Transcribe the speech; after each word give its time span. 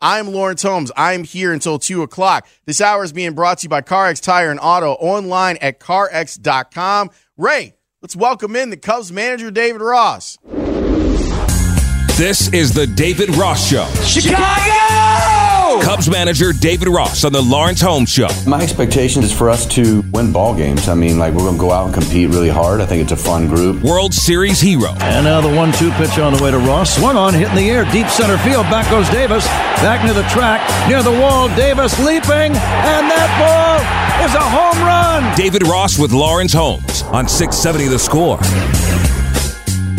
I'm 0.00 0.28
Lawrence 0.28 0.62
Holmes. 0.62 0.90
I'm 0.96 1.24
here 1.24 1.52
until 1.52 1.78
2 1.78 2.02
o'clock. 2.02 2.48
This 2.64 2.80
hour 2.80 3.04
is 3.04 3.12
being 3.12 3.34
brought 3.34 3.58
to 3.58 3.64
you 3.64 3.68
by 3.68 3.82
CarX 3.82 4.22
Tire 4.22 4.50
and 4.50 4.58
Auto 4.60 4.92
online 4.92 5.58
at 5.60 5.78
carx.com. 5.78 7.10
Ray, 7.36 7.74
let's 8.00 8.16
welcome 8.16 8.56
in 8.56 8.70
the 8.70 8.78
Cubs 8.78 9.12
manager, 9.12 9.50
David 9.50 9.82
Ross. 9.82 10.38
This 12.16 12.52
is 12.52 12.72
the 12.72 12.86
David 12.86 13.34
Ross 13.36 13.68
Show. 13.68 13.86
Chicago! 14.04 15.39
Cubs 15.78 16.10
manager 16.10 16.52
David 16.52 16.88
Ross 16.88 17.24
on 17.24 17.32
the 17.32 17.40
Lawrence 17.40 17.80
Holmes 17.80 18.10
Show. 18.10 18.28
My 18.46 18.60
expectation 18.60 19.22
is 19.22 19.32
for 19.32 19.48
us 19.48 19.66
to 19.68 20.02
win 20.12 20.32
ball 20.32 20.54
games. 20.54 20.88
I 20.88 20.94
mean, 20.94 21.18
like 21.18 21.32
we're 21.32 21.44
going 21.44 21.54
to 21.54 21.60
go 21.60 21.70
out 21.70 21.86
and 21.86 21.94
compete 21.94 22.28
really 22.30 22.48
hard. 22.48 22.80
I 22.80 22.86
think 22.86 23.02
it's 23.02 23.12
a 23.12 23.16
fun 23.16 23.46
group. 23.46 23.82
World 23.82 24.12
Series 24.12 24.60
hero. 24.60 24.90
And 25.00 25.24
now 25.24 25.40
the 25.40 25.54
one-two 25.54 25.90
pitch 25.92 26.18
on 26.18 26.34
the 26.34 26.42
way 26.42 26.50
to 26.50 26.58
Ross. 26.58 26.96
Swung 26.96 27.16
on, 27.16 27.34
hit 27.34 27.48
in 27.48 27.56
the 27.56 27.70
air, 27.70 27.84
deep 27.92 28.08
center 28.08 28.38
field. 28.38 28.64
Back 28.64 28.90
goes 28.90 29.08
Davis. 29.10 29.46
Back 29.46 30.04
near 30.04 30.14
the 30.14 30.28
track, 30.28 30.60
near 30.88 31.02
the 31.02 31.12
wall. 31.12 31.48
Davis 31.54 31.98
leaping, 32.00 32.52
and 32.52 33.04
that 33.08 33.30
ball 33.38 33.80
is 34.26 34.34
a 34.34 34.40
home 34.40 34.84
run. 34.84 35.36
David 35.36 35.66
Ross 35.66 35.98
with 35.98 36.12
Lawrence 36.12 36.52
Holmes 36.52 37.02
on 37.04 37.28
670 37.28 37.86
The 37.88 37.98
Score. 37.98 38.38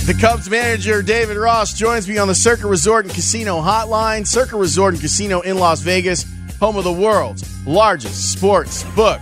The 0.04 0.16
Cubs 0.16 0.50
manager, 0.50 1.04
David 1.04 1.38
Ross, 1.38 1.74
joins 1.74 2.08
me 2.10 2.18
on 2.18 2.28
the 2.28 2.34
Circa 2.34 2.68
Resort 2.68 3.06
and 3.06 3.14
Casino 3.14 3.62
hotline. 3.62 4.26
Circa 4.26 4.58
Resort 4.58 4.96
and 4.96 5.02
Casino 5.02 5.42
in 5.42 5.60
Las 5.60 5.82
Vegas, 5.82 6.26
home 6.60 6.76
of 6.76 6.84
the 6.84 6.92
world's 6.92 7.48
largest 7.68 8.32
sports 8.32 8.84
book. 8.96 9.22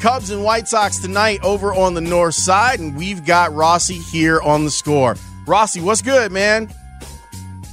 Cubs 0.00 0.30
and 0.30 0.44
White 0.44 0.68
Sox 0.68 1.00
tonight 1.00 1.40
over 1.42 1.74
on 1.74 1.94
the 1.94 2.00
north 2.00 2.34
side, 2.34 2.78
and 2.78 2.96
we've 2.96 3.24
got 3.24 3.52
Rossi 3.52 3.98
here 3.98 4.40
on 4.40 4.64
the 4.64 4.70
score. 4.70 5.16
Rossi, 5.48 5.80
what's 5.80 6.00
good, 6.00 6.30
man? 6.30 6.72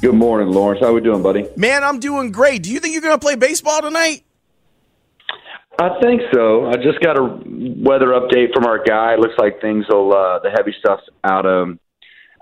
Good 0.01 0.15
morning, 0.15 0.49
Lawrence. 0.49 0.81
How 0.81 0.93
we 0.93 1.01
doing, 1.01 1.21
buddy? 1.21 1.47
Man, 1.55 1.83
I'm 1.83 1.99
doing 1.99 2.31
great. 2.31 2.63
Do 2.63 2.71
you 2.71 2.79
think 2.79 2.93
you're 2.93 3.03
going 3.03 3.13
to 3.13 3.23
play 3.23 3.35
baseball 3.35 3.83
tonight? 3.83 4.23
I 5.79 5.89
think 6.01 6.21
so. 6.33 6.65
I 6.65 6.73
just 6.77 6.99
got 7.01 7.19
a 7.19 7.23
weather 7.23 8.07
update 8.07 8.51
from 8.51 8.65
our 8.65 8.83
guy. 8.83 9.15
Looks 9.15 9.35
like 9.37 9.61
things 9.61 9.85
will 9.89 10.11
uh, 10.11 10.39
the 10.39 10.49
heavy 10.49 10.73
stuff's 10.79 11.03
out 11.23 11.45
of 11.45 11.77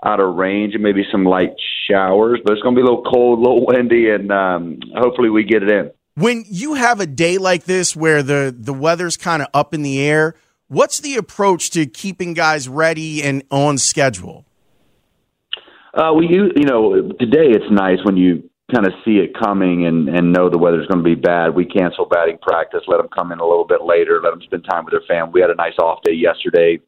out 0.06 0.20
of 0.20 0.36
range 0.36 0.74
and 0.74 0.82
maybe 0.82 1.04
some 1.10 1.24
light 1.24 1.50
showers, 1.90 2.40
but 2.44 2.52
it's 2.52 2.62
going 2.62 2.74
to 2.74 2.80
be 2.80 2.82
a 2.82 2.84
little 2.84 3.02
cold, 3.02 3.40
a 3.40 3.42
little 3.42 3.66
windy, 3.66 4.10
and 4.10 4.30
um, 4.30 4.78
hopefully 4.94 5.30
we 5.30 5.42
get 5.42 5.62
it 5.62 5.70
in. 5.70 5.90
When 6.14 6.44
you 6.46 6.74
have 6.74 7.00
a 7.00 7.06
day 7.06 7.36
like 7.36 7.64
this 7.64 7.94
where 7.94 8.22
the 8.22 8.54
the 8.56 8.72
weather's 8.72 9.16
kind 9.16 9.42
of 9.42 9.48
up 9.52 9.74
in 9.74 9.82
the 9.82 10.00
air, 10.00 10.34
what's 10.68 11.00
the 11.00 11.16
approach 11.16 11.70
to 11.70 11.84
keeping 11.84 12.32
guys 12.32 12.68
ready 12.68 13.22
and 13.22 13.42
on 13.50 13.76
schedule? 13.76 14.46
Uh, 15.92 16.12
we 16.14 16.26
you 16.28 16.52
you 16.56 16.64
know 16.64 17.12
today 17.20 17.48
it's 17.50 17.70
nice 17.70 17.98
when 18.04 18.16
you 18.16 18.48
kind 18.74 18.86
of 18.86 18.92
see 19.04 19.18
it 19.18 19.36
coming 19.38 19.86
and 19.86 20.08
and 20.08 20.32
know 20.32 20.48
the 20.48 20.56
weather's 20.56 20.86
going 20.86 21.04
to 21.04 21.04
be 21.04 21.14
bad. 21.14 21.54
We 21.54 21.66
cancel 21.66 22.06
batting 22.06 22.38
practice, 22.40 22.80
let 22.86 22.96
them 22.96 23.08
come 23.14 23.30
in 23.32 23.40
a 23.40 23.46
little 23.46 23.66
bit 23.66 23.82
later, 23.82 24.20
let 24.22 24.30
them 24.30 24.40
spend 24.42 24.64
time 24.70 24.86
with 24.86 24.92
their 24.92 25.06
family. 25.06 25.32
We 25.34 25.40
had 25.42 25.50
a 25.50 25.54
nice 25.54 25.76
off 25.78 26.02
day 26.02 26.14
yesterday 26.14 26.80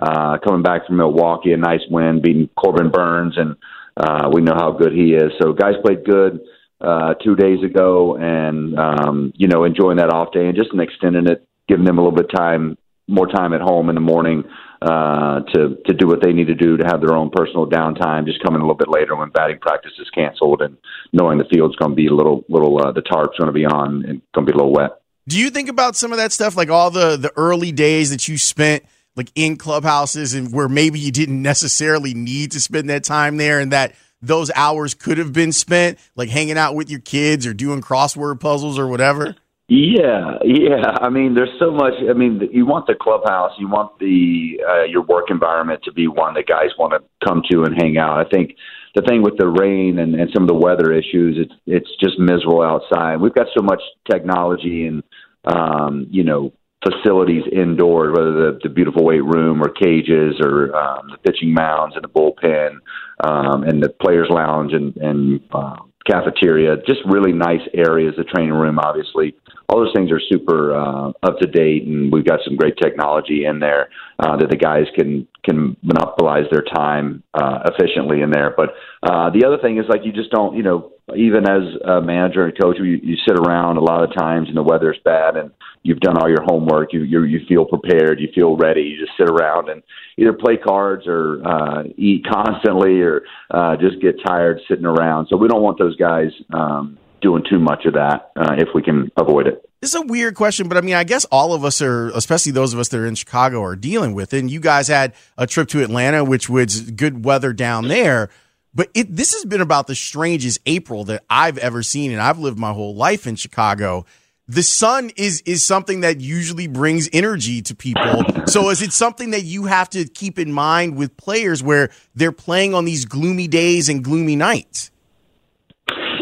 uh, 0.00 0.38
coming 0.38 0.62
back 0.62 0.86
from 0.86 0.96
Milwaukee, 0.98 1.52
a 1.52 1.56
nice 1.56 1.80
win, 1.90 2.20
beating 2.22 2.48
Corbin 2.56 2.90
Burnes, 2.90 3.34
and 3.36 3.56
uh, 3.96 4.30
we 4.32 4.42
know 4.42 4.54
how 4.54 4.72
good 4.72 4.92
he 4.92 5.14
is. 5.14 5.32
So 5.40 5.52
guys 5.52 5.74
played 5.82 6.04
good 6.04 6.40
uh, 6.80 7.14
two 7.14 7.34
days 7.34 7.62
ago, 7.64 8.16
and 8.16 8.78
um, 8.78 9.32
you 9.36 9.48
know 9.48 9.64
enjoying 9.64 9.96
that 9.96 10.12
off 10.12 10.32
day 10.32 10.46
and 10.46 10.56
just 10.56 10.70
extending 10.78 11.26
it, 11.26 11.46
giving 11.68 11.84
them 11.84 11.98
a 11.98 12.02
little 12.02 12.16
bit 12.16 12.30
time, 12.34 12.76
more 13.08 13.26
time 13.26 13.54
at 13.54 13.60
home 13.60 13.88
in 13.88 13.94
the 13.94 14.00
morning 14.00 14.44
uh, 14.82 15.40
to 15.54 15.76
to 15.86 15.94
do 15.94 16.06
what 16.06 16.22
they 16.22 16.32
need 16.32 16.48
to 16.48 16.54
do 16.54 16.76
to 16.76 16.84
have 16.86 17.00
their 17.00 17.14
own 17.14 17.30
personal 17.30 17.66
downtime. 17.66 18.26
Just 18.26 18.42
coming 18.42 18.60
a 18.60 18.64
little 18.64 18.76
bit 18.76 18.88
later 18.88 19.16
when 19.16 19.30
batting 19.30 19.58
practice 19.58 19.92
is 19.98 20.10
canceled, 20.10 20.60
and 20.60 20.76
knowing 21.12 21.38
the 21.38 21.46
field's 21.50 21.76
going 21.76 21.92
to 21.92 21.96
be 21.96 22.08
a 22.08 22.14
little 22.14 22.44
little 22.48 22.78
uh, 22.86 22.92
the 22.92 23.00
tarp's 23.00 23.38
going 23.38 23.48
to 23.48 23.52
be 23.52 23.64
on 23.64 24.04
and 24.04 24.20
going 24.34 24.46
to 24.46 24.52
be 24.52 24.52
a 24.52 24.56
little 24.56 24.72
wet. 24.72 25.00
Do 25.28 25.40
you 25.40 25.50
think 25.50 25.68
about 25.68 25.96
some 25.96 26.12
of 26.12 26.18
that 26.18 26.32
stuff, 26.32 26.56
like 26.56 26.68
all 26.68 26.90
the 26.90 27.16
the 27.16 27.32
early 27.36 27.72
days 27.72 28.10
that 28.10 28.28
you 28.28 28.36
spent? 28.36 28.84
Like 29.16 29.30
in 29.34 29.56
clubhouses 29.56 30.34
and 30.34 30.52
where 30.52 30.68
maybe 30.68 30.98
you 30.98 31.10
didn't 31.10 31.42
necessarily 31.42 32.14
need 32.14 32.52
to 32.52 32.60
spend 32.60 32.90
that 32.90 33.04
time 33.04 33.36
there 33.36 33.58
and 33.58 33.72
that 33.72 33.94
those 34.22 34.50
hours 34.54 34.94
could 34.94 35.18
have 35.18 35.32
been 35.32 35.52
spent 35.52 35.98
like 36.14 36.28
hanging 36.28 36.58
out 36.58 36.74
with 36.74 36.90
your 36.90 37.00
kids 37.00 37.46
or 37.46 37.54
doing 37.54 37.80
crossword 37.80 38.40
puzzles 38.40 38.78
or 38.78 38.86
whatever? 38.86 39.34
Yeah, 39.68 40.38
yeah. 40.44 40.94
I 41.00 41.08
mean, 41.08 41.34
there's 41.34 41.50
so 41.58 41.72
much. 41.72 41.94
I 42.08 42.12
mean, 42.12 42.40
you 42.52 42.64
want 42.66 42.86
the 42.86 42.94
clubhouse, 42.94 43.50
you 43.58 43.68
want 43.68 43.98
the 43.98 44.60
uh, 44.66 44.84
your 44.84 45.02
work 45.02 45.24
environment 45.28 45.82
to 45.84 45.92
be 45.92 46.06
one 46.06 46.34
that 46.34 46.46
guys 46.46 46.70
want 46.78 46.92
to 46.92 47.26
come 47.26 47.42
to 47.50 47.64
and 47.64 47.74
hang 47.76 47.98
out. 47.98 48.24
I 48.24 48.28
think 48.28 48.54
the 48.94 49.02
thing 49.02 49.22
with 49.22 49.36
the 49.38 49.48
rain 49.48 49.98
and, 49.98 50.14
and 50.14 50.30
some 50.32 50.44
of 50.44 50.48
the 50.48 50.54
weather 50.54 50.92
issues, 50.92 51.36
it's 51.36 51.52
it's 51.66 51.90
just 51.98 52.16
miserable 52.16 52.62
outside. 52.62 53.16
We've 53.16 53.34
got 53.34 53.48
so 53.56 53.62
much 53.62 53.82
technology 54.08 54.86
and 54.86 55.02
um, 55.44 56.06
you 56.10 56.22
know 56.22 56.52
facilities 56.86 57.42
indoors, 57.52 58.14
whether 58.16 58.32
the, 58.32 58.58
the 58.62 58.68
beautiful 58.68 59.04
weight 59.04 59.24
room 59.24 59.62
or 59.62 59.68
cages 59.68 60.36
or 60.40 60.74
um, 60.76 61.10
the 61.10 61.18
pitching 61.24 61.52
mounds 61.52 61.94
and 61.96 62.04
the 62.04 62.08
bullpen 62.08 62.78
um, 63.24 63.64
and 63.64 63.82
the 63.82 63.88
players' 63.88 64.28
lounge 64.30 64.72
and, 64.72 64.96
and 64.96 65.40
uh, 65.52 65.76
cafeteria, 66.10 66.76
just 66.86 67.00
really 67.06 67.32
nice 67.32 67.66
areas. 67.74 68.14
The 68.16 68.24
training 68.24 68.52
room, 68.52 68.78
obviously, 68.78 69.34
all 69.68 69.80
those 69.80 69.92
things 69.94 70.10
are 70.12 70.20
super 70.30 70.76
uh, 70.76 71.08
up 71.22 71.38
to 71.40 71.46
date, 71.46 71.86
and 71.86 72.12
we've 72.12 72.24
got 72.24 72.40
some 72.44 72.56
great 72.56 72.76
technology 72.80 73.44
in 73.44 73.58
there 73.58 73.88
uh, 74.20 74.36
that 74.36 74.50
the 74.50 74.56
guys 74.56 74.84
can 74.94 75.26
can 75.44 75.76
monopolize 75.82 76.44
their 76.50 76.62
time 76.62 77.22
uh, 77.34 77.60
efficiently 77.66 78.20
in 78.22 78.30
there. 78.30 78.54
But 78.56 78.70
uh, 79.02 79.30
the 79.30 79.44
other 79.44 79.58
thing 79.58 79.78
is 79.78 79.84
like 79.88 80.02
you 80.04 80.12
just 80.12 80.30
don't, 80.30 80.56
you 80.56 80.62
know, 80.62 80.92
even 81.14 81.48
as 81.48 81.62
a 81.84 82.00
manager 82.00 82.44
and 82.44 82.58
coach, 82.60 82.76
you, 82.78 82.84
you 82.84 83.16
sit 83.26 83.38
around 83.38 83.76
a 83.76 83.80
lot 83.80 84.02
of 84.02 84.14
times 84.16 84.48
and 84.48 84.56
the 84.56 84.62
weather's 84.62 84.98
bad 85.04 85.36
and 85.36 85.52
you've 85.82 86.00
done 86.00 86.18
all 86.18 86.28
your 86.28 86.42
homework. 86.44 86.92
You 86.92 87.02
you 87.02 87.22
you 87.22 87.40
feel 87.48 87.64
prepared. 87.64 88.18
You 88.20 88.28
feel 88.34 88.56
ready. 88.56 88.82
You 88.82 88.98
just 88.98 89.16
sit 89.16 89.28
around 89.28 89.68
and 89.68 89.82
either 90.16 90.32
play 90.32 90.56
cards 90.56 91.04
or 91.06 91.40
uh, 91.46 91.84
eat 91.96 92.26
constantly 92.26 93.00
or 93.00 93.22
uh, 93.50 93.76
just 93.76 94.00
get 94.02 94.16
tired 94.26 94.60
sitting 94.68 94.86
around. 94.86 95.28
So 95.30 95.36
we 95.36 95.46
don't 95.46 95.62
want 95.62 95.78
those 95.78 95.96
guys 95.96 96.30
um, 96.52 96.98
doing 97.22 97.44
too 97.48 97.60
much 97.60 97.84
of 97.86 97.94
that 97.94 98.32
uh, 98.36 98.54
if 98.58 98.68
we 98.74 98.82
can 98.82 99.10
avoid 99.16 99.46
it. 99.46 99.62
This 99.80 99.94
is 99.94 100.00
a 100.00 100.06
weird 100.06 100.34
question, 100.34 100.68
but 100.68 100.76
I 100.76 100.80
mean, 100.80 100.94
I 100.94 101.04
guess 101.04 101.24
all 101.26 101.52
of 101.52 101.64
us 101.64 101.80
are, 101.80 102.08
especially 102.08 102.50
those 102.52 102.72
of 102.72 102.80
us 102.80 102.88
that 102.88 102.98
are 102.98 103.06
in 103.06 103.14
Chicago, 103.14 103.62
are 103.62 103.76
dealing 103.76 104.14
with 104.14 104.34
it. 104.34 104.40
And 104.40 104.50
you 104.50 104.58
guys 104.58 104.88
had 104.88 105.14
a 105.38 105.46
trip 105.46 105.68
to 105.68 105.82
Atlanta, 105.84 106.24
which 106.24 106.48
was 106.48 106.90
good 106.90 107.24
weather 107.24 107.52
down 107.52 107.86
there. 107.86 108.30
But 108.76 108.90
it, 108.92 109.16
this 109.16 109.32
has 109.32 109.46
been 109.46 109.62
about 109.62 109.86
the 109.86 109.94
strangest 109.94 110.60
April 110.66 111.04
that 111.04 111.24
I've 111.30 111.56
ever 111.56 111.82
seen, 111.82 112.12
and 112.12 112.20
I've 112.20 112.38
lived 112.38 112.58
my 112.58 112.72
whole 112.74 112.94
life 112.94 113.26
in 113.26 113.34
Chicago. 113.34 114.04
The 114.48 114.62
sun 114.62 115.10
is 115.16 115.40
is 115.46 115.64
something 115.64 116.02
that 116.02 116.20
usually 116.20 116.66
brings 116.66 117.08
energy 117.10 117.62
to 117.62 117.74
people. 117.74 118.22
So 118.46 118.68
is 118.68 118.82
it 118.82 118.92
something 118.92 119.30
that 119.30 119.44
you 119.44 119.64
have 119.64 119.88
to 119.90 120.04
keep 120.04 120.38
in 120.38 120.52
mind 120.52 120.96
with 120.96 121.16
players 121.16 121.62
where 121.62 121.88
they're 122.14 122.32
playing 122.32 122.74
on 122.74 122.84
these 122.84 123.06
gloomy 123.06 123.48
days 123.48 123.88
and 123.88 124.04
gloomy 124.04 124.36
nights? 124.36 124.90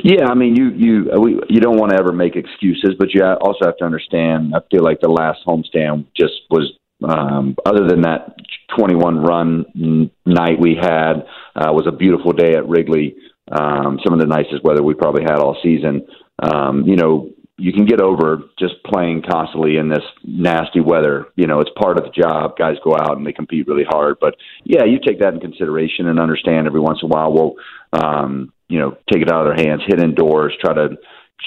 Yeah, 0.05 0.29
I 0.29 0.35
mean, 0.35 0.55
you 0.55 0.71
you 0.71 1.21
we, 1.21 1.41
you 1.49 1.61
don't 1.61 1.77
want 1.77 1.91
to 1.91 1.99
ever 1.99 2.13
make 2.13 2.37
excuses, 2.37 2.95
but 2.99 3.13
you 3.13 3.25
also 3.25 3.65
have 3.67 3.77
to 3.79 3.85
understand. 3.85 4.55
I 4.55 4.61
feel 4.71 4.85
like 4.85 5.01
the 5.01 5.11
last 5.11 5.41
homestand 5.45 6.07
just 6.17 6.35
was, 6.51 6.73
um, 7.03 7.57
other 7.67 7.89
than 7.89 8.03
that 8.03 8.37
21 8.79 9.19
run 9.19 10.11
night 10.25 10.61
we 10.61 10.77
had, 10.81 11.27
uh, 11.57 11.73
was 11.73 11.87
a 11.87 11.93
beautiful 11.93 12.33
day 12.33 12.55
at 12.55 12.69
Wrigley. 12.69 13.17
Um, 13.51 13.99
some 14.03 14.15
of 14.15 14.21
the 14.21 14.27
nicest 14.27 14.65
weather 14.65 14.83
we 14.83 14.95
probably 14.95 15.23
had 15.23 15.39
all 15.39 15.57
season. 15.63 16.07
Um, 16.43 16.85
you 16.87 16.97
know, 16.97 17.31
you 17.57 17.73
can 17.73 17.87
get 17.87 18.01
over 18.01 18.43
just 18.59 18.83
playing 18.85 19.23
constantly 19.31 19.77
in 19.77 19.89
this 19.89 20.03
nasty 20.25 20.81
weather. 20.81 21.27
You 21.37 21.47
know, 21.47 21.61
it's 21.61 21.71
part 21.81 21.99
of 21.99 22.05
the 22.05 22.11
job. 22.11 22.57
Guys 22.59 22.77
go 22.83 22.95
out 22.95 23.17
and 23.17 23.27
they 23.27 23.33
compete 23.33 23.69
really 23.69 23.85
hard. 23.89 24.17
But 24.21 24.35
yeah, 24.65 24.85
you 24.85 24.99
take 24.99 25.21
that 25.21 25.35
in 25.35 25.41
consideration 25.41 26.09
and 26.09 26.19
understand 26.19 26.67
every 26.67 26.81
once 26.81 26.99
in 27.03 27.11
a 27.11 27.15
while. 27.15 27.33
Well, 27.33 27.55
um, 27.93 28.53
you 28.69 28.81
know, 28.81 28.97
take 29.13 29.23
it 29.23 29.31
out 29.31 29.47
of 29.47 29.57
their 29.57 29.67
hands, 29.67 29.83
hit 29.87 30.03
indoors, 30.03 30.55
try 30.61 30.75
to, 30.75 30.97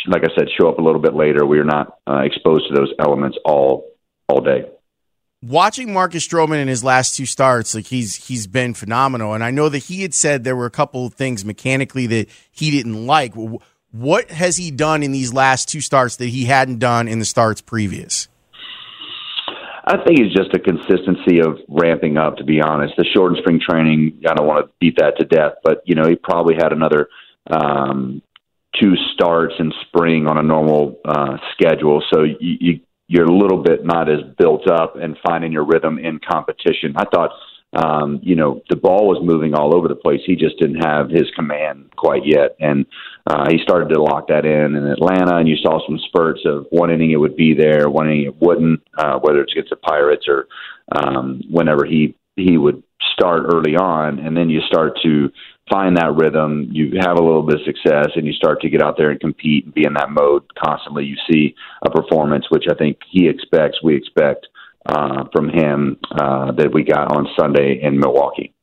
like 0.07 0.23
I 0.23 0.33
said, 0.37 0.47
show 0.57 0.69
up 0.69 0.79
a 0.79 0.83
little 0.83 1.01
bit 1.01 1.13
later. 1.13 1.45
We 1.45 1.59
are 1.59 1.65
not 1.65 1.97
uh, 2.07 2.19
exposed 2.19 2.67
to 2.69 2.73
those 2.73 2.93
elements 2.99 3.37
all 3.43 3.91
all 4.29 4.41
day. 4.41 4.65
Watching 5.47 5.93
Marcus 5.93 6.27
Stroman 6.27 6.61
in 6.61 6.67
his 6.67 6.83
last 6.83 7.15
two 7.15 7.25
starts, 7.25 7.73
like 7.73 7.87
he's 7.87 8.27
he's 8.27 8.47
been 8.47 8.73
phenomenal, 8.73 9.33
and 9.33 9.41
I 9.41 9.51
know 9.51 9.69
that 9.69 9.77
he 9.77 10.01
had 10.01 10.13
said 10.13 10.43
there 10.43 10.57
were 10.57 10.65
a 10.65 10.71
couple 10.71 11.05
of 11.05 11.13
things 11.13 11.45
mechanically 11.45 12.05
that 12.07 12.27
he 12.51 12.69
didn't 12.69 13.05
like. 13.07 13.33
What 13.91 14.29
has 14.29 14.57
he 14.57 14.71
done 14.71 15.03
in 15.03 15.13
these 15.13 15.31
last 15.31 15.69
two 15.69 15.79
starts 15.79 16.17
that 16.17 16.25
he 16.25 16.45
hadn't 16.45 16.79
done 16.79 17.07
in 17.07 17.19
the 17.19 17.25
starts 17.25 17.61
previous? 17.61 18.27
I 19.85 20.03
think 20.05 20.19
it's 20.19 20.35
just 20.35 20.53
a 20.53 20.59
consistency 20.59 21.39
of 21.39 21.59
ramping 21.69 22.17
up. 22.17 22.35
To 22.37 22.43
be 22.43 22.59
honest, 22.59 22.95
the 22.97 23.05
shortened 23.15 23.39
spring 23.39 23.61
training, 23.61 24.23
I 24.29 24.33
don't 24.33 24.47
want 24.47 24.65
to 24.65 24.71
beat 24.81 24.97
that 24.97 25.17
to 25.19 25.25
death, 25.25 25.53
but 25.63 25.81
you 25.85 25.95
know 25.95 26.09
he 26.09 26.15
probably 26.15 26.55
had 26.55 26.73
another 26.73 27.07
um, 27.49 28.21
two 28.77 28.95
starts 29.13 29.53
in 29.59 29.71
spring 29.87 30.27
on 30.27 30.37
a 30.37 30.43
normal 30.43 30.99
uh, 31.05 31.37
schedule, 31.53 32.03
so 32.11 32.23
you, 32.23 32.37
you 32.59 32.79
you're 33.07 33.25
a 33.25 33.31
little 33.31 33.63
bit 33.63 33.85
not 33.85 34.09
as 34.09 34.19
built 34.37 34.69
up 34.69 34.95
and 34.95 35.17
finding 35.25 35.51
your 35.51 35.65
rhythm 35.65 35.97
in 35.97 36.19
competition. 36.19 36.93
I 36.97 37.05
thought 37.05 37.31
um, 37.73 38.19
you 38.23 38.35
know, 38.35 38.61
the 38.69 38.77
ball 38.77 39.07
was 39.07 39.19
moving 39.21 39.53
all 39.53 39.75
over 39.75 39.87
the 39.87 39.95
place. 39.95 40.21
He 40.25 40.35
just 40.35 40.57
didn't 40.57 40.83
have 40.83 41.09
his 41.09 41.29
command 41.35 41.91
quite 41.97 42.25
yet, 42.25 42.55
and 42.59 42.85
uh, 43.29 43.45
he 43.49 43.59
started 43.61 43.93
to 43.93 44.01
lock 44.01 44.29
that 44.29 44.45
in 44.45 44.75
in 44.75 44.87
Atlanta. 44.87 45.37
And 45.37 45.49
you 45.49 45.57
saw 45.57 45.85
some 45.85 45.99
spurts 46.07 46.41
of 46.45 46.65
one 46.69 46.89
inning 46.89 47.11
it 47.11 47.17
would 47.17 47.35
be 47.35 47.53
there, 47.53 47.89
one 47.89 48.07
inning 48.07 48.25
it 48.27 48.41
wouldn't, 48.41 48.81
uh, 48.97 49.19
whether 49.19 49.41
it's 49.41 49.51
against 49.51 49.71
the 49.71 49.75
Pirates 49.75 50.25
or 50.27 50.47
um, 50.95 51.41
whenever 51.49 51.85
he 51.85 52.15
he 52.37 52.57
would 52.57 52.81
start 53.13 53.43
early 53.53 53.75
on, 53.75 54.19
and 54.19 54.35
then 54.37 54.49
you 54.49 54.61
start 54.61 54.93
to 55.03 55.29
find 55.69 55.97
that 55.97 56.15
rhythm. 56.15 56.69
You 56.71 56.99
have 57.01 57.17
a 57.17 57.23
little 57.23 57.43
bit 57.43 57.55
of 57.55 57.65
success, 57.65 58.09
and 58.15 58.25
you 58.25 58.33
start 58.33 58.61
to 58.61 58.69
get 58.69 58.81
out 58.81 58.95
there 58.97 59.09
and 59.11 59.19
compete 59.19 59.65
and 59.65 59.73
be 59.73 59.85
in 59.85 59.93
that 59.93 60.09
mode 60.09 60.43
constantly. 60.57 61.05
You 61.05 61.17
see 61.29 61.55
a 61.85 61.89
performance 61.89 62.45
which 62.49 62.65
I 62.69 62.75
think 62.75 62.97
he 63.09 63.27
expects, 63.27 63.81
we 63.83 63.95
expect 63.95 64.47
uh, 64.85 65.25
from 65.33 65.49
him 65.49 65.97
uh, 66.11 66.51
that 66.53 66.73
we 66.73 66.83
got 66.83 67.11
on 67.11 67.27
Sunday 67.37 67.79
in 67.81 67.99
Milwaukee. 67.99 68.53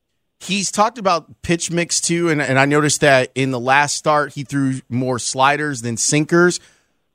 He's 0.40 0.70
talked 0.70 0.98
about 0.98 1.42
pitch 1.42 1.70
mix 1.70 2.00
too, 2.00 2.28
and, 2.28 2.40
and 2.40 2.58
I 2.58 2.66
noticed 2.66 3.00
that 3.00 3.30
in 3.34 3.50
the 3.50 3.60
last 3.60 3.96
start 3.96 4.34
he 4.34 4.44
threw 4.44 4.80
more 4.88 5.18
sliders 5.18 5.82
than 5.82 5.96
sinkers. 5.96 6.60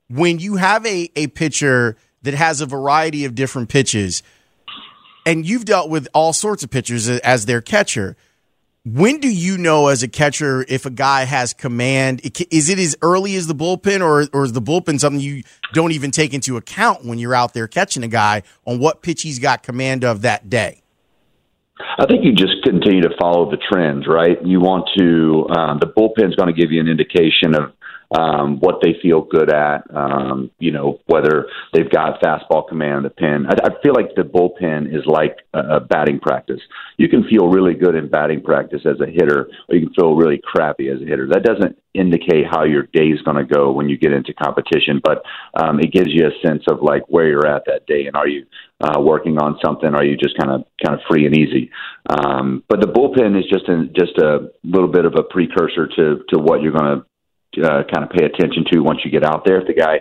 When 0.10 0.40
you 0.40 0.56
have 0.56 0.86
a, 0.86 1.12
a 1.16 1.28
pitcher 1.28 1.96
that 2.24 2.34
has 2.34 2.62
a 2.62 2.66
variety 2.66 3.26
of 3.26 3.36
different 3.36 3.70
pitches, 3.70 4.24
and 5.26 5.46
you've 5.46 5.66
dealt 5.66 5.90
with 5.90 6.08
all 6.14 6.34
sorts 6.34 6.64
of 6.64 6.72
pitchers 6.72 7.08
as 7.08 7.46
their 7.46 7.62
catcher, 7.62 8.16
when 8.94 9.20
do 9.20 9.30
you 9.30 9.58
know 9.58 9.88
as 9.88 10.04
a 10.04 10.08
catcher 10.08 10.66
if 10.68 10.86
a 10.86 10.90
guy 10.90 11.26
has 11.26 11.54
command? 11.54 12.22
Is 12.50 12.70
it 12.70 12.80
as 12.80 12.96
early 13.02 13.36
as 13.36 13.48
the 13.48 13.56
bullpen, 13.56 14.02
or, 14.02 14.28
or 14.34 14.46
is 14.46 14.54
the 14.54 14.62
bullpen 14.62 15.00
something 15.00 15.22
you 15.22 15.44
don't 15.74 15.92
even 15.92 16.12
take 16.12 16.34
into 16.34 16.58
account 16.58 17.06
when 17.06 17.20
you're 17.20 17.36
out 17.36 17.54
there 17.54 17.68
catching 17.68 18.04
a 18.04 18.08
guy 18.08 18.44
on 18.66 18.80
what 18.80 19.02
pitch 19.02 19.22
he's 19.22 19.40
got 19.40 19.64
command 19.64 20.04
of 20.04 20.22
that 20.22 20.50
day? 20.50 20.82
I 21.98 22.06
think 22.06 22.24
you 22.24 22.34
just 22.34 22.64
continue 22.64 23.02
to 23.02 23.12
follow 23.20 23.50
the 23.50 23.58
trends, 23.58 24.06
right? 24.08 24.38
You 24.46 24.60
want 24.60 24.90
to, 24.98 25.48
um, 25.56 25.80
the 25.80 25.88
bullpen's 25.88 26.36
going 26.36 26.54
to 26.54 26.60
give 26.60 26.72
you 26.72 26.82
an 26.82 26.88
indication 26.88 27.56
of 27.56 27.74
um, 28.18 28.60
what 28.60 28.80
they 28.82 28.96
feel 29.02 29.22
good 29.22 29.54
at, 29.54 29.84
um, 29.96 30.50
you 30.60 30.72
know, 30.72 31.00
whether 31.06 31.48
they've 31.74 31.90
got 31.90 32.22
fastball 32.22 32.68
command 32.68 32.98
of 32.98 33.04
the 33.04 33.10
pen. 33.12 33.46
I, 33.48 33.68
I 33.68 33.82
feel 33.82 33.94
like 33.94 34.16
the 34.16 34.24
bullpen 34.24 34.96
is 34.96 35.06
like 35.06 35.38
a, 35.54 35.76
a 35.76 35.80
batting 35.80 36.20
practice. 36.20 36.62
You 36.98 37.08
can 37.08 37.28
feel 37.30 37.50
really 37.50 37.76
good 37.76 37.96
in 37.96 38.10
batting 38.10 38.42
practice 38.42 38.82
as 38.86 39.00
a 39.00 39.06
hitter, 39.06 39.50
or 39.68 39.76
you 39.76 39.86
can 39.86 39.94
feel 39.94 40.16
really 40.16 40.42
crappy 40.44 40.90
as 40.90 41.02
a 41.02 41.06
hitter. 41.06 41.28
That 41.28 41.44
doesn't 41.44 41.78
indicate 41.94 42.46
how 42.50 42.64
your 42.64 42.84
day 42.94 43.08
is 43.08 43.22
going 43.22 43.38
to 43.38 43.44
go 43.44 43.72
when 43.72 43.90
you 43.90 43.98
get 43.98 44.14
into 44.14 44.34
competition, 44.34 45.02
but 45.04 45.24
um, 45.62 45.80
it 45.80 45.92
gives 45.92 46.10
you 46.10 46.28
a 46.28 46.48
sense 46.48 46.64
of 46.68 46.82
like 46.82 47.04
where 47.08 47.28
you're 47.28 47.48
at 47.48 47.64
that 47.66 47.86
day 47.88 48.06
and 48.06 48.16
are 48.16 48.28
you 48.28 48.46
uh, 48.82 49.00
working 49.00 49.38
on 49.38 49.60
something? 49.64 49.94
Are 49.94 50.06
you 50.06 50.16
just 50.16 50.38
kind 50.38 50.52
of 50.52 50.66
kind 50.84 51.00
of 51.00 51.06
free 51.10 51.26
and 51.26 51.36
easy? 51.36 51.70
Um, 52.10 52.64
but 52.70 52.80
the 52.80 52.88
bullpen 52.88 53.38
is 53.38 53.46
just 53.50 53.68
a, 53.68 53.86
just 53.88 54.18
a 54.20 54.50
little 54.64 54.88
bit 54.88 55.06
of 55.06 55.16
a 55.16 55.24
precursor 55.24 55.88
to 55.88 56.24
to 56.30 56.40
what 56.40 56.62
you're 56.62 56.72
going 56.72 57.00
to 57.00 57.06
uh, 57.57 57.84
kind 57.94 58.04
of 58.04 58.10
pay 58.10 58.25
attention 58.25 58.66
to 58.72 58.80
once 58.80 59.00
you 59.04 59.12
get 59.12 59.25
out 59.25 59.44
there. 59.46 59.62
If 59.62 59.68
the 59.68 59.74
guy 59.74 60.00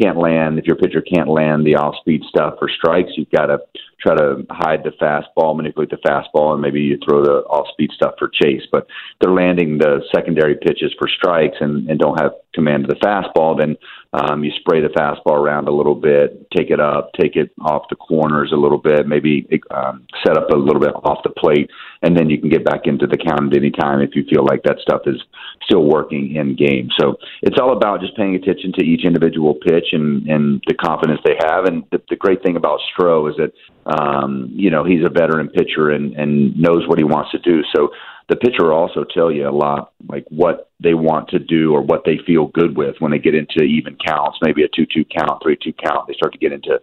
can't 0.00 0.18
land, 0.18 0.58
if 0.58 0.66
your 0.66 0.76
pitcher 0.76 1.00
can't 1.00 1.28
land 1.28 1.66
the 1.66 1.76
off 1.76 1.94
speed 2.00 2.22
stuff 2.28 2.54
for 2.58 2.68
strikes, 2.68 3.12
you've 3.16 3.30
got 3.30 3.46
to 3.46 3.58
try 4.00 4.14
to 4.14 4.44
hide 4.50 4.84
the 4.84 4.92
fastball, 5.00 5.56
manipulate 5.56 5.90
the 5.90 5.96
fastball, 5.96 6.52
and 6.52 6.60
maybe 6.60 6.80
you 6.80 6.98
throw 7.04 7.22
the 7.22 7.42
off 7.48 7.66
speed 7.72 7.90
stuff 7.94 8.14
for 8.18 8.28
chase. 8.28 8.62
But 8.70 8.86
they're 9.20 9.32
landing 9.32 9.78
the 9.78 10.02
secondary 10.14 10.56
pitches 10.56 10.94
for 10.98 11.08
strikes 11.08 11.56
and, 11.60 11.88
and 11.88 11.98
don't 11.98 12.20
have 12.20 12.32
command 12.54 12.84
of 12.84 12.90
the 12.90 13.06
fastball, 13.06 13.58
then 13.58 13.76
um, 14.12 14.42
you 14.42 14.50
spray 14.60 14.80
the 14.80 14.88
fastball 14.88 15.36
around 15.36 15.68
a 15.68 15.70
little 15.70 15.94
bit, 15.94 16.46
take 16.56 16.70
it 16.70 16.80
up, 16.80 17.10
take 17.20 17.36
it 17.36 17.50
off 17.60 17.82
the 17.90 17.96
corners 17.96 18.52
a 18.52 18.56
little 18.56 18.78
bit, 18.78 19.06
maybe 19.06 19.46
um, 19.70 20.06
set 20.26 20.38
up 20.38 20.48
a 20.48 20.56
little 20.56 20.80
bit 20.80 20.94
off 21.04 21.18
the 21.24 21.30
plate, 21.30 21.68
and 22.02 22.16
then 22.16 22.30
you 22.30 22.40
can 22.40 22.48
get 22.48 22.64
back 22.64 22.82
into 22.84 23.06
the 23.06 23.18
count 23.18 23.52
at 23.52 23.58
any 23.58 23.70
time 23.70 24.00
if 24.00 24.10
you 24.14 24.24
feel 24.30 24.44
like 24.46 24.62
that 24.62 24.78
stuff 24.80 25.02
is 25.04 25.20
still 25.62 25.84
working 25.84 26.36
in 26.36 26.56
game. 26.56 26.88
So 26.98 27.16
it's 27.42 27.58
all 27.60 27.76
about 27.76 28.00
just 28.00 28.16
paying 28.16 28.34
attention 28.34 28.72
to 28.78 28.84
each 28.84 29.04
individual 29.04 29.54
pitch 29.54 29.88
and, 29.92 30.26
and 30.26 30.62
the 30.66 30.74
confidence 30.74 31.20
they 31.24 31.36
have. 31.44 31.66
And 31.66 31.84
the, 31.92 32.00
the 32.08 32.16
great 32.16 32.42
thing 32.42 32.56
about 32.56 32.80
Stroh 32.88 33.28
is 33.28 33.36
that 33.36 33.52
um, 33.92 34.50
you 34.52 34.70
know 34.70 34.84
he's 34.84 35.04
a 35.04 35.10
veteran 35.10 35.48
pitcher 35.48 35.90
and, 35.90 36.14
and 36.14 36.56
knows 36.58 36.88
what 36.88 36.98
he 36.98 37.04
wants 37.04 37.30
to 37.32 37.38
do. 37.38 37.62
So 37.76 37.90
the 38.28 38.36
pitcher 38.36 38.64
will 38.64 38.74
also 38.74 39.04
tell 39.04 39.32
you 39.32 39.48
a 39.48 39.50
lot 39.50 39.92
like 40.06 40.24
what 40.28 40.70
they 40.82 40.94
want 40.94 41.28
to 41.30 41.38
do 41.38 41.72
or 41.72 41.80
what 41.80 42.02
they 42.04 42.18
feel 42.26 42.46
good 42.48 42.76
with 42.76 42.96
when 42.98 43.10
they 43.10 43.18
get 43.18 43.34
into 43.34 43.62
even 43.62 43.96
counts, 44.04 44.38
maybe 44.42 44.62
a 44.62 44.68
two-two 44.68 45.04
count, 45.04 45.42
three-two 45.42 45.72
count. 45.72 46.06
They 46.06 46.14
start 46.14 46.32
to 46.32 46.38
get 46.38 46.52
into 46.52 46.80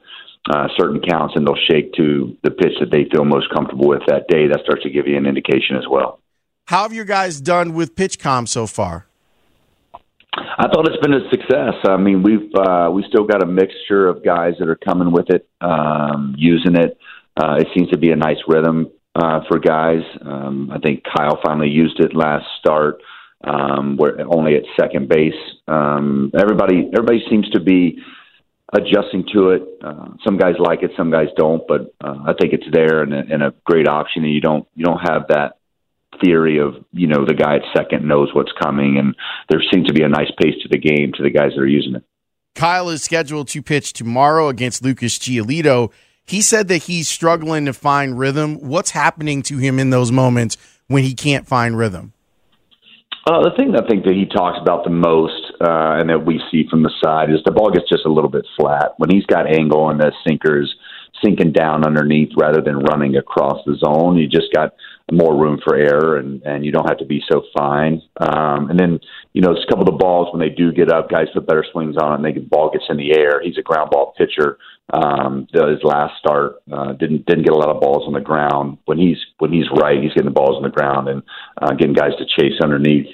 uh, 0.49 0.67
certain 0.77 1.01
counts 1.01 1.35
and 1.35 1.45
they'll 1.45 1.55
shake 1.69 1.93
to 1.93 2.35
the 2.43 2.51
pitch 2.51 2.73
that 2.79 2.91
they 2.91 3.05
feel 3.11 3.25
most 3.25 3.53
comfortable 3.53 3.87
with 3.87 4.01
that 4.07 4.27
day. 4.27 4.47
That 4.47 4.61
starts 4.63 4.83
to 4.83 4.89
give 4.89 5.07
you 5.07 5.17
an 5.17 5.25
indication 5.25 5.77
as 5.77 5.85
well. 5.89 6.19
How 6.67 6.81
have 6.81 6.93
your 6.93 7.05
guys 7.05 7.39
done 7.39 7.73
with 7.73 7.95
PitchCom 7.95 8.47
so 8.47 8.65
far? 8.65 9.05
I 10.35 10.67
thought 10.67 10.87
it's 10.87 11.01
been 11.01 11.13
a 11.13 11.29
success. 11.29 11.75
I 11.87 11.97
mean, 11.97 12.23
we've 12.23 12.53
uh, 12.55 12.89
we 12.91 13.05
still 13.07 13.23
got 13.23 13.41
a 13.41 13.45
mixture 13.45 14.07
of 14.07 14.25
guys 14.25 14.53
that 14.59 14.67
are 14.67 14.75
coming 14.75 15.11
with 15.11 15.29
it, 15.29 15.47
um, 15.61 16.35
using 16.37 16.75
it. 16.75 16.97
Uh, 17.37 17.55
it 17.59 17.67
seems 17.75 17.89
to 17.91 17.97
be 17.97 18.11
a 18.11 18.15
nice 18.15 18.37
rhythm 18.47 18.89
uh, 19.15 19.41
for 19.47 19.59
guys. 19.59 20.03
Um, 20.21 20.69
I 20.71 20.79
think 20.79 21.03
Kyle 21.03 21.39
finally 21.43 21.69
used 21.69 21.99
it 21.99 22.15
last 22.15 22.45
start, 22.59 23.01
um, 23.43 23.97
where 23.97 24.17
only 24.27 24.55
at 24.55 24.63
second 24.79 25.09
base. 25.09 25.33
Um, 25.67 26.31
everybody 26.37 26.89
everybody 26.93 27.23
seems 27.29 27.49
to 27.51 27.61
be 27.61 27.99
adjusting 28.73 29.25
to 29.33 29.51
it. 29.51 29.63
Uh, 29.81 30.09
some 30.23 30.37
guys 30.37 30.55
like 30.59 30.83
it, 30.83 30.91
some 30.97 31.11
guys 31.11 31.27
don't, 31.37 31.65
but 31.67 31.93
uh, 32.03 32.17
I 32.27 32.33
think 32.39 32.53
it's 32.53 32.67
there 32.71 33.03
and 33.03 33.13
a, 33.13 33.19
and 33.31 33.43
a 33.43 33.53
great 33.63 33.87
option. 33.87 34.23
And 34.23 34.33
you 34.33 34.41
don't 34.41 34.67
you 34.75 34.83
don't 34.83 34.99
have 34.99 35.27
that 35.29 35.57
theory 36.23 36.59
of 36.59 36.75
you 36.91 37.07
know 37.07 37.25
the 37.25 37.33
guy 37.33 37.57
at 37.57 37.61
second 37.75 38.07
knows 38.07 38.29
what's 38.33 38.51
coming, 38.61 38.97
and 38.97 39.15
there 39.49 39.61
seems 39.71 39.87
to 39.87 39.93
be 39.93 40.03
a 40.03 40.09
nice 40.09 40.31
pace 40.41 40.55
to 40.63 40.69
the 40.69 40.77
game 40.77 41.13
to 41.15 41.23
the 41.23 41.29
guys 41.29 41.51
that 41.55 41.61
are 41.61 41.67
using 41.67 41.95
it. 41.95 42.03
Kyle 42.55 42.89
is 42.89 43.03
scheduled 43.03 43.49
to 43.49 43.61
pitch 43.61 43.91
tomorrow 43.91 44.47
against 44.47 44.81
Lucas 44.81 45.19
Giolito. 45.19 45.91
He 46.25 46.41
said 46.41 46.67
that 46.69 46.83
he's 46.83 47.07
struggling 47.07 47.65
to 47.65 47.73
find 47.73 48.17
rhythm. 48.17 48.55
What's 48.55 48.91
happening 48.91 49.43
to 49.43 49.57
him 49.57 49.79
in 49.79 49.91
those 49.91 50.11
moments 50.11 50.57
when 50.87 51.03
he 51.03 51.13
can't 51.13 51.47
find 51.47 51.77
rhythm? 51.77 52.13
Uh, 53.27 53.41
the 53.41 53.51
thing 53.57 53.73
I 53.75 53.87
think 53.87 54.05
that 54.05 54.13
he 54.13 54.25
talks 54.25 54.59
about 54.61 54.83
the 54.83 54.91
most, 54.91 55.53
uh, 55.59 55.97
and 55.97 56.09
that 56.09 56.25
we 56.25 56.39
see 56.51 56.67
from 56.69 56.83
the 56.83 56.91
side, 57.03 57.31
is 57.31 57.39
the 57.43 57.51
ball 57.51 57.71
gets 57.71 57.89
just 57.89 58.05
a 58.05 58.11
little 58.11 58.29
bit 58.29 58.45
flat. 58.55 58.93
When 58.97 59.09
he's 59.09 59.25
got 59.25 59.47
angle 59.47 59.89
and 59.89 59.99
the 59.99 60.11
sinkers 60.27 60.73
sinking 61.23 61.51
down 61.51 61.85
underneath 61.85 62.29
rather 62.37 62.61
than 62.61 62.77
running 62.77 63.15
across 63.15 63.57
the 63.65 63.75
zone, 63.77 64.17
you 64.17 64.27
just 64.27 64.53
got 64.53 64.73
more 65.11 65.35
room 65.39 65.59
for 65.63 65.75
error, 65.75 66.17
and 66.17 66.41
and 66.43 66.65
you 66.65 66.71
don't 66.71 66.87
have 66.87 66.97
to 66.97 67.05
be 67.05 67.21
so 67.31 67.43
fine. 67.57 68.01
Um, 68.17 68.69
and 68.69 68.79
then 68.79 68.99
you 69.33 69.41
know, 69.41 69.51
it's 69.51 69.63
a 69.63 69.67
couple 69.67 69.87
of 69.87 69.93
the 69.93 70.03
balls 70.03 70.33
when 70.33 70.39
they 70.41 70.53
do 70.53 70.71
get 70.71 70.91
up, 70.91 71.09
guys 71.09 71.27
put 71.33 71.47
better 71.47 71.65
swings 71.71 71.95
on 71.97 72.13
it, 72.13 72.15
and 72.15 72.25
they, 72.25 72.31
the 72.39 72.47
ball 72.47 72.71
gets 72.71 72.85
in 72.89 72.97
the 72.97 73.13
air. 73.13 73.41
He's 73.43 73.57
a 73.57 73.61
ground 73.61 73.91
ball 73.91 74.13
pitcher. 74.17 74.57
Um, 74.93 75.47
his 75.51 75.83
last 75.83 76.13
start 76.19 76.61
uh, 76.71 76.93
didn't 76.93 77.25
didn't 77.25 77.43
get 77.43 77.53
a 77.53 77.57
lot 77.57 77.69
of 77.69 77.81
balls 77.81 78.03
on 78.07 78.13
the 78.13 78.19
ground. 78.19 78.77
When 78.85 78.97
he's 78.97 79.17
when 79.39 79.51
he's 79.51 79.65
right, 79.75 80.01
he's 80.01 80.13
getting 80.13 80.29
the 80.29 80.31
balls 80.31 80.57
on 80.57 80.63
the 80.63 80.69
ground 80.69 81.07
and 81.07 81.23
uh, 81.61 81.73
getting 81.73 81.93
guys 81.93 82.11
to 82.17 82.25
chase 82.25 82.59
underneath. 82.63 83.07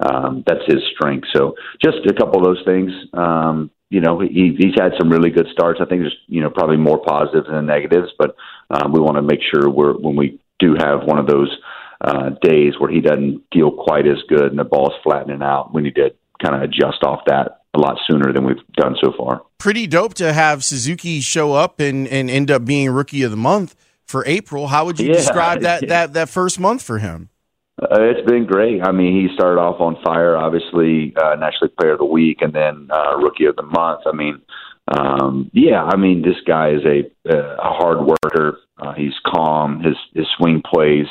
Um, 0.00 0.44
that's 0.46 0.64
his 0.66 0.82
strength. 0.94 1.28
So 1.34 1.54
just 1.82 1.98
a 2.06 2.14
couple 2.14 2.38
of 2.38 2.44
those 2.44 2.64
things. 2.64 2.92
Um, 3.12 3.70
you 3.90 4.00
know, 4.00 4.20
he, 4.20 4.54
he's 4.58 4.74
had 4.76 4.92
some 4.98 5.10
really 5.10 5.30
good 5.30 5.48
starts. 5.52 5.80
I 5.82 5.86
think 5.86 6.02
there's 6.02 6.16
you 6.26 6.40
know 6.40 6.50
probably 6.50 6.76
more 6.76 7.02
positives 7.02 7.46
than 7.50 7.66
negatives, 7.66 8.10
but 8.18 8.36
um, 8.70 8.92
we 8.92 9.00
want 9.00 9.16
to 9.16 9.22
make 9.22 9.40
sure 9.42 9.70
we're 9.70 9.94
when 9.94 10.16
we 10.16 10.40
do 10.58 10.74
have 10.78 11.04
one 11.04 11.18
of 11.18 11.26
those 11.26 11.56
uh, 12.00 12.30
days 12.42 12.74
where 12.78 12.90
he 12.90 13.00
doesn't 13.00 13.42
feel 13.52 13.70
quite 13.70 14.06
as 14.06 14.18
good 14.28 14.50
and 14.50 14.58
the 14.58 14.64
ball's 14.64 14.92
flattening 15.02 15.42
out, 15.42 15.74
we 15.74 15.82
need 15.82 15.94
to 15.96 16.10
kind 16.42 16.54
of 16.54 16.62
adjust 16.62 17.02
off 17.02 17.20
that 17.26 17.62
a 17.74 17.78
lot 17.78 17.98
sooner 18.08 18.32
than 18.32 18.44
we've 18.44 18.56
done 18.74 18.96
so 19.02 19.12
far. 19.16 19.42
Pretty 19.58 19.86
dope 19.86 20.14
to 20.14 20.32
have 20.32 20.64
Suzuki 20.64 21.20
show 21.20 21.52
up 21.52 21.80
and, 21.80 22.06
and 22.08 22.30
end 22.30 22.50
up 22.50 22.64
being 22.64 22.90
rookie 22.90 23.22
of 23.22 23.30
the 23.30 23.36
month 23.36 23.74
for 24.04 24.24
April. 24.26 24.68
How 24.68 24.84
would 24.86 24.98
you 24.98 25.08
yeah. 25.08 25.14
describe 25.14 25.60
that, 25.62 25.88
that, 25.88 26.12
that 26.14 26.28
first 26.28 26.58
month 26.58 26.82
for 26.82 26.98
him? 26.98 27.30
Uh, 27.80 28.00
it's 28.00 28.28
been 28.28 28.44
great. 28.44 28.82
I 28.82 28.90
mean, 28.90 29.14
he 29.14 29.32
started 29.34 29.60
off 29.60 29.80
on 29.80 29.96
fire, 30.04 30.36
obviously, 30.36 31.14
uh, 31.16 31.36
National 31.36 31.68
League 31.68 31.76
Player 31.76 31.92
of 31.92 31.98
the 31.98 32.04
Week, 32.04 32.38
and 32.40 32.52
then 32.52 32.88
uh, 32.90 33.16
Rookie 33.18 33.44
of 33.44 33.54
the 33.54 33.62
Month. 33.62 34.00
I 34.04 34.12
mean, 34.12 34.40
um, 34.96 35.50
yeah, 35.52 35.82
I 35.82 35.96
mean, 35.96 36.22
this 36.22 36.36
guy 36.46 36.70
is 36.70 36.82
a 36.84 37.10
a 37.30 37.72
hard 37.72 37.98
worker. 38.06 38.58
Uh, 38.78 38.94
he's 38.94 39.12
calm. 39.26 39.82
His 39.82 39.96
his 40.14 40.26
swing 40.38 40.62
plays 40.62 41.06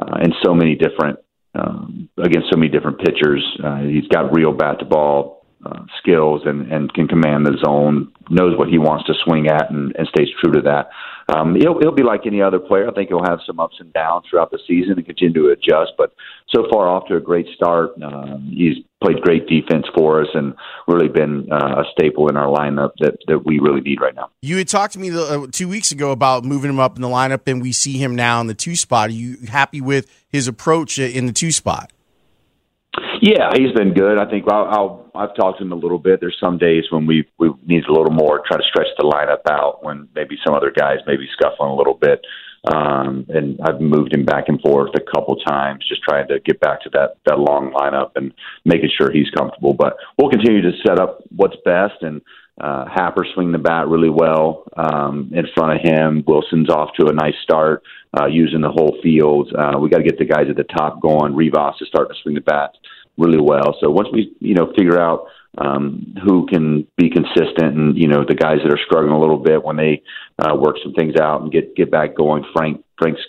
uh, 0.00 0.18
in 0.22 0.32
so 0.42 0.54
many 0.54 0.74
different 0.74 1.18
um, 1.54 2.08
against 2.18 2.48
so 2.50 2.58
many 2.58 2.70
different 2.70 2.98
pitchers. 2.98 3.44
Uh, 3.62 3.82
he's 3.82 4.08
got 4.08 4.34
real 4.34 4.52
bat 4.52 4.78
to 4.78 4.84
ball 4.84 5.46
uh, 5.64 5.84
skills 5.98 6.42
and 6.46 6.72
and 6.72 6.92
can 6.94 7.06
command 7.08 7.46
the 7.46 7.58
zone. 7.64 8.12
Knows 8.30 8.56
what 8.56 8.68
he 8.68 8.78
wants 8.78 9.06
to 9.06 9.14
swing 9.24 9.48
at 9.48 9.70
and, 9.70 9.94
and 9.96 10.08
stays 10.08 10.28
true 10.42 10.52
to 10.52 10.62
that. 10.62 10.90
Um, 11.34 11.54
he'll 11.54 11.78
he'll 11.80 11.94
be 11.94 12.02
like 12.02 12.22
any 12.26 12.42
other 12.42 12.58
player. 12.58 12.88
I 12.88 12.92
think 12.92 13.08
he'll 13.08 13.24
have 13.24 13.40
some 13.46 13.60
ups 13.60 13.76
and 13.78 13.92
downs 13.92 14.24
throughout 14.28 14.50
the 14.50 14.58
season 14.66 14.94
and 14.96 15.06
continue 15.06 15.34
to 15.34 15.48
adjust. 15.50 15.92
But 15.96 16.12
so 16.48 16.66
far, 16.70 16.88
off 16.88 17.08
to 17.08 17.16
a 17.16 17.20
great 17.20 17.46
start. 17.54 17.90
Um, 18.02 18.52
he's 18.54 18.76
played 19.02 19.20
great 19.22 19.46
defense 19.46 19.86
for 19.96 20.22
us 20.22 20.28
and 20.34 20.54
really 20.86 21.08
been 21.08 21.48
uh, 21.50 21.82
a 21.82 21.84
staple 21.92 22.28
in 22.28 22.36
our 22.36 22.46
lineup 22.46 22.90
that 22.98 23.16
that 23.28 23.44
we 23.44 23.58
really 23.58 23.80
need 23.80 24.00
right 24.00 24.14
now. 24.14 24.30
You 24.40 24.58
had 24.58 24.68
talked 24.68 24.92
to 24.94 24.98
me 24.98 25.10
uh, 25.10 25.46
two 25.50 25.68
weeks 25.68 25.92
ago 25.92 26.10
about 26.10 26.44
moving 26.44 26.70
him 26.70 26.80
up 26.80 26.96
in 26.96 27.02
the 27.02 27.08
lineup, 27.08 27.42
and 27.46 27.62
we 27.62 27.72
see 27.72 27.98
him 27.98 28.14
now 28.14 28.40
in 28.40 28.46
the 28.46 28.54
two 28.54 28.76
spot. 28.76 29.10
Are 29.10 29.12
you 29.12 29.38
happy 29.48 29.80
with 29.80 30.10
his 30.28 30.48
approach 30.48 30.98
in 30.98 31.26
the 31.26 31.32
two 31.32 31.52
spot? 31.52 31.92
Yeah, 33.22 33.50
he's 33.54 33.70
been 33.70 33.94
good. 33.94 34.18
I 34.18 34.28
think 34.28 34.50
I'll, 34.50 34.66
I'll 34.66 35.10
I've 35.14 35.36
talked 35.36 35.58
to 35.58 35.64
him 35.64 35.70
a 35.70 35.76
little 35.76 36.00
bit. 36.00 36.18
There's 36.20 36.36
some 36.40 36.58
days 36.58 36.82
when 36.90 37.06
we 37.06 37.24
we 37.38 37.52
need 37.64 37.84
a 37.84 37.92
little 37.92 38.10
more, 38.10 38.42
try 38.44 38.56
to 38.56 38.64
stretch 38.64 38.88
the 38.98 39.04
lineup 39.04 39.48
out 39.48 39.84
when 39.84 40.08
maybe 40.12 40.36
some 40.44 40.56
other 40.56 40.72
guys 40.72 40.98
maybe 41.06 41.28
scuffling 41.32 41.70
a 41.70 41.76
little 41.76 41.94
bit. 41.94 42.20
Um, 42.74 43.24
and 43.28 43.60
I've 43.62 43.80
moved 43.80 44.12
him 44.12 44.24
back 44.24 44.48
and 44.48 44.60
forth 44.60 44.90
a 44.96 45.14
couple 45.14 45.36
times, 45.36 45.86
just 45.88 46.02
trying 46.02 46.26
to 46.28 46.40
get 46.40 46.58
back 46.58 46.82
to 46.82 46.90
that 46.94 47.18
that 47.26 47.38
long 47.38 47.70
lineup 47.70 48.10
and 48.16 48.34
making 48.64 48.90
sure 48.98 49.12
he's 49.12 49.30
comfortable. 49.30 49.74
But 49.74 49.96
we'll 50.18 50.30
continue 50.30 50.62
to 50.62 50.72
set 50.84 50.98
up 50.98 51.22
what's 51.30 51.56
best 51.64 52.02
and 52.02 52.22
uh, 52.60 52.86
Happer 52.92 53.24
swing 53.34 53.52
the 53.52 53.58
bat 53.58 53.86
really 53.86 54.10
well 54.10 54.64
um, 54.76 55.30
in 55.32 55.46
front 55.54 55.78
of 55.78 55.80
him. 55.82 56.24
Willson's 56.26 56.70
off 56.70 56.90
to 56.98 57.06
a 57.06 57.12
nice 57.12 57.34
start 57.42 57.82
uh, 58.20 58.26
using 58.26 58.60
the 58.60 58.70
whole 58.70 58.98
field. 59.02 59.52
Uh, 59.56 59.78
we 59.78 59.88
got 59.88 59.98
to 59.98 60.04
get 60.04 60.18
the 60.18 60.24
guys 60.24 60.46
at 60.50 60.56
the 60.56 60.64
top 60.64 61.00
going. 61.00 61.34
Rivas 61.34 61.76
is 61.80 61.88
starting 61.88 62.14
to 62.14 62.22
swing 62.22 62.34
the 62.34 62.40
bat 62.40 62.74
really 63.18 63.40
well. 63.40 63.76
So 63.80 63.90
once 63.90 64.08
we 64.12 64.34
you 64.40 64.54
know 64.54 64.72
figure 64.76 65.00
out 65.00 65.26
um, 65.58 66.14
who 66.24 66.46
can 66.46 66.86
be 66.96 67.10
consistent 67.10 67.76
and 67.76 67.96
you 67.96 68.08
know 68.08 68.24
the 68.26 68.34
guys 68.34 68.58
that 68.64 68.72
are 68.72 68.80
struggling 68.84 69.12
a 69.12 69.20
little 69.20 69.38
bit 69.38 69.62
when 69.62 69.76
they 69.76 70.02
uh, 70.38 70.54
work 70.54 70.76
some 70.82 70.94
things 70.94 71.14
out 71.20 71.42
and 71.42 71.52
get 71.52 71.76
get 71.76 71.90
back 71.90 72.14
going. 72.16 72.44
Frank 72.54 72.84
Frank's 72.98 73.20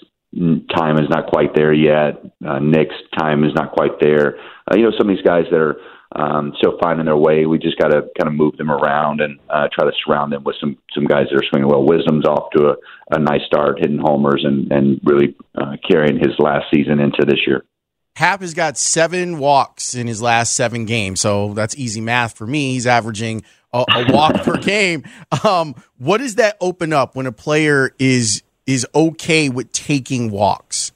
time 0.76 0.98
is 0.98 1.10
not 1.10 1.28
quite 1.28 1.54
there 1.54 1.74
yet. 1.74 2.24
Uh, 2.46 2.60
Nick's 2.60 2.96
time 3.18 3.44
is 3.44 3.54
not 3.54 3.72
quite 3.72 4.00
there. 4.00 4.38
Uh, 4.72 4.78
you 4.78 4.84
know 4.84 4.92
some 4.98 5.10
of 5.10 5.16
these 5.16 5.26
guys 5.26 5.46
that 5.52 5.60
are 5.60 5.76
um, 6.16 6.54
still 6.58 6.78
finding 6.82 7.06
their 7.06 7.18
way. 7.18 7.46
We 7.46 7.58
just 7.58 7.78
got 7.78 7.88
to 7.88 8.04
kind 8.18 8.28
of 8.28 8.34
move 8.34 8.56
them 8.58 8.72
around 8.72 9.20
and 9.20 9.40
uh, 9.50 9.68
try 9.74 9.86
to 9.86 9.92
surround 10.06 10.32
them 10.32 10.44
with 10.44 10.56
some 10.60 10.78
some 10.94 11.06
guys 11.06 11.26
that 11.30 11.38
are 11.38 11.50
swinging 11.50 11.68
well. 11.68 11.84
Wisdom's 11.84 12.26
off 12.26 12.52
to 12.56 12.70
a, 12.70 12.76
a 13.12 13.20
nice 13.20 13.44
start, 13.46 13.80
hitting 13.80 14.00
homers 14.00 14.44
and 14.46 14.72
and 14.72 15.02
really 15.04 15.36
uh, 15.56 15.76
carrying 15.90 16.18
his 16.18 16.40
last 16.40 16.66
season 16.74 17.00
into 17.00 17.26
this 17.28 17.40
year. 17.46 17.64
Happ 18.16 18.42
has 18.42 18.54
got 18.54 18.78
seven 18.78 19.40
walks 19.40 19.96
in 19.96 20.08
his 20.08 20.22
last 20.22 20.54
seven 20.54 20.86
games, 20.86 21.20
so 21.20 21.54
that's 21.54 21.76
easy 21.76 22.02
math 22.02 22.38
for 22.38 22.46
me. 22.46 22.74
He's 22.74 22.86
averaging 22.86 23.44
a, 23.74 23.80
a 23.80 24.14
walk 24.14 24.44
per 24.44 24.58
game. 24.62 25.04
Um, 25.44 25.76
what 25.98 26.20
does 26.20 26.36
that 26.36 26.58
open 26.62 26.94
up 26.94 27.16
when 27.16 27.26
a 27.26 27.32
player 27.32 27.94
is 27.98 28.44
is 28.66 28.86
okay 28.96 29.50
with 29.50 29.72
taking 29.72 30.32
walks? 30.32 30.92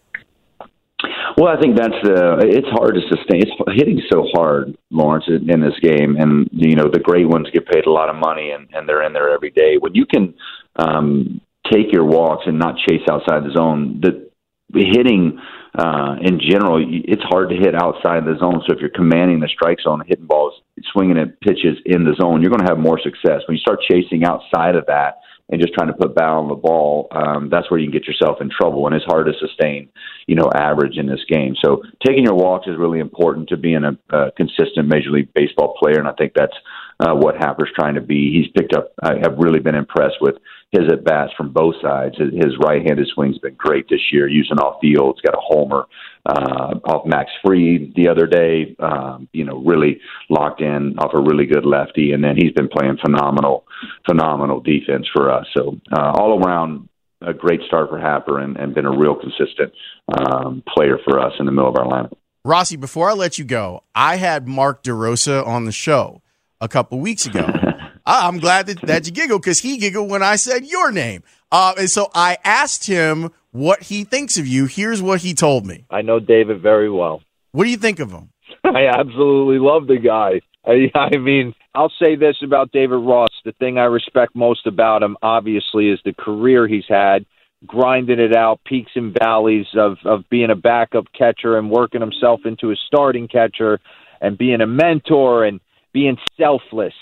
Well, 1.37 1.55
I 1.55 1.59
think 1.61 1.77
that's 1.77 1.93
uh, 1.93 2.37
it's 2.39 2.67
hard 2.69 2.95
to 2.95 3.01
sustain. 3.09 3.41
It's 3.41 3.51
hitting 3.75 4.01
so 4.11 4.25
hard, 4.33 4.75
Lawrence, 4.89 5.25
in 5.27 5.61
this 5.61 5.77
game, 5.81 6.15
and 6.17 6.49
you 6.51 6.75
know 6.75 6.89
the 6.91 6.99
great 6.99 7.27
ones 7.27 7.47
get 7.53 7.67
paid 7.67 7.85
a 7.85 7.91
lot 7.91 8.09
of 8.09 8.15
money, 8.15 8.51
and, 8.51 8.67
and 8.73 8.87
they're 8.87 9.03
in 9.03 9.13
there 9.13 9.29
every 9.29 9.51
day. 9.51 9.77
When 9.79 9.93
you 9.93 10.05
can 10.05 10.33
um, 10.75 11.41
take 11.71 11.91
your 11.91 12.05
walks 12.05 12.43
and 12.47 12.57
not 12.57 12.77
chase 12.87 13.01
outside 13.09 13.43
the 13.43 13.53
zone, 13.55 13.99
the 14.01 14.26
hitting 14.73 15.39
uh, 15.77 16.15
in 16.21 16.39
general, 16.39 16.83
it's 16.87 17.21
hard 17.23 17.49
to 17.49 17.55
hit 17.55 17.75
outside 17.75 18.25
the 18.25 18.35
zone. 18.39 18.61
So 18.67 18.73
if 18.73 18.79
you're 18.79 18.89
commanding 18.89 19.39
the 19.39 19.47
strike 19.47 19.79
zone, 19.81 20.01
hitting 20.07 20.25
balls, 20.25 20.53
swinging 20.91 21.17
at 21.17 21.39
pitches 21.41 21.77
in 21.85 22.03
the 22.03 22.15
zone, 22.19 22.41
you're 22.41 22.49
going 22.49 22.65
to 22.65 22.69
have 22.69 22.79
more 22.79 22.99
success. 22.99 23.41
When 23.47 23.55
you 23.55 23.61
start 23.61 23.79
chasing 23.89 24.25
outside 24.25 24.75
of 24.75 24.85
that 24.87 25.19
and 25.49 25.61
just 25.61 25.73
trying 25.75 25.87
to 25.87 25.93
put 25.93 26.15
bat 26.15 26.29
on 26.29 26.49
the 26.49 26.55
ball, 26.55 27.07
um, 27.11 27.49
that's 27.49 27.69
where 27.69 27.79
you 27.79 27.85
can 27.85 27.93
get 27.93 28.07
yourself 28.07 28.41
in 28.41 28.49
trouble, 28.49 28.87
and 28.87 28.95
it's 28.95 29.05
hard 29.05 29.27
to 29.27 29.33
sustain, 29.39 29.87
you 30.25 30.35
know, 30.35 30.49
average 30.55 30.97
in 30.97 31.05
this 31.05 31.23
game. 31.29 31.55
So 31.63 31.83
taking 32.05 32.23
your 32.23 32.35
walks 32.35 32.67
is 32.67 32.75
really 32.77 32.99
important 32.99 33.49
to 33.49 33.57
being 33.57 33.83
a, 33.83 33.97
a 34.15 34.31
consistent 34.31 34.87
Major 34.87 35.11
League 35.11 35.33
Baseball 35.33 35.75
player, 35.79 35.99
and 35.99 36.07
I 36.07 36.13
think 36.13 36.33
that's 36.35 36.57
uh, 36.99 37.13
what 37.13 37.35
Happer's 37.35 37.71
trying 37.75 37.95
to 37.95 38.01
be. 38.01 38.33
He's 38.33 38.51
picked 38.51 38.75
up. 38.75 38.93
I 39.03 39.13
have 39.21 39.37
really 39.37 39.59
been 39.59 39.75
impressed 39.75 40.17
with 40.21 40.35
his 40.71 40.91
at 40.91 41.03
bats 41.03 41.31
from 41.37 41.53
both 41.53 41.75
sides. 41.81 42.15
His 42.17 42.57
right-handed 42.61 43.07
swing's 43.13 43.37
been 43.37 43.55
great 43.55 43.87
this 43.89 44.11
year, 44.11 44.27
using 44.27 44.57
off 44.57 44.81
field. 44.81 45.15
He's 45.17 45.31
got 45.31 45.37
a 45.37 45.41
homer 45.41 45.85
uh, 46.25 46.79
off 46.83 47.05
Max 47.05 47.31
Fried 47.41 47.93
the 47.95 48.09
other 48.09 48.27
day. 48.27 48.75
Um, 48.79 49.29
you 49.31 49.45
know, 49.45 49.63
really 49.63 50.01
locked 50.29 50.61
in 50.61 50.97
off 50.99 51.11
a 51.13 51.21
really 51.21 51.45
good 51.45 51.65
lefty, 51.65 52.11
and 52.11 52.23
then 52.23 52.35
he's 52.35 52.51
been 52.51 52.67
playing 52.67 52.97
phenomenal, 53.03 53.65
phenomenal 54.05 54.59
defense 54.59 55.07
for 55.13 55.31
us. 55.31 55.45
So 55.55 55.79
uh, 55.95 56.11
all 56.11 56.43
around, 56.43 56.89
a 57.21 57.33
great 57.33 57.61
start 57.65 57.89
for 57.89 57.99
Happer, 57.99 58.39
and, 58.39 58.57
and 58.57 58.75
been 58.75 58.85
a 58.85 58.95
real 58.95 59.15
consistent 59.15 59.73
um, 60.17 60.63
player 60.75 60.99
for 61.03 61.19
us 61.19 61.33
in 61.39 61.45
the 61.45 61.51
middle 61.51 61.69
of 61.69 61.77
our 61.77 61.85
lineup. 61.85 62.13
Rossi, 62.43 62.75
before 62.75 63.09
I 63.09 63.13
let 63.13 63.37
you 63.37 63.45
go, 63.45 63.83
I 63.95 64.17
had 64.17 64.47
Mark 64.47 64.83
DeRosa 64.83 65.45
on 65.45 65.65
the 65.65 65.71
show 65.71 66.21
a 66.61 66.67
couple 66.67 66.99
weeks 66.99 67.25
ago. 67.25 67.45
I'm 68.07 68.39
glad 68.39 68.67
that, 68.67 68.81
that 68.81 69.05
you 69.05 69.11
giggled 69.11 69.41
because 69.41 69.59
he 69.59 69.77
giggled 69.77 70.09
when 70.09 70.23
I 70.23 70.37
said 70.37 70.65
your 70.65 70.91
name. 70.91 71.23
Uh, 71.51 71.73
and 71.77 71.89
so 71.89 72.09
I 72.15 72.37
asked 72.43 72.87
him 72.87 73.31
what 73.51 73.83
he 73.83 74.05
thinks 74.05 74.37
of 74.37 74.47
you. 74.47 74.65
Here's 74.65 75.01
what 75.01 75.21
he 75.21 75.33
told 75.33 75.65
me. 75.65 75.85
I 75.89 76.01
know 76.01 76.19
David 76.19 76.61
very 76.61 76.89
well. 76.89 77.21
What 77.51 77.65
do 77.65 77.69
you 77.69 77.77
think 77.77 77.99
of 77.99 78.11
him? 78.11 78.29
I 78.63 78.87
absolutely 78.87 79.59
love 79.59 79.87
the 79.87 79.97
guy. 79.97 80.41
I, 80.65 80.91
I 80.97 81.17
mean, 81.17 81.53
I'll 81.75 81.91
say 82.01 82.15
this 82.15 82.37
about 82.43 82.71
David 82.71 82.95
Ross. 82.95 83.29
The 83.43 83.51
thing 83.53 83.77
I 83.77 83.85
respect 83.85 84.35
most 84.35 84.67
about 84.67 85.03
him, 85.03 85.17
obviously, 85.21 85.89
is 85.89 85.99
the 86.03 86.13
career 86.13 86.67
he's 86.67 86.87
had, 86.87 87.25
grinding 87.65 88.19
it 88.19 88.35
out, 88.35 88.61
peaks 88.65 88.91
and 88.95 89.17
valleys 89.17 89.67
of, 89.75 89.97
of 90.05 90.29
being 90.29 90.49
a 90.49 90.55
backup 90.55 91.05
catcher 91.17 91.57
and 91.57 91.69
working 91.69 92.01
himself 92.01 92.41
into 92.45 92.71
a 92.71 92.75
starting 92.87 93.27
catcher 93.27 93.79
and 94.21 94.37
being 94.37 94.61
a 94.61 94.67
mentor 94.67 95.45
and 95.45 95.59
being 95.93 96.17
selfless 96.37 96.93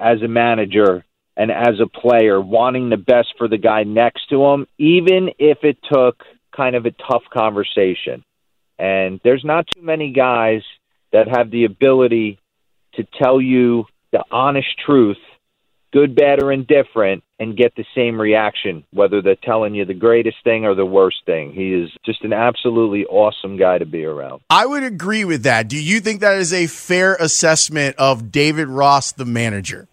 as 0.00 0.22
a 0.22 0.28
manager 0.28 1.04
and 1.36 1.50
as 1.50 1.80
a 1.80 1.86
player, 1.86 2.40
wanting 2.40 2.90
the 2.90 2.96
best 2.96 3.28
for 3.38 3.48
the 3.48 3.58
guy 3.58 3.84
next 3.84 4.28
to 4.30 4.44
him, 4.44 4.66
even 4.78 5.30
if 5.38 5.58
it 5.62 5.78
took 5.92 6.22
kind 6.54 6.74
of 6.74 6.86
a 6.86 6.90
tough 6.90 7.22
conversation. 7.32 8.24
And 8.78 9.20
there's 9.22 9.44
not 9.44 9.66
too 9.74 9.82
many 9.82 10.12
guys 10.12 10.62
that 11.12 11.28
have 11.28 11.50
the 11.50 11.64
ability 11.64 12.38
to 12.94 13.06
tell 13.22 13.40
you 13.40 13.84
the 14.12 14.24
honest 14.30 14.68
truth, 14.84 15.18
good, 15.92 16.14
bad, 16.14 16.42
or 16.42 16.52
indifferent, 16.52 17.22
and 17.38 17.56
get 17.56 17.74
the 17.76 17.84
same 17.94 18.20
reaction, 18.20 18.84
whether 18.92 19.22
they're 19.22 19.36
telling 19.36 19.74
you 19.74 19.84
the 19.84 19.94
greatest 19.94 20.36
thing 20.44 20.64
or 20.64 20.74
the 20.74 20.84
worst 20.84 21.18
thing. 21.26 21.52
He 21.52 21.72
is 21.72 21.90
just 22.04 22.22
an 22.24 22.32
absolutely 22.32 23.06
awesome 23.06 23.56
guy 23.56 23.78
to 23.78 23.86
be 23.86 24.04
around. 24.04 24.42
I 24.50 24.66
would 24.66 24.82
agree 24.82 25.24
with 25.24 25.44
that. 25.44 25.68
Do 25.68 25.80
you 25.82 26.00
think 26.00 26.20
that 26.20 26.38
is 26.38 26.52
a 26.52 26.66
fair 26.66 27.14
assessment 27.14 27.96
of 27.96 28.30
David 28.32 28.68
Ross, 28.68 29.12
the 29.12 29.24
manager? 29.24 29.88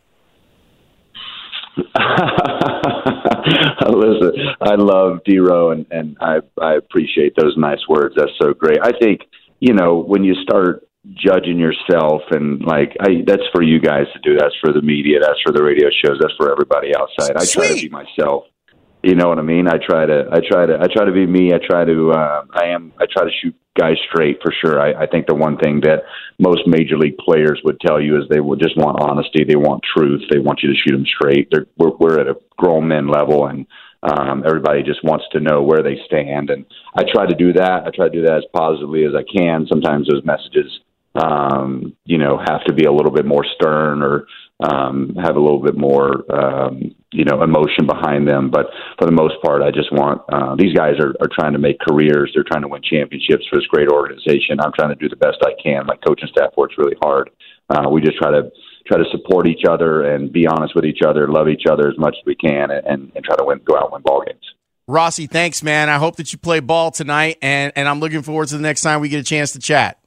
Listen, 3.89 4.31
I 4.61 4.75
love 4.75 5.19
Dero, 5.27 5.71
and 5.71 5.85
and 5.91 6.17
I 6.19 6.39
I 6.61 6.75
appreciate 6.75 7.33
those 7.37 7.55
nice 7.57 7.79
words. 7.87 8.15
That's 8.17 8.31
so 8.41 8.53
great. 8.53 8.79
I 8.81 8.91
think 8.99 9.21
you 9.59 9.73
know 9.73 9.99
when 9.99 10.23
you 10.23 10.35
start 10.41 10.87
judging 11.13 11.57
yourself 11.57 12.21
and 12.31 12.61
like 12.65 12.95
I 12.99 13.23
that's 13.25 13.43
for 13.53 13.61
you 13.61 13.79
guys 13.79 14.05
to 14.13 14.19
do. 14.19 14.37
That's 14.37 14.55
for 14.61 14.73
the 14.73 14.81
media. 14.81 15.19
That's 15.21 15.39
for 15.45 15.53
the 15.53 15.63
radio 15.63 15.89
shows. 16.03 16.17
That's 16.19 16.33
for 16.37 16.51
everybody 16.51 16.91
outside. 16.95 17.37
I 17.37 17.45
try 17.45 17.69
to 17.69 17.75
be 17.75 17.89
myself. 17.89 18.45
You 19.03 19.15
know 19.15 19.29
what 19.29 19.39
I 19.39 19.43
mean? 19.43 19.67
I 19.67 19.77
try 19.77 20.05
to 20.05 20.25
I 20.31 20.39
try 20.49 20.65
to 20.65 20.77
I 20.81 20.87
try 20.91 21.05
to 21.05 21.11
be 21.11 21.25
me. 21.25 21.53
I 21.53 21.59
try 21.65 21.85
to 21.85 22.11
uh, 22.11 22.45
I 22.51 22.67
am 22.67 22.91
I 22.99 23.05
try 23.11 23.23
to 23.23 23.31
shoot 23.41 23.55
guys 23.77 23.95
straight 24.09 24.39
for 24.41 24.51
sure. 24.51 24.79
I, 24.79 25.03
I 25.03 25.07
think 25.07 25.27
the 25.27 25.35
one 25.35 25.57
thing 25.57 25.81
that 25.81 26.03
most 26.39 26.67
major 26.67 26.97
league 26.97 27.17
players 27.17 27.61
would 27.63 27.79
tell 27.79 28.01
you 28.01 28.17
is 28.17 28.23
they 28.29 28.39
would 28.39 28.59
just 28.59 28.77
want 28.77 29.01
honesty. 29.01 29.43
They 29.43 29.55
want 29.55 29.83
truth. 29.95 30.23
They 30.29 30.39
want 30.39 30.59
you 30.63 30.69
to 30.69 30.75
shoot 30.75 30.91
them 30.91 31.05
straight. 31.05 31.49
They're, 31.51 31.67
we're, 31.77 31.95
we're 31.99 32.19
at 32.19 32.27
a 32.27 32.37
grown 32.57 32.87
men 32.87 33.07
level, 33.07 33.47
and 33.47 33.67
um, 34.03 34.43
everybody 34.45 34.83
just 34.83 35.03
wants 35.03 35.25
to 35.31 35.39
know 35.39 35.61
where 35.61 35.83
they 35.83 35.97
stand. 36.05 36.49
And 36.49 36.65
I 36.95 37.03
try 37.03 37.25
to 37.25 37.35
do 37.35 37.53
that. 37.53 37.83
I 37.85 37.91
try 37.95 38.09
to 38.09 38.13
do 38.13 38.23
that 38.23 38.37
as 38.37 38.45
positively 38.53 39.05
as 39.05 39.13
I 39.15 39.23
can. 39.23 39.67
Sometimes 39.69 40.07
those 40.07 40.25
messages 40.25 40.79
um, 41.17 41.95
you 42.05 42.17
know, 42.17 42.37
have 42.37 42.63
to 42.65 42.73
be 42.73 42.85
a 42.85 42.91
little 42.91 43.11
bit 43.11 43.25
more 43.25 43.45
stern 43.55 44.03
or 44.03 44.27
um, 44.59 45.15
have 45.21 45.35
a 45.35 45.39
little 45.39 45.61
bit 45.61 45.77
more, 45.77 46.25
um, 46.33 46.95
you 47.11 47.25
know, 47.25 47.43
emotion 47.43 47.85
behind 47.85 48.27
them. 48.27 48.49
But 48.49 48.67
for 48.97 49.05
the 49.05 49.11
most 49.11 49.35
part, 49.43 49.61
I 49.61 49.69
just 49.71 49.91
want 49.91 50.21
uh, 50.31 50.55
these 50.57 50.73
guys 50.73 50.93
are, 50.99 51.13
are 51.21 51.29
trying 51.31 51.53
to 51.53 51.59
make 51.59 51.79
careers. 51.79 52.31
They're 52.33 52.47
trying 52.47 52.63
to 52.63 52.67
win 52.67 52.81
championships 52.81 53.45
for 53.49 53.57
this 53.57 53.67
great 53.67 53.89
organization. 53.89 54.59
I'm 54.59 54.73
trying 54.73 54.89
to 54.89 54.95
do 54.95 55.09
the 55.09 55.15
best 55.15 55.37
I 55.43 55.53
can. 55.61 55.85
My 55.85 55.95
coaching 56.05 56.29
staff 56.31 56.51
works 56.57 56.75
really 56.77 56.97
hard. 57.01 57.29
Uh, 57.69 57.89
we 57.89 58.01
just 58.01 58.17
try 58.17 58.31
to 58.31 58.49
try 58.87 58.97
to 58.97 59.05
support 59.11 59.47
each 59.47 59.65
other 59.69 60.03
and 60.03 60.31
be 60.31 60.47
honest 60.47 60.73
with 60.73 60.85
each 60.85 61.01
other, 61.05 61.27
love 61.27 61.49
each 61.49 61.65
other 61.69 61.89
as 61.89 61.97
much 61.97 62.15
as 62.17 62.25
we 62.25 62.35
can, 62.35 62.71
and, 62.71 63.11
and 63.13 63.23
try 63.23 63.35
to 63.35 63.43
win, 63.43 63.59
go 63.65 63.75
out 63.75 63.85
and 63.85 63.93
win 63.93 64.01
ball 64.01 64.23
games. 64.25 64.53
Rossi, 64.87 65.27
thanks, 65.27 65.61
man. 65.61 65.89
I 65.89 65.97
hope 65.97 66.15
that 66.15 66.31
you 66.31 66.39
play 66.39 66.61
ball 66.61 66.91
tonight, 66.91 67.37
and, 67.41 67.73
and 67.75 67.89
I'm 67.89 67.99
looking 67.99 68.21
forward 68.21 68.47
to 68.47 68.55
the 68.55 68.61
next 68.61 68.81
time 68.81 69.01
we 69.01 69.09
get 69.09 69.19
a 69.19 69.23
chance 69.23 69.51
to 69.51 69.59
chat. 69.59 69.99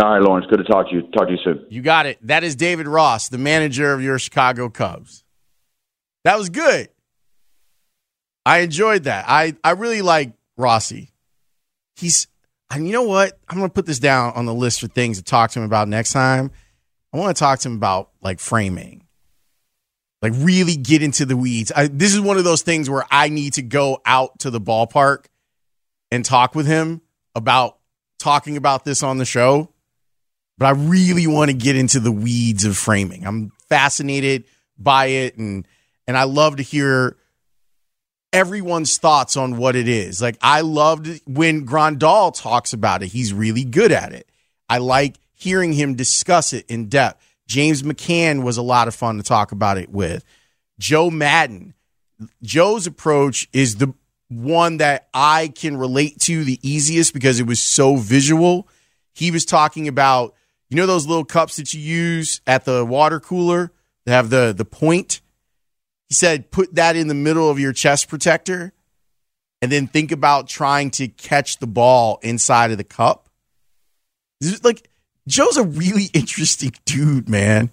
All 0.00 0.10
right, 0.10 0.22
Lawrence. 0.22 0.46
Good 0.48 0.58
to 0.58 0.64
talk 0.64 0.88
to 0.88 0.94
you. 0.94 1.02
Talk 1.12 1.26
to 1.26 1.32
you 1.32 1.38
soon. 1.44 1.66
You 1.68 1.82
got 1.82 2.06
it. 2.06 2.18
That 2.26 2.44
is 2.44 2.56
David 2.56 2.88
Ross, 2.88 3.28
the 3.28 3.38
manager 3.38 3.92
of 3.92 4.02
your 4.02 4.18
Chicago 4.18 4.70
Cubs. 4.70 5.22
That 6.24 6.38
was 6.38 6.48
good. 6.48 6.88
I 8.46 8.58
enjoyed 8.58 9.04
that. 9.04 9.26
I 9.28 9.54
I 9.62 9.72
really 9.72 10.02
like 10.02 10.32
Rossi. 10.56 11.12
He's 11.96 12.26
and 12.70 12.86
you 12.86 12.92
know 12.92 13.02
what? 13.02 13.38
I'm 13.48 13.58
gonna 13.58 13.68
put 13.68 13.86
this 13.86 13.98
down 13.98 14.32
on 14.34 14.46
the 14.46 14.54
list 14.54 14.80
for 14.80 14.88
things 14.88 15.18
to 15.18 15.24
talk 15.24 15.50
to 15.52 15.58
him 15.60 15.66
about 15.66 15.88
next 15.88 16.12
time. 16.12 16.50
I 17.12 17.18
want 17.18 17.36
to 17.36 17.38
talk 17.38 17.58
to 17.60 17.68
him 17.68 17.76
about 17.76 18.10
like 18.22 18.40
framing, 18.40 19.06
like 20.22 20.32
really 20.36 20.76
get 20.76 21.02
into 21.02 21.26
the 21.26 21.36
weeds. 21.36 21.70
I, 21.76 21.88
this 21.88 22.14
is 22.14 22.20
one 22.20 22.38
of 22.38 22.44
those 22.44 22.62
things 22.62 22.88
where 22.88 23.04
I 23.10 23.28
need 23.28 23.54
to 23.54 23.62
go 23.62 24.00
out 24.06 24.38
to 24.40 24.50
the 24.50 24.60
ballpark 24.60 25.26
and 26.10 26.24
talk 26.24 26.54
with 26.54 26.66
him 26.66 27.02
about 27.34 27.78
talking 28.18 28.56
about 28.56 28.84
this 28.84 29.02
on 29.02 29.18
the 29.18 29.26
show. 29.26 29.71
But 30.58 30.66
I 30.66 30.70
really 30.70 31.26
want 31.26 31.50
to 31.50 31.56
get 31.56 31.76
into 31.76 31.98
the 31.98 32.12
weeds 32.12 32.64
of 32.64 32.76
framing. 32.76 33.26
I'm 33.26 33.50
fascinated 33.68 34.44
by 34.78 35.06
it, 35.06 35.36
and 35.36 35.66
and 36.06 36.16
I 36.16 36.24
love 36.24 36.56
to 36.56 36.62
hear 36.62 37.16
everyone's 38.32 38.96
thoughts 38.98 39.36
on 39.36 39.56
what 39.56 39.76
it 39.76 39.88
is. 39.88 40.22
Like 40.22 40.38
I 40.40 40.62
loved 40.62 41.20
when 41.26 41.66
Grandal 41.66 42.34
talks 42.34 42.72
about 42.72 43.02
it. 43.02 43.08
He's 43.08 43.32
really 43.32 43.64
good 43.64 43.92
at 43.92 44.12
it. 44.12 44.28
I 44.68 44.78
like 44.78 45.18
hearing 45.34 45.72
him 45.72 45.94
discuss 45.94 46.52
it 46.52 46.64
in 46.68 46.88
depth. 46.88 47.22
James 47.46 47.82
McCann 47.82 48.42
was 48.42 48.56
a 48.56 48.62
lot 48.62 48.88
of 48.88 48.94
fun 48.94 49.16
to 49.18 49.22
talk 49.22 49.52
about 49.52 49.76
it 49.76 49.90
with. 49.90 50.24
Joe 50.78 51.10
Maddon. 51.10 51.74
Joe's 52.42 52.86
approach 52.86 53.48
is 53.52 53.76
the 53.76 53.92
one 54.28 54.78
that 54.78 55.08
I 55.12 55.48
can 55.48 55.76
relate 55.76 56.20
to 56.20 56.44
the 56.44 56.58
easiest 56.62 57.12
because 57.12 57.40
it 57.40 57.46
was 57.46 57.60
so 57.60 57.96
visual. 57.96 58.68
He 59.12 59.30
was 59.30 59.44
talking 59.44 59.88
about, 59.88 60.34
you 60.72 60.76
know, 60.76 60.86
those 60.86 61.06
little 61.06 61.24
cups 61.24 61.56
that 61.56 61.74
you 61.74 61.80
use 61.80 62.40
at 62.46 62.64
the 62.64 62.84
water 62.84 63.20
cooler 63.20 63.72
that 64.06 64.12
have 64.12 64.30
the 64.30 64.54
the 64.56 64.64
point 64.64 65.20
he 66.12 66.14
said, 66.14 66.50
put 66.50 66.74
that 66.74 66.94
in 66.94 67.08
the 67.08 67.14
middle 67.14 67.48
of 67.48 67.58
your 67.58 67.72
chest 67.72 68.06
protector 68.06 68.74
and 69.62 69.72
then 69.72 69.86
think 69.86 70.12
about 70.12 70.46
trying 70.46 70.90
to 70.90 71.08
catch 71.08 71.58
the 71.58 71.66
ball 71.66 72.18
inside 72.22 72.70
of 72.70 72.76
the 72.76 72.84
cup. 72.84 73.30
Like, 74.62 74.90
Joe's 75.26 75.56
a 75.56 75.64
really 75.64 76.10
interesting 76.12 76.74
dude, 76.84 77.30
man. 77.30 77.70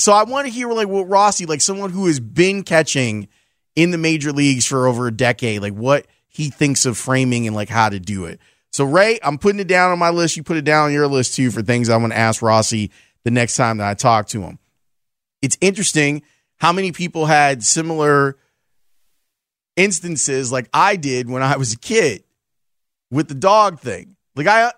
So 0.00 0.12
I 0.12 0.24
want 0.24 0.48
to 0.48 0.52
hear 0.52 0.68
like 0.72 0.88
what 0.88 1.08
Rossi, 1.08 1.46
like 1.46 1.60
someone 1.60 1.90
who 1.90 2.06
has 2.06 2.18
been 2.18 2.64
catching 2.64 3.28
in 3.76 3.92
the 3.92 3.98
major 3.98 4.32
leagues 4.32 4.66
for 4.66 4.88
over 4.88 5.06
a 5.06 5.12
decade, 5.12 5.62
like 5.62 5.74
what 5.74 6.08
he 6.26 6.50
thinks 6.50 6.84
of 6.84 6.98
framing 6.98 7.46
and 7.46 7.54
like 7.54 7.68
how 7.68 7.88
to 7.88 8.00
do 8.00 8.24
it. 8.24 8.40
So 8.74 8.84
Ray, 8.84 9.20
I'm 9.22 9.38
putting 9.38 9.60
it 9.60 9.68
down 9.68 9.92
on 9.92 10.00
my 10.00 10.10
list. 10.10 10.36
You 10.36 10.42
put 10.42 10.56
it 10.56 10.64
down 10.64 10.86
on 10.86 10.92
your 10.92 11.06
list 11.06 11.36
too 11.36 11.52
for 11.52 11.62
things 11.62 11.88
I'm 11.88 12.00
going 12.00 12.10
to 12.10 12.18
ask 12.18 12.42
Rossi 12.42 12.90
the 13.22 13.30
next 13.30 13.54
time 13.54 13.76
that 13.76 13.88
I 13.88 13.94
talk 13.94 14.26
to 14.30 14.42
him. 14.42 14.58
It's 15.42 15.56
interesting 15.60 16.24
how 16.56 16.72
many 16.72 16.90
people 16.90 17.26
had 17.26 17.62
similar 17.62 18.36
instances 19.76 20.50
like 20.50 20.68
I 20.74 20.96
did 20.96 21.30
when 21.30 21.40
I 21.40 21.56
was 21.56 21.72
a 21.72 21.78
kid 21.78 22.24
with 23.12 23.28
the 23.28 23.36
dog 23.36 23.78
thing. 23.78 24.16
Like 24.34 24.48
I 24.48 24.72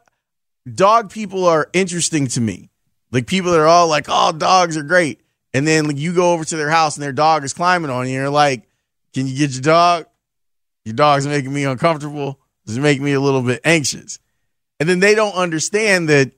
dog 0.70 1.10
people 1.10 1.46
are 1.46 1.70
interesting 1.72 2.26
to 2.26 2.40
me. 2.42 2.68
Like 3.12 3.26
people 3.26 3.52
that 3.52 3.60
are 3.60 3.66
all 3.66 3.88
like, 3.88 4.04
"Oh, 4.10 4.30
dogs 4.30 4.76
are 4.76 4.82
great." 4.82 5.22
And 5.54 5.66
then 5.66 5.86
like, 5.86 5.96
you 5.96 6.12
go 6.12 6.34
over 6.34 6.44
to 6.44 6.56
their 6.58 6.68
house 6.68 6.96
and 6.96 7.02
their 7.02 7.12
dog 7.14 7.44
is 7.44 7.54
climbing 7.54 7.90
on 7.90 8.06
you. 8.06 8.16
And 8.16 8.24
you're 8.24 8.28
like, 8.28 8.68
"Can 9.14 9.26
you 9.26 9.38
get 9.38 9.52
your 9.52 9.62
dog? 9.62 10.04
Your 10.84 10.94
dog's 10.94 11.26
making 11.26 11.54
me 11.54 11.64
uncomfortable. 11.64 12.40
It's 12.66 12.76
making 12.76 13.04
me 13.04 13.12
a 13.12 13.20
little 13.20 13.42
bit 13.42 13.60
anxious." 13.64 14.18
And 14.78 14.88
then 14.88 15.00
they 15.00 15.14
don't 15.14 15.34
understand 15.34 16.08
that 16.08 16.32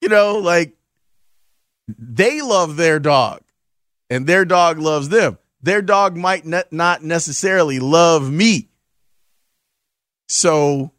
you 0.00 0.08
know, 0.08 0.38
like 0.38 0.76
they 1.88 2.42
love 2.42 2.76
their 2.76 2.98
dog 2.98 3.40
and 4.10 4.26
their 4.26 4.44
dog 4.44 4.78
loves 4.78 5.08
them. 5.08 5.38
Their 5.62 5.82
dog 5.82 6.16
might 6.16 6.44
not 6.46 7.02
necessarily 7.02 7.80
love 7.80 8.30
me. 8.30 8.68
So, 10.28 10.92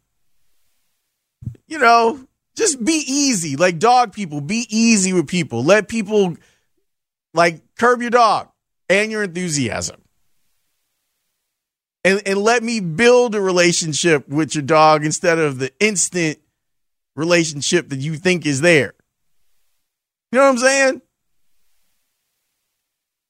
you 1.66 1.78
know, 1.78 2.20
just 2.54 2.84
be 2.84 3.02
easy. 3.06 3.56
Like 3.56 3.78
dog 3.78 4.12
people, 4.12 4.40
be 4.40 4.66
easy 4.68 5.12
with 5.12 5.28
people. 5.28 5.64
Let 5.64 5.88
people 5.88 6.36
like 7.32 7.62
curb 7.76 8.02
your 8.02 8.10
dog 8.10 8.48
and 8.88 9.10
your 9.10 9.22
enthusiasm. 9.22 10.02
And, 12.08 12.22
and 12.24 12.38
let 12.38 12.62
me 12.62 12.80
build 12.80 13.34
a 13.34 13.40
relationship 13.40 14.26
with 14.30 14.54
your 14.54 14.62
dog 14.62 15.04
instead 15.04 15.38
of 15.38 15.58
the 15.58 15.70
instant 15.78 16.38
relationship 17.14 17.90
that 17.90 17.98
you 17.98 18.14
think 18.14 18.46
is 18.46 18.62
there. 18.62 18.94
You 20.32 20.38
know 20.38 20.44
what 20.44 20.52
I'm 20.52 20.58
saying? 20.58 21.02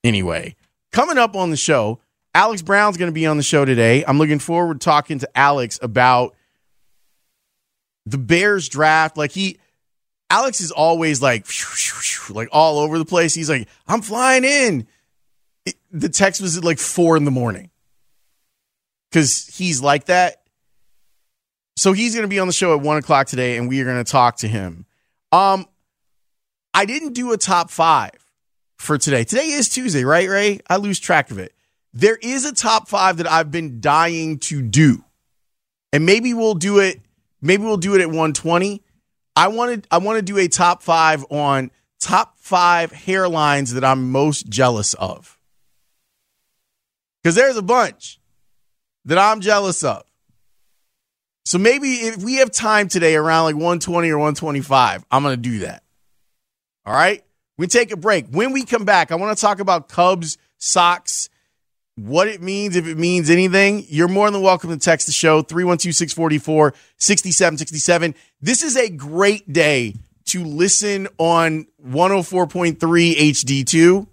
Anyway, 0.05 0.55
coming 0.93 1.19
up 1.19 1.35
on 1.35 1.51
the 1.51 1.57
show, 1.57 1.99
Alex 2.37 2.63
Brown's 2.63 2.97
going 2.97 3.11
to 3.11 3.13
be 3.13 3.27
on 3.27 3.37
the 3.37 3.43
show 3.43 3.65
today. 3.65 4.05
I'm 4.07 4.17
looking 4.17 4.39
forward 4.39 4.81
to 4.81 4.85
talking 4.85 5.19
to 5.19 5.29
Alex 5.37 5.81
about 5.83 6.37
the 8.07 8.19
Bears 8.19 8.69
draft. 8.69 9.17
Like 9.17 9.33
he, 9.33 9.59
Alex 10.31 10.61
is 10.61 10.71
always 10.71 11.21
like, 11.21 11.49
like 12.31 12.49
all 12.53 12.79
over 12.79 12.97
the 12.97 13.05
place. 13.05 13.35
He's 13.35 13.51
like, 13.51 13.67
I'm 13.89 14.03
flying 14.03 14.45
in. 14.45 14.87
It, 15.67 15.75
the 15.91 16.09
text 16.09 16.41
was 16.41 16.57
at 16.57 16.63
like 16.63 16.79
four 16.79 17.17
in 17.17 17.25
the 17.25 17.33
morning 17.33 17.73
because 19.11 19.47
he's 19.47 19.83
like 19.83 20.07
that. 20.07 20.43
So 21.77 21.93
he's 21.93 22.15
going 22.15 22.25
to 22.25 22.29
be 22.29 22.41
on 22.41 22.47
the 22.49 22.53
show 22.53 22.75
at 22.75 22.81
one 22.81 22.97
o'clock 22.97 23.29
today, 23.29 23.57
and 23.57 23.69
we 23.69 23.81
are 23.81 23.85
going 23.85 24.03
to 24.03 24.11
talk 24.11 24.39
to 24.39 24.49
him. 24.49 24.85
Um, 25.31 25.67
I 26.75 26.85
didn't 26.85 27.13
do 27.13 27.33
a 27.33 27.37
top 27.37 27.71
five 27.71 28.13
for 28.77 28.99
today. 28.99 29.25
Today 29.25 29.47
is 29.47 29.69
Tuesday, 29.69 30.05
right, 30.05 30.29
Ray? 30.29 30.61
I 30.69 30.77
lose 30.77 30.99
track 30.99 31.31
of 31.31 31.39
it. 31.39 31.55
There 31.93 32.17
is 32.17 32.45
a 32.45 32.53
top 32.53 32.89
five 32.89 33.19
that 33.19 33.31
I've 33.31 33.51
been 33.51 33.81
dying 33.81 34.39
to 34.41 34.63
do. 34.63 35.05
And 35.93 36.05
maybe 36.05 36.35
we'll 36.35 36.55
do 36.55 36.79
it, 36.79 37.01
maybe 37.41 37.65
we'll 37.65 37.77
do 37.77 37.95
it 37.95 38.01
at 38.01 38.09
120. 38.09 38.83
I 39.37 39.49
wanted 39.49 39.87
I 39.91 39.99
want 39.99 40.19
to 40.19 40.23
do 40.23 40.37
a 40.39 40.49
top 40.49 40.83
five 40.83 41.25
on 41.31 41.71
top 42.01 42.39
five 42.39 42.93
hairlines 42.93 43.75
that 43.75 43.85
I'm 43.85 44.11
most 44.11 44.49
jealous 44.49 44.95
of. 44.95 45.39
Because 47.23 47.37
there's 47.37 47.57
a 47.57 47.63
bunch 47.63 48.18
that 49.05 49.19
I'm 49.19 49.41
jealous 49.41 49.83
of. 49.85 50.05
So 51.45 51.57
maybe 51.57 51.93
if 51.93 52.23
we 52.23 52.37
have 52.37 52.51
time 52.51 52.89
today 52.89 53.15
around 53.17 53.45
like 53.45 53.55
120 53.55 54.11
or 54.11 54.19
125, 54.19 55.05
I'm 55.11 55.23
going 55.23 55.35
to 55.35 55.41
do 55.41 55.61
that. 55.61 55.83
All 56.85 56.93
right. 56.93 57.25
We 57.57 57.67
take 57.67 57.91
a 57.91 57.97
break. 57.97 58.27
When 58.31 58.53
we 58.53 58.65
come 58.65 58.85
back, 58.85 59.11
I 59.11 59.17
want 59.17 59.37
to 59.37 59.41
talk 59.41 59.59
about 59.59 59.89
Cubs 59.89 60.39
Sox, 60.59 61.29
what 61.97 62.29
it 62.29 62.43
means, 62.43 62.77
if 62.77 62.87
it 62.87 62.99
means 62.99 63.31
anything. 63.31 63.85
You're 63.89 64.09
more 64.09 64.31
than 64.31 64.43
welcome 64.43 64.71
to 64.71 64.79
text 64.79 65.07
the 65.07 65.13
show 65.13 65.43
312 65.43 65.95
644 65.95 66.75
6767. 66.99 68.15
This 68.41 68.63
is 68.63 68.77
a 68.77 68.91
great 68.91 69.51
day 69.53 69.95
to 70.27 70.45
listen 70.45 71.09
on 71.17 71.67
104.3 71.85 72.77
HD2. 72.77 74.07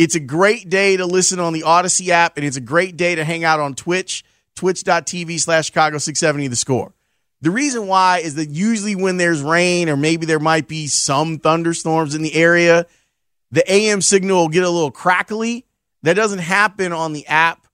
It's 0.00 0.14
a 0.14 0.20
great 0.20 0.70
day 0.70 0.96
to 0.96 1.04
listen 1.04 1.40
on 1.40 1.52
the 1.52 1.60
Audacy 1.60 2.08
app, 2.08 2.38
and 2.38 2.46
it's 2.46 2.56
a 2.56 2.62
great 2.62 2.96
day 2.96 3.16
to 3.16 3.22
hang 3.22 3.44
out 3.44 3.60
on 3.60 3.74
Twitch, 3.74 4.24
twitch.tv 4.54 5.38
slash 5.38 5.66
Chicago 5.66 5.98
670 5.98 6.48
the 6.48 6.56
score. 6.56 6.94
The 7.42 7.50
reason 7.50 7.86
why 7.86 8.20
is 8.20 8.36
that 8.36 8.48
usually 8.48 8.94
when 8.94 9.18
there's 9.18 9.42
rain 9.42 9.90
or 9.90 9.98
maybe 9.98 10.24
there 10.24 10.38
might 10.38 10.68
be 10.68 10.86
some 10.86 11.38
thunderstorms 11.38 12.14
in 12.14 12.22
the 12.22 12.34
area, 12.34 12.86
the 13.50 13.70
AM 13.70 14.00
signal 14.00 14.38
will 14.38 14.48
get 14.48 14.64
a 14.64 14.70
little 14.70 14.90
crackly. 14.90 15.66
That 16.02 16.14
doesn't 16.14 16.38
happen 16.38 16.94
on 16.94 17.12
the 17.12 17.26
app 17.26 17.68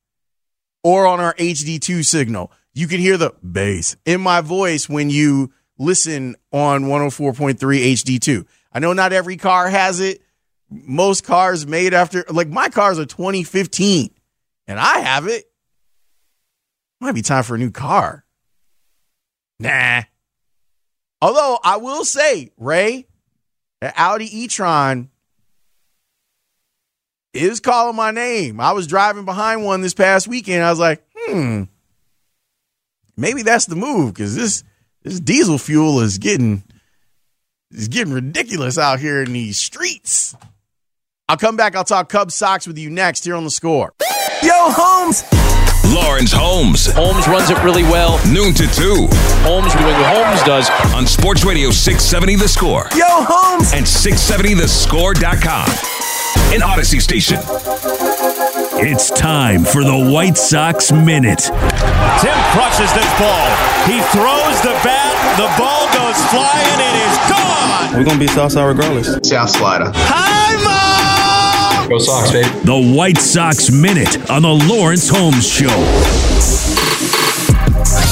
or 0.83 1.07
on 1.07 1.21
our 1.21 1.35
HD2 1.35 2.05
signal. 2.05 2.51
You 2.75 2.89
can 2.89 2.99
hear 2.99 3.17
the 3.17 3.35
bass 3.41 3.95
in 4.05 4.21
my 4.21 4.41
voice 4.41 4.89
when 4.89 5.11
you 5.11 5.53
listen 5.79 6.35
on 6.51 6.87
104.3 6.87 7.55
HD2. 7.55 8.45
I 8.73 8.81
know 8.81 8.95
not 8.95 9.13
every 9.13 9.37
car 9.37 9.69
has 9.69 10.01
it. 10.01 10.23
Most 10.71 11.25
cars 11.25 11.67
made 11.67 11.95
after, 11.95 12.25
like 12.29 12.49
my 12.49 12.69
cars 12.69 12.99
are 12.99 13.07
2015 13.07 14.11
and 14.67 14.81
I 14.81 14.99
have 14.99 15.27
it. 15.27 15.45
Might 17.01 17.15
be 17.15 17.23
time 17.23 17.45
for 17.45 17.55
a 17.55 17.59
new 17.59 17.71
car. 17.71 18.25
Nah. 19.59 20.03
Although 21.23 21.59
I 21.63 21.77
will 21.77 22.05
say, 22.05 22.51
Ray, 22.57 23.07
the 23.81 23.93
Audi 24.01 24.41
e-tron 24.41 25.11
is 27.33 27.61
calling 27.61 27.97
my 27.97 28.11
name. 28.11 28.61
I 28.61 28.73
was 28.73 28.87
driving 28.87 29.25
behind 29.25 29.65
one 29.65 29.81
this 29.81 29.95
past 29.95 30.29
weekend. 30.29 30.63
I 30.63 30.71
was 30.71 30.79
like, 30.79 31.05
hmm, 31.15 31.65
maybe 33.17 33.43
that's 33.43 33.67
the 33.67 33.77
move 33.77 34.15
because 34.15 34.35
this 34.35 34.65
this 35.03 35.21
diesel 35.21 35.59
fuel 35.59 36.01
is 36.01 36.19
getting 36.19 36.63
is 37.71 37.89
getting 37.89 38.13
ridiculous 38.13 38.79
out 38.79 39.01
here 39.01 39.23
in 39.23 39.33
these 39.33 39.59
streets. 39.59 40.35
I'll 41.29 41.37
come 41.37 41.57
back. 41.57 41.75
I'll 41.75 41.85
talk 41.85 42.09
Cubs 42.09 42.35
Sox 42.37 42.69
with 42.69 42.79
you 42.79 42.89
next 42.89 43.25
here 43.25 43.35
on 43.35 43.43
the 43.43 43.51
score. 43.51 43.93
Yo, 44.43 44.53
Holmes. 44.55 45.25
Lawrence 45.93 46.31
Holmes. 46.33 46.87
Holmes 46.87 47.27
runs 47.27 47.51
it 47.51 47.59
really 47.65 47.83
well. 47.83 48.19
Noon 48.31 48.55
to 48.55 48.67
2. 48.67 49.09
Holmes 49.43 49.73
doing 49.73 49.87
what 49.87 50.15
Holmes 50.15 50.43
does. 50.45 50.71
On 50.95 51.05
Sports 51.05 51.45
Radio 51.45 51.71
670 51.71 52.37
The 52.37 52.49
Score. 52.49 52.87
Yo, 52.95 53.07
Holmes. 53.09 53.73
And 53.73 53.85
670thescore.com. 53.85 55.67
An 56.55 56.61
Audacy 56.61 57.01
station. 57.01 57.39
It's 58.79 59.11
time 59.11 59.65
for 59.65 59.83
the 59.83 59.99
White 60.13 60.37
Sox 60.37 60.93
Minute. 60.93 61.51
Tim 62.23 62.39
crushes 62.55 62.93
this 62.95 63.11
ball. 63.19 63.51
He 63.91 63.99
throws 64.15 64.63
the 64.63 64.79
bat. 64.87 65.11
The 65.43 65.51
ball 65.59 65.91
goes 65.91 66.19
flying. 66.31 66.79
It 66.79 66.95
is 67.03 67.19
gone. 67.27 67.99
We're 67.99 68.05
going 68.05 68.19
to 68.19 68.23
be 68.23 68.29
south 68.29 68.53
Southside 68.53 68.77
regardless. 68.77 69.29
South 69.29 69.51
Slider. 69.51 69.91
Hi, 69.93 70.55
Mom! 70.63 71.16
Go 71.89 71.99
Sox, 71.99 72.33
baby. 72.33 72.49
The 72.65 72.95
White 72.97 73.19
Sox 73.19 73.71
Minute 73.71 74.19
on 74.29 74.43
the 74.43 74.51
Lawrence 74.51 75.09
Holmes 75.09 75.47
Show. 75.47 75.71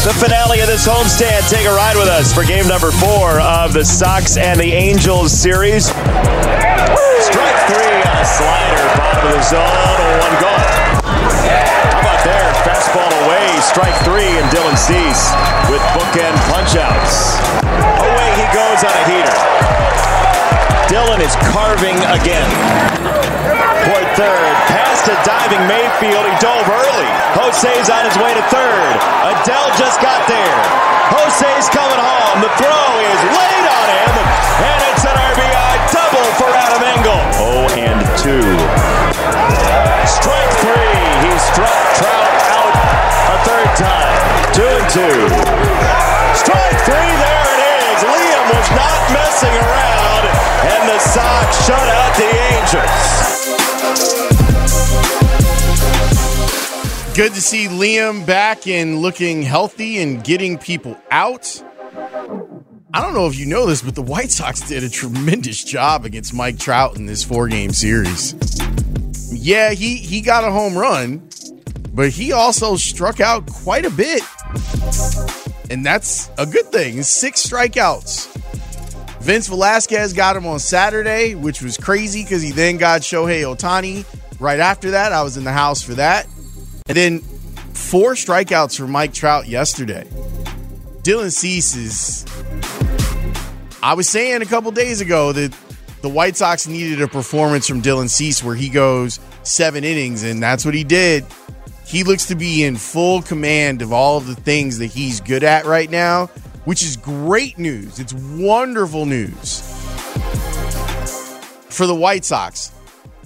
The 0.06 0.14
finale 0.14 0.60
of 0.60 0.68
this 0.70 0.86
homestand. 0.86 1.50
Take 1.50 1.66
a 1.66 1.74
ride 1.74 1.96
with 1.96 2.06
us 2.06 2.32
for 2.32 2.44
game 2.44 2.68
number 2.68 2.92
four 2.92 3.40
of 3.40 3.72
the 3.72 3.84
Sox 3.84 4.36
and 4.36 4.60
the 4.60 4.70
Angels 4.70 5.32
series. 5.34 5.86
Strike 5.90 7.58
three 7.66 7.98
on 7.98 8.14
a 8.14 8.26
slider, 8.30 8.84
bottom 8.94 9.26
of 9.26 9.32
the 9.34 9.42
zone, 9.42 9.98
one 10.22 10.36
gone. 10.38 10.70
How 11.02 11.98
about 11.98 12.22
there? 12.22 12.46
Fastball 12.62 13.10
away, 13.26 13.58
strike 13.58 13.96
three, 14.06 14.38
and 14.38 14.46
Dylan 14.54 14.78
Cease 14.78 15.34
with 15.66 15.82
bookend 15.98 16.36
punchouts. 16.46 17.42
Away 17.66 18.30
he 18.38 18.46
goes 18.54 18.86
on 18.86 18.94
a 18.94 19.04
heater. 19.10 19.93
Dylan 20.88 21.20
is 21.24 21.34
carving 21.52 21.96
again. 22.12 22.50
Toward 23.84 24.08
third, 24.16 24.54
past 24.68 25.08
a 25.08 25.16
diving 25.24 25.64
Mayfield. 25.68 26.24
He 26.28 26.34
dove 26.40 26.68
early. 26.68 27.10
Jose's 27.36 27.88
on 27.88 28.04
his 28.04 28.16
way 28.20 28.32
to 28.32 28.44
third. 28.52 28.94
Adell 29.24 29.68
just 29.76 30.00
got 30.00 30.20
there. 30.28 30.60
Jose's 31.12 31.68
coming 31.72 32.00
home. 32.00 32.40
The 32.40 32.52
throw 32.60 32.88
is 33.00 33.20
laid 33.32 33.66
on 33.68 33.86
him, 33.92 34.12
and 34.60 34.78
it's 34.92 35.04
an 35.04 35.16
RBI 35.16 35.74
double 35.92 36.28
for 36.40 36.50
Adam 36.52 36.82
Engel. 36.96 37.20
0 37.36 37.80
and 37.80 38.00
2. 38.20 39.04
Strike 40.04 40.52
three. 40.60 41.00
He 41.24 41.32
struck 41.52 41.80
Trout 41.96 42.34
out 42.52 42.72
a 43.32 43.36
third 43.48 43.70
time. 43.76 44.16
Two 44.52 44.68
and 44.68 44.88
two. 44.92 45.18
Strike 46.36 46.76
three. 46.84 47.12
There 47.24 47.48
it 47.56 47.60
is. 47.72 47.98
Liam 48.04 48.44
was 48.52 48.68
not 48.76 49.00
messing 49.16 49.54
around, 49.64 50.03
and 50.64 50.88
the 50.88 50.98
Sox 50.98 51.66
shut 51.66 51.88
out 51.88 52.16
the 52.16 52.24
Angels. 52.54 53.14
Good 57.14 57.34
to 57.34 57.40
see 57.40 57.66
Liam 57.66 58.26
back 58.26 58.66
and 58.66 58.98
looking 58.98 59.42
healthy 59.42 59.98
and 59.98 60.24
getting 60.24 60.58
people 60.58 60.98
out. 61.10 61.62
I 62.92 63.00
don't 63.02 63.14
know 63.14 63.26
if 63.26 63.38
you 63.38 63.46
know 63.46 63.66
this, 63.66 63.82
but 63.82 63.94
the 63.94 64.02
White 64.02 64.32
Sox 64.32 64.60
did 64.66 64.82
a 64.82 64.88
tremendous 64.88 65.62
job 65.62 66.04
against 66.04 66.34
Mike 66.34 66.58
Trout 66.58 66.96
in 66.96 67.06
this 67.06 67.22
four 67.22 67.46
game 67.46 67.72
series. 67.72 68.34
Yeah, 69.32 69.70
he, 69.70 69.96
he 69.96 70.20
got 70.20 70.44
a 70.44 70.50
home 70.50 70.76
run, 70.76 71.28
but 71.92 72.10
he 72.10 72.32
also 72.32 72.76
struck 72.76 73.20
out 73.20 73.46
quite 73.50 73.84
a 73.84 73.90
bit. 73.90 74.22
And 75.70 75.84
that's 75.84 76.30
a 76.38 76.46
good 76.46 76.66
thing. 76.72 77.02
Six 77.02 77.46
strikeouts. 77.46 78.33
Vince 79.24 79.48
Velasquez 79.48 80.12
got 80.12 80.36
him 80.36 80.46
on 80.46 80.58
Saturday, 80.58 81.34
which 81.34 81.62
was 81.62 81.78
crazy 81.78 82.22
because 82.22 82.42
he 82.42 82.50
then 82.50 82.76
got 82.76 83.00
Shohei 83.00 83.42
Ohtani 83.42 84.04
right 84.38 84.60
after 84.60 84.90
that. 84.90 85.12
I 85.12 85.22
was 85.22 85.38
in 85.38 85.44
the 85.44 85.52
house 85.52 85.80
for 85.80 85.94
that. 85.94 86.26
And 86.86 86.94
then 86.94 87.20
four 87.72 88.12
strikeouts 88.12 88.76
for 88.76 88.86
Mike 88.86 89.14
Trout 89.14 89.48
yesterday. 89.48 90.04
Dylan 91.02 91.32
Cease 91.32 91.74
is. 91.74 92.26
I 93.82 93.94
was 93.94 94.10
saying 94.10 94.42
a 94.42 94.46
couple 94.46 94.70
days 94.72 95.00
ago 95.00 95.32
that 95.32 95.56
the 96.02 96.10
White 96.10 96.36
Sox 96.36 96.66
needed 96.66 97.00
a 97.00 97.08
performance 97.08 97.66
from 97.66 97.80
Dylan 97.80 98.10
Cease 98.10 98.44
where 98.44 98.54
he 98.54 98.68
goes 98.68 99.20
seven 99.42 99.84
innings, 99.84 100.22
and 100.22 100.42
that's 100.42 100.66
what 100.66 100.74
he 100.74 100.84
did. 100.84 101.24
He 101.86 102.04
looks 102.04 102.26
to 102.26 102.34
be 102.34 102.62
in 102.62 102.76
full 102.76 103.22
command 103.22 103.80
of 103.80 103.90
all 103.90 104.18
of 104.18 104.26
the 104.26 104.34
things 104.34 104.76
that 104.80 104.88
he's 104.88 105.22
good 105.22 105.44
at 105.44 105.64
right 105.64 105.90
now, 105.90 106.28
which 106.64 106.82
is 106.82 106.96
great 106.96 107.58
news. 107.58 107.98
It's 107.98 108.14
wonderful 108.14 109.06
news 109.06 109.60
for 111.68 111.86
the 111.86 111.94
White 111.94 112.24
Sox. 112.24 112.72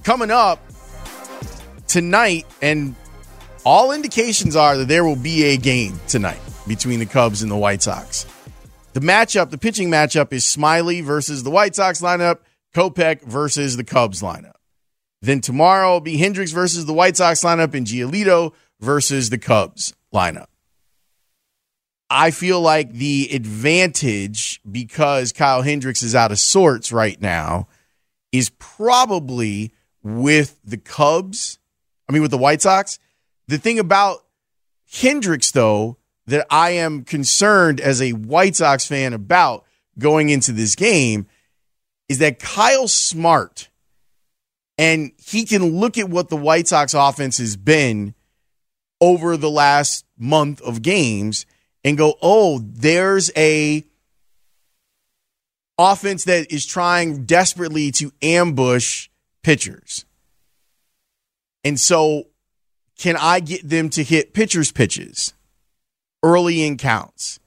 Coming 0.02 0.30
up 0.30 0.60
tonight, 1.86 2.46
and 2.62 2.94
all 3.64 3.92
indications 3.92 4.56
are 4.56 4.76
that 4.78 4.88
there 4.88 5.04
will 5.04 5.16
be 5.16 5.44
a 5.44 5.56
game 5.56 6.00
tonight 6.08 6.40
between 6.66 6.98
the 6.98 7.06
Cubs 7.06 7.42
and 7.42 7.50
the 7.50 7.56
White 7.56 7.82
Sox. 7.82 8.26
The 8.94 9.00
matchup, 9.00 9.50
the 9.50 9.58
pitching 9.58 9.90
matchup 9.90 10.32
is 10.32 10.44
Smyly 10.44 11.02
versus 11.02 11.42
the 11.42 11.50
White 11.50 11.74
Sox 11.74 12.00
lineup, 12.00 12.38
Kopech 12.74 13.22
versus 13.22 13.76
the 13.76 13.84
Cubs 13.84 14.22
lineup. 14.22 14.54
Then 15.20 15.40
tomorrow 15.40 15.94
will 15.94 16.00
be 16.00 16.16
Hendricks 16.16 16.52
versus 16.52 16.86
the 16.86 16.94
White 16.94 17.16
Sox 17.16 17.42
lineup 17.42 17.74
and 17.74 17.86
Giolito 17.86 18.54
versus 18.80 19.30
the 19.30 19.38
Cubs 19.38 19.94
lineup. 20.14 20.46
I 22.10 22.30
feel 22.30 22.60
like 22.60 22.92
the 22.92 23.28
advantage 23.32 24.60
because 24.70 25.32
Kyle 25.32 25.62
Hendricks 25.62 26.02
is 26.02 26.14
out 26.14 26.32
of 26.32 26.38
sorts 26.38 26.90
right 26.90 27.20
now 27.20 27.68
is 28.32 28.50
probably 28.58 29.72
with 30.02 30.58
the 30.64 30.78
Cubs. 30.78 31.58
I 32.08 32.12
mean, 32.12 32.22
with 32.22 32.30
the 32.30 32.38
White 32.38 32.62
Sox. 32.62 32.98
The 33.48 33.58
thing 33.58 33.78
about 33.78 34.24
Hendricks, 34.90 35.50
though, 35.50 35.98
that 36.26 36.46
I 36.50 36.70
am 36.70 37.04
concerned 37.04 37.80
as 37.80 38.00
a 38.00 38.12
White 38.12 38.56
Sox 38.56 38.86
fan 38.86 39.12
about 39.12 39.64
going 39.98 40.30
into 40.30 40.52
this 40.52 40.74
game 40.74 41.26
is 42.08 42.18
that 42.18 42.38
Kyle 42.38 42.88
Smart, 42.88 43.68
and 44.78 45.12
he 45.22 45.44
can 45.44 45.78
look 45.78 45.98
at 45.98 46.08
what 46.08 46.30
the 46.30 46.36
White 46.36 46.68
Sox 46.68 46.94
offense 46.94 47.38
has 47.38 47.56
been 47.56 48.14
over 49.00 49.36
the 49.36 49.50
last 49.50 50.06
month 50.18 50.60
of 50.62 50.82
games 50.82 51.44
and 51.84 51.96
go, 51.96 52.14
oh, 52.20 52.60
there's 52.62 53.30
a 53.36 53.84
offense 55.78 56.24
that 56.24 56.52
is 56.52 56.66
trying 56.66 57.24
desperately 57.24 57.90
to 57.92 58.12
ambush 58.20 59.08
pitchers. 59.42 60.04
And 61.64 61.78
so 61.78 62.24
can 62.98 63.16
I 63.16 63.40
get 63.40 63.68
them 63.68 63.88
to 63.90 64.02
hit 64.02 64.34
pitchers' 64.34 64.72
pitches 64.72 65.32
early 66.22 66.64
in 66.64 66.76
counts? 66.76 67.38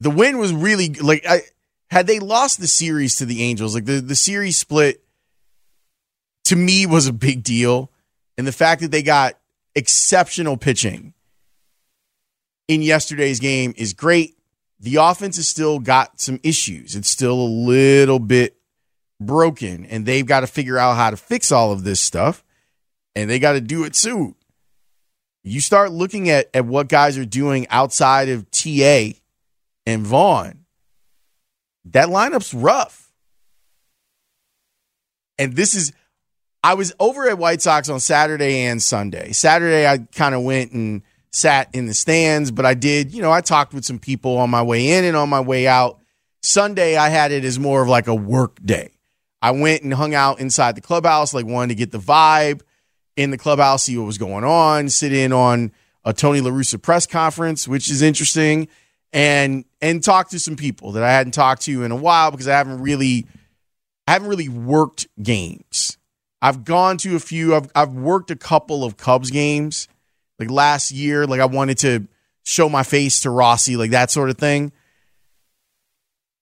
The 0.00 0.10
win 0.10 0.38
was 0.38 0.52
really 0.52 0.90
like 0.94 1.24
I 1.26 1.42
had 1.90 2.06
they 2.06 2.18
lost 2.18 2.60
the 2.60 2.66
series 2.66 3.14
to 3.16 3.26
the 3.26 3.42
Angels, 3.42 3.74
like 3.74 3.84
the, 3.84 4.00
the 4.00 4.16
series 4.16 4.58
split 4.58 5.02
to 6.44 6.56
me 6.56 6.84
was 6.84 7.06
a 7.06 7.12
big 7.12 7.42
deal. 7.42 7.90
And 8.36 8.46
the 8.46 8.52
fact 8.52 8.82
that 8.82 8.90
they 8.90 9.02
got 9.02 9.38
exceptional 9.74 10.56
pitching 10.56 11.14
in 12.68 12.82
yesterday's 12.82 13.40
game 13.40 13.74
is 13.76 13.92
great. 13.92 14.36
The 14.80 14.96
offense 14.96 15.36
has 15.36 15.48
still 15.48 15.78
got 15.78 16.20
some 16.20 16.40
issues. 16.42 16.94
It's 16.96 17.08
still 17.08 17.34
a 17.34 17.48
little 17.48 18.18
bit 18.18 18.56
broken, 19.20 19.86
and 19.86 20.04
they've 20.04 20.26
got 20.26 20.40
to 20.40 20.46
figure 20.46 20.78
out 20.78 20.96
how 20.96 21.10
to 21.10 21.16
fix 21.16 21.50
all 21.50 21.72
of 21.72 21.84
this 21.84 22.00
stuff, 22.00 22.44
and 23.14 23.30
they 23.30 23.38
got 23.38 23.52
to 23.52 23.60
do 23.60 23.84
it 23.84 23.96
soon. 23.96 24.34
You 25.42 25.60
start 25.60 25.92
looking 25.92 26.28
at, 26.28 26.50
at 26.52 26.66
what 26.66 26.88
guys 26.88 27.16
are 27.16 27.24
doing 27.24 27.66
outside 27.70 28.28
of 28.28 28.50
TA 28.50 29.10
and 29.86 30.04
Vaughn, 30.04 30.64
that 31.86 32.08
lineup's 32.08 32.52
rough. 32.52 33.12
And 35.38 35.54
this 35.54 35.74
is, 35.74 35.92
I 36.64 36.74
was 36.74 36.92
over 36.98 37.28
at 37.28 37.38
White 37.38 37.62
Sox 37.62 37.88
on 37.88 38.00
Saturday 38.00 38.62
and 38.62 38.82
Sunday. 38.82 39.32
Saturday, 39.32 39.86
I 39.86 39.98
kind 39.98 40.34
of 40.34 40.42
went 40.42 40.72
and 40.72 41.02
sat 41.30 41.68
in 41.74 41.86
the 41.86 41.94
stands, 41.94 42.50
but 42.50 42.64
I 42.64 42.74
did, 42.74 43.12
you 43.12 43.22
know, 43.22 43.32
I 43.32 43.40
talked 43.40 43.74
with 43.74 43.84
some 43.84 43.98
people 43.98 44.38
on 44.38 44.50
my 44.50 44.62
way 44.62 44.92
in 44.92 45.04
and 45.04 45.16
on 45.16 45.28
my 45.28 45.40
way 45.40 45.66
out. 45.66 46.00
Sunday, 46.42 46.96
I 46.96 47.08
had 47.08 47.32
it 47.32 47.44
as 47.44 47.58
more 47.58 47.82
of 47.82 47.88
like 47.88 48.06
a 48.06 48.14
work 48.14 48.58
day. 48.64 48.90
I 49.42 49.50
went 49.50 49.82
and 49.82 49.92
hung 49.92 50.14
out 50.14 50.40
inside 50.40 50.76
the 50.76 50.80
clubhouse, 50.80 51.34
like 51.34 51.46
wanted 51.46 51.68
to 51.68 51.74
get 51.74 51.92
the 51.92 51.98
vibe 51.98 52.62
in 53.16 53.30
the 53.30 53.38
clubhouse, 53.38 53.84
see 53.84 53.96
what 53.96 54.06
was 54.06 54.18
going 54.18 54.44
on, 54.44 54.88
sit 54.88 55.12
in 55.12 55.32
on 55.32 55.72
a 56.04 56.12
Tony 56.12 56.40
La 56.40 56.50
Russa 56.50 56.80
press 56.80 57.06
conference, 57.06 57.66
which 57.66 57.90
is 57.90 58.02
interesting, 58.02 58.68
and 59.12 59.64
and 59.80 60.02
talk 60.02 60.30
to 60.30 60.38
some 60.38 60.56
people 60.56 60.92
that 60.92 61.02
I 61.02 61.12
hadn't 61.12 61.32
talked 61.32 61.62
to 61.62 61.82
in 61.82 61.92
a 61.92 61.96
while 61.96 62.30
because 62.30 62.48
I 62.48 62.56
haven't 62.56 62.80
really 62.80 63.26
I 64.06 64.12
haven't 64.12 64.28
really 64.28 64.48
worked 64.48 65.08
games. 65.22 65.98
I've 66.40 66.64
gone 66.64 66.96
to 66.98 67.16
a 67.16 67.20
few. 67.20 67.54
I've 67.54 67.70
I've 67.74 67.92
worked 67.92 68.30
a 68.30 68.36
couple 68.36 68.84
of 68.84 68.96
Cubs 68.96 69.30
games 69.30 69.88
like 70.38 70.50
last 70.50 70.90
year, 70.90 71.26
like 71.26 71.40
I 71.40 71.46
wanted 71.46 71.78
to 71.78 72.06
show 72.42 72.68
my 72.68 72.82
face 72.82 73.20
to 73.20 73.30
Rossi, 73.30 73.76
like 73.76 73.90
that 73.90 74.10
sort 74.10 74.30
of 74.30 74.38
thing. 74.38 74.72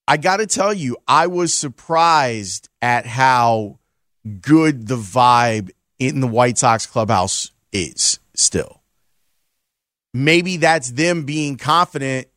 I 0.07 0.17
got 0.19 0.37
to 0.39 0.47
tell 0.47 0.73
you, 0.73 0.97
I 1.09 1.29
was 1.29 1.55
surprised 1.55 2.69
at 2.83 3.07
how 3.07 3.79
good 4.41 4.87
the 4.87 4.97
vibe 4.97 5.71
in 5.99 6.21
the 6.21 6.27
White 6.27 6.59
Sox 6.59 6.87
clubhouse 6.87 7.51
is 7.73 8.19
still. 8.35 8.83
Maybe 10.13 10.59
that's 10.59 10.91
them 10.93 11.25
being 11.25 11.57
confident, 11.57 12.29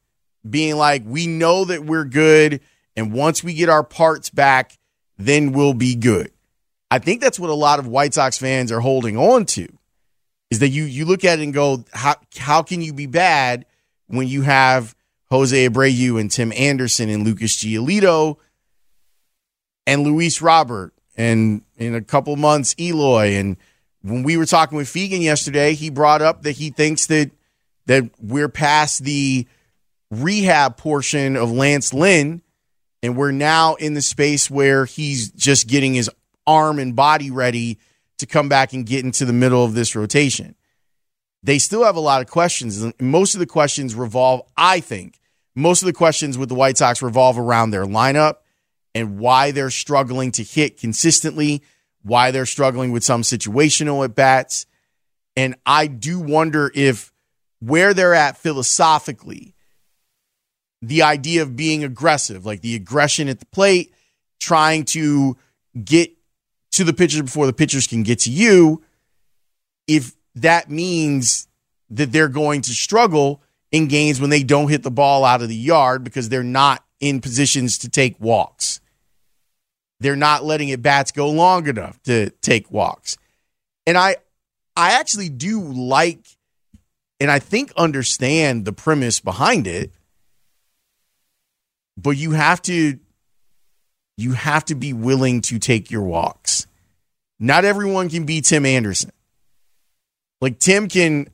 being 0.50 0.78
like, 0.78 1.04
we 1.06 1.28
know 1.28 1.66
that 1.66 1.86
we're 1.86 2.06
good. 2.06 2.62
And 2.96 3.14
once 3.14 3.44
we 3.44 3.54
get 3.54 3.70
our 3.70 3.84
parts 3.84 4.30
back, 4.30 4.78
then 5.18 5.52
we'll 5.52 5.74
be 5.74 5.96
good. 5.96 6.32
I 6.90 7.00
think 7.00 7.22
that's 7.22 7.40
what 7.40 7.50
a 7.50 7.56
lot 7.56 7.80
of 7.80 7.88
White 7.88 8.14
Sox 8.14 8.38
fans 8.38 8.72
are 8.72 8.80
holding 8.80 9.18
on 9.18 9.46
to 9.48 9.68
is 10.50 10.60
that 10.60 10.70
you 10.70 10.84
you 10.84 11.06
look 11.06 11.26
at 11.26 11.40
it 11.40 11.44
and 11.44 11.54
go, 11.54 11.84
how 11.94 12.16
how 12.38 12.62
can 12.62 12.82
you 12.82 12.94
be 12.94 13.06
bad 13.06 13.66
when 14.08 14.28
you 14.28 14.44
have 14.44 14.96
Jose 15.30 15.68
Abreu 15.68 16.20
and 16.20 16.32
Tim 16.32 16.54
Anderson 16.54 17.10
and 17.10 17.26
Lucas 17.26 17.58
Giolito 17.58 18.38
and 19.86 20.04
Luis 20.04 20.42
Robert 20.42 20.94
and 21.16 21.64
in 21.78 21.96
a 21.96 22.02
couple 22.02 22.36
months 22.36 22.76
Eloy? 22.80 23.36
And 23.36 23.58
when 24.02 24.24
we 24.24 24.38
were 24.38 24.46
talking 24.46 24.78
with 24.78 24.88
Fegan 24.88 25.22
yesterday, 25.22 25.74
he 25.74 25.90
brought 25.90 26.22
up 26.22 26.44
that 26.44 26.54
he 26.54 26.70
thinks 26.70 27.08
that 27.08 27.32
that 27.88 28.10
we're 28.20 28.50
past 28.50 29.04
the 29.04 29.48
rehab 30.10 30.78
portion 30.78 31.36
of 31.36 31.52
Lance 31.52 31.94
Lynn 31.94 32.42
and 33.04 33.16
we're 33.18 33.32
now 33.32 33.76
in 33.76 33.94
the 33.94 34.02
space 34.02 34.50
where 34.50 34.86
he's 34.86 35.30
just 35.32 35.68
getting 35.68 35.94
his 35.94 36.10
arm 36.46 36.80
and 36.80 36.96
body 36.96 37.30
ready 37.30 37.78
to 38.18 38.26
come 38.26 38.50
back 38.50 38.74
and 38.74 38.86
get 38.86 39.06
into 39.06 39.26
the 39.26 39.34
middle 39.34 39.64
of 39.64 39.74
this 39.74 39.96
rotation. 39.96 40.56
They 41.44 41.60
still 41.60 41.84
have 41.84 41.96
a 41.96 42.02
lot 42.02 42.22
of 42.22 42.28
questions. 42.28 42.86
Most 43.00 43.36
of 43.36 43.40
the 43.40 43.46
questions 43.46 43.96
revolve, 43.96 44.42
I 44.58 44.80
think, 44.80 45.20
most 45.56 45.82
of 45.82 45.88
the 45.88 45.94
questions 45.94 46.38
with 46.38 46.50
the 46.50 46.56
White 46.56 46.78
Sox 46.78 47.02
revolve 47.02 47.40
around 47.40 47.72
their 47.72 47.86
lineup 47.86 48.38
and 48.94 49.18
why 49.18 49.52
they're 49.52 49.70
struggling 49.70 50.32
to 50.34 50.44
hit 50.44 50.80
consistently, 50.80 51.64
why 52.04 52.32
they're 52.32 52.46
struggling 52.46 52.92
with 52.92 53.04
some 53.04 53.22
situational 53.22 54.04
at 54.04 54.16
bats. 54.16 54.66
And 55.36 55.56
I 55.66 55.88
do 55.88 56.20
wonder 56.20 56.72
if 56.74 57.12
where 57.60 57.94
they're 57.94 58.14
at 58.14 58.38
philosophically, 58.38 59.56
the 60.82 61.04
idea 61.04 61.42
of 61.42 61.56
being 61.56 61.84
aggressive, 61.84 62.46
like 62.46 62.62
the 62.62 62.76
aggression 62.76 63.28
at 63.28 63.40
the 63.40 63.46
plate, 63.48 63.94
trying 64.40 64.86
to 64.86 65.38
get 65.84 66.12
to 66.72 66.84
the 66.84 66.94
pitchers 66.94 67.22
before 67.22 67.46
the 67.46 67.54
pitchers 67.54 67.88
can 67.88 68.04
get 68.04 68.20
to 68.20 68.32
you, 68.32 68.84
if 69.88 70.14
that 70.36 70.70
means 70.70 71.48
that 71.90 72.12
they're 72.12 72.28
going 72.28 72.62
to 72.62 72.72
struggle 72.72 73.42
in 73.72 73.88
games 73.88 74.20
when 74.20 74.30
they 74.30 74.44
don't 74.44 74.70
hit 74.70 74.84
the 74.84 74.92
ball 74.92 75.26
out 75.26 75.42
of 75.42 75.50
the 75.50 75.56
yard 75.56 76.04
because 76.04 76.30
they're 76.30 76.44
not 76.44 76.84
in 77.00 77.22
positions 77.22 77.78
to 77.80 77.90
take 77.90 78.20
walks. 78.20 78.80
They're 80.00 80.16
not 80.16 80.44
letting 80.44 80.72
at 80.72 80.82
bats 80.82 81.12
go 81.12 81.30
long 81.30 81.68
enough 81.68 82.02
to 82.04 82.30
take 82.42 82.72
walks. 82.72 83.18
And 83.86 83.98
I 83.98 84.18
I 84.76 84.92
actually 84.92 85.30
do 85.30 85.62
like 85.62 86.20
and 87.20 87.32
I 87.32 87.40
think 87.40 87.74
understand 87.76 88.66
the 88.66 88.74
premise 88.74 89.20
behind 89.20 89.66
it. 89.66 89.92
But 91.98 92.12
you 92.12 92.32
have 92.32 92.62
to 92.64 93.00
you 94.18 94.34
have 94.34 94.66
to 94.66 94.76
be 94.76 94.94
willing 94.94 95.42
to 95.42 95.60
take 95.60 95.92
your 95.92 96.02
walks. 96.02 96.68
Not 97.40 97.66
everyone 97.66 98.10
can 98.10 98.26
be 98.26 98.42
Tim 98.42 98.66
Anderson. 98.66 99.12
Like 100.42 100.60
Tim 100.60 100.88
can 100.88 101.28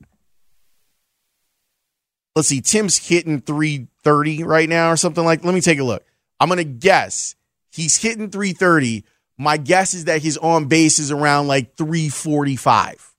let's 2.36 2.48
see, 2.48 2.60
Tim's 2.60 2.96
hitting 2.96 3.40
330 3.40 4.44
right 4.44 4.68
now 4.68 4.90
or 4.90 4.96
something 4.96 5.24
like. 5.24 5.44
Let 5.44 5.54
me 5.54 5.60
take 5.60 5.78
a 5.78 5.84
look. 5.84 6.04
I'm 6.40 6.48
gonna 6.48 6.64
guess 6.64 7.36
he's 7.70 7.96
hitting 7.96 8.30
330. 8.30 9.04
My 9.38 9.56
guess 9.56 9.94
is 9.94 10.04
that 10.04 10.22
his 10.22 10.38
on 10.38 10.66
base 10.66 10.98
is 10.98 11.10
around 11.10 11.48
like 11.48 11.76
345. 11.76 13.14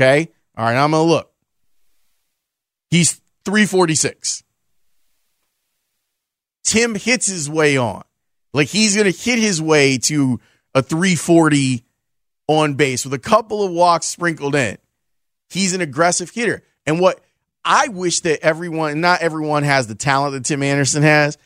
Okay. 0.00 0.28
All 0.56 0.64
right. 0.64 0.76
I'm 0.76 0.90
gonna 0.90 1.04
look. 1.04 1.32
He's 2.90 3.20
346. 3.44 4.42
Tim 6.64 6.94
hits 6.94 7.26
his 7.26 7.50
way 7.50 7.76
on. 7.76 8.04
Like 8.52 8.68
he's 8.68 8.96
gonna 8.96 9.10
hit 9.10 9.38
his 9.38 9.60
way 9.60 9.98
to 9.98 10.40
a 10.74 10.82
340 10.82 11.84
on 12.48 12.74
base 12.74 13.04
with 13.04 13.14
a 13.14 13.18
couple 13.18 13.62
of 13.62 13.72
walks 13.72 14.06
sprinkled 14.06 14.54
in. 14.54 14.78
He's 15.48 15.74
an 15.74 15.80
aggressive 15.80 16.30
hitter. 16.30 16.62
And 16.86 17.00
what 17.00 17.20
I 17.64 17.88
wish 17.88 18.20
that 18.20 18.40
everyone, 18.40 19.00
not 19.00 19.20
everyone 19.20 19.62
has 19.62 19.86
the 19.86 19.94
talent 19.94 20.32
that 20.32 20.44
Tim 20.44 20.62
Anderson 20.62 21.02
has, 21.02 21.38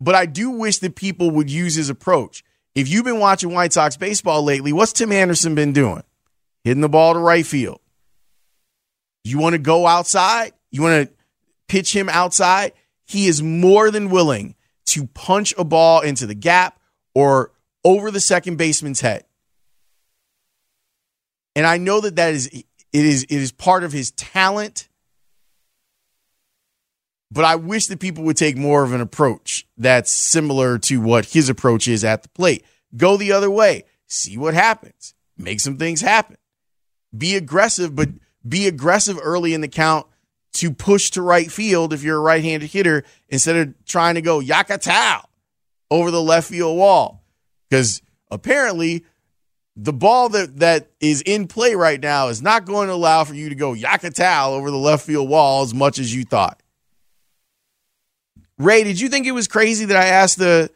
but 0.00 0.14
I 0.14 0.26
do 0.26 0.50
wish 0.50 0.78
that 0.78 0.96
people 0.96 1.30
would 1.32 1.50
use 1.50 1.74
his 1.74 1.90
approach. 1.90 2.44
If 2.74 2.88
you've 2.88 3.04
been 3.04 3.18
watching 3.18 3.52
White 3.52 3.72
Sox 3.72 3.96
baseball 3.96 4.42
lately, 4.42 4.72
what's 4.72 4.92
Tim 4.92 5.12
Anderson 5.12 5.54
been 5.54 5.72
doing? 5.72 6.02
Hitting 6.64 6.80
the 6.80 6.88
ball 6.88 7.14
to 7.14 7.18
right 7.18 7.46
field. 7.46 7.80
You 9.24 9.38
want 9.38 9.54
to 9.54 9.58
go 9.58 9.86
outside? 9.86 10.52
You 10.70 10.82
want 10.82 11.08
to 11.08 11.14
pitch 11.66 11.94
him 11.94 12.08
outside? 12.08 12.72
He 13.06 13.26
is 13.26 13.42
more 13.42 13.90
than 13.90 14.10
willing 14.10 14.54
to 14.88 15.06
punch 15.08 15.54
a 15.56 15.64
ball 15.64 16.00
into 16.00 16.26
the 16.26 16.34
gap 16.34 16.78
or 17.14 17.52
over 17.84 18.10
the 18.10 18.20
second 18.20 18.56
baseman's 18.56 19.00
head. 19.00 19.24
And 21.56 21.66
I 21.66 21.78
know 21.78 22.00
that 22.00 22.16
that 22.16 22.34
is 22.34 22.46
it 22.46 22.64
is 22.92 23.24
it 23.24 23.36
is 23.36 23.52
part 23.52 23.84
of 23.84 23.92
his 23.92 24.10
talent 24.12 24.88
but 27.30 27.44
I 27.44 27.56
wish 27.56 27.86
that 27.88 28.00
people 28.00 28.24
would 28.24 28.36
take 28.36 28.56
more 28.56 28.82
of 28.82 28.92
an 28.92 29.00
approach 29.00 29.66
that's 29.76 30.10
similar 30.10 30.78
to 30.80 31.00
what 31.00 31.26
his 31.26 31.48
approach 31.48 31.86
is 31.86 32.04
at 32.04 32.22
the 32.22 32.28
plate. 32.30 32.64
Go 32.96 33.16
the 33.16 33.32
other 33.32 33.50
way, 33.50 33.84
see 34.06 34.38
what 34.38 34.54
happens, 34.54 35.14
make 35.36 35.60
some 35.60 35.76
things 35.76 36.00
happen. 36.00 36.36
Be 37.16 37.36
aggressive, 37.36 37.94
but 37.94 38.08
be 38.46 38.66
aggressive 38.66 39.18
early 39.22 39.52
in 39.52 39.60
the 39.60 39.68
count 39.68 40.06
to 40.58 40.72
push 40.72 41.10
to 41.10 41.22
right 41.22 41.50
field 41.50 41.92
if 41.92 42.02
you're 42.02 42.16
a 42.16 42.20
right 42.20 42.42
handed 42.42 42.70
hitter 42.70 43.04
instead 43.28 43.56
of 43.56 43.84
trying 43.84 44.16
to 44.16 44.20
go 44.20 44.40
yakatao 44.40 45.24
over 45.90 46.10
the 46.10 46.22
left 46.22 46.48
field 46.48 46.76
wall. 46.76 47.24
Because 47.68 48.02
apparently, 48.30 49.04
the 49.76 49.92
ball 49.92 50.28
that, 50.30 50.58
that 50.58 50.90
is 51.00 51.22
in 51.22 51.46
play 51.46 51.74
right 51.74 52.00
now 52.00 52.28
is 52.28 52.42
not 52.42 52.64
going 52.64 52.88
to 52.88 52.94
allow 52.94 53.22
for 53.22 53.34
you 53.34 53.48
to 53.48 53.54
go 53.54 53.72
yakatao 53.72 54.48
over 54.48 54.70
the 54.70 54.76
left 54.76 55.06
field 55.06 55.28
wall 55.28 55.62
as 55.62 55.72
much 55.72 55.98
as 55.98 56.14
you 56.14 56.24
thought. 56.24 56.60
Ray, 58.58 58.82
did 58.82 58.98
you 58.98 59.08
think 59.08 59.26
it 59.26 59.32
was 59.32 59.46
crazy 59.46 59.84
that 59.84 59.96
I 59.96 60.06
asked 60.06 60.38
the 60.38 60.70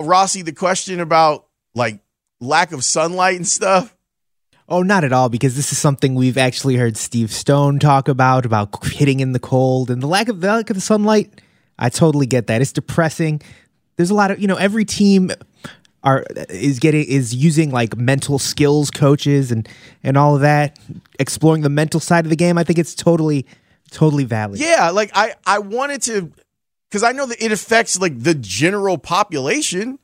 Rossi 0.00 0.42
the 0.42 0.52
question 0.52 1.00
about 1.00 1.46
like 1.74 2.00
lack 2.40 2.72
of 2.72 2.84
sunlight 2.84 3.36
and 3.36 3.46
stuff? 3.46 3.94
Oh, 4.68 4.82
not 4.82 5.04
at 5.04 5.12
all, 5.12 5.28
because 5.28 5.54
this 5.54 5.70
is 5.70 5.78
something 5.78 6.14
we've 6.14 6.38
actually 6.38 6.74
heard 6.74 6.96
Steve 6.96 7.32
Stone 7.32 7.78
talk 7.78 8.08
about, 8.08 8.44
about 8.44 8.84
hitting 8.84 9.20
in 9.20 9.32
the 9.32 9.38
cold 9.38 9.90
and 9.90 10.02
the 10.02 10.08
lack 10.08 10.28
of 10.28 10.40
the 10.40 10.48
lack 10.48 10.70
of 10.70 10.76
the 10.76 10.80
sunlight. 10.80 11.40
I 11.78 11.88
totally 11.88 12.26
get 12.26 12.48
that. 12.48 12.60
It's 12.60 12.72
depressing. 12.72 13.42
There's 13.96 14.10
a 14.10 14.14
lot 14.14 14.30
of 14.30 14.40
you 14.40 14.48
know, 14.48 14.56
every 14.56 14.84
team 14.84 15.30
are 16.02 16.24
is 16.48 16.78
getting 16.78 17.04
is 17.04 17.34
using 17.34 17.70
like 17.70 17.96
mental 17.96 18.38
skills 18.38 18.90
coaches 18.90 19.52
and 19.52 19.68
and 20.02 20.16
all 20.16 20.34
of 20.34 20.40
that, 20.42 20.78
exploring 21.18 21.62
the 21.62 21.68
mental 21.68 22.00
side 22.00 22.24
of 22.24 22.30
the 22.30 22.36
game. 22.36 22.58
I 22.58 22.64
think 22.64 22.78
it's 22.78 22.94
totally 22.94 23.46
totally 23.90 24.24
valid. 24.24 24.58
Yeah, 24.60 24.90
like 24.90 25.10
I 25.14 25.34
I 25.44 25.58
wanted 25.58 26.02
to 26.02 26.32
because 26.90 27.02
I 27.02 27.12
know 27.12 27.26
that 27.26 27.44
it 27.44 27.52
affects 27.52 28.00
like 28.00 28.20
the 28.20 28.34
general 28.34 28.98
population. 28.98 29.98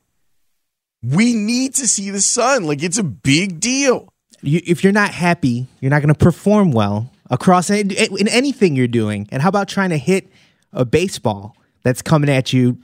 We 1.03 1.35
need 1.35 1.75
to 1.75 1.88
see 1.88 2.11
the 2.11 2.20
sun. 2.20 2.64
Like 2.64 2.83
it's 2.83 2.98
a 2.98 3.05
big 3.05 3.61
deal. 3.61 4.12
You, 4.42 4.61
if 4.66 4.83
you're 4.85 4.92
not 4.92 5.11
happy, 5.11 5.68
you're 5.81 5.90
not 5.90 6.02
going 6.02 6.14
to 6.14 6.18
perform 6.18 6.72
well 6.72 7.11
across 7.31 7.70
in, 7.70 7.90
in 7.90 8.28
anything 8.28 8.76
you're 8.76 8.88
doing. 8.88 9.28
And 9.31 9.40
how 9.42 9.48
about 9.48 9.68
trying 9.68 9.90
to 9.90 9.98
hit 9.98 10.28
a 10.72 10.85
baseball 10.85 11.57
that's 11.83 12.02
coming 12.02 12.28
at 12.28 12.52
you 12.52 12.78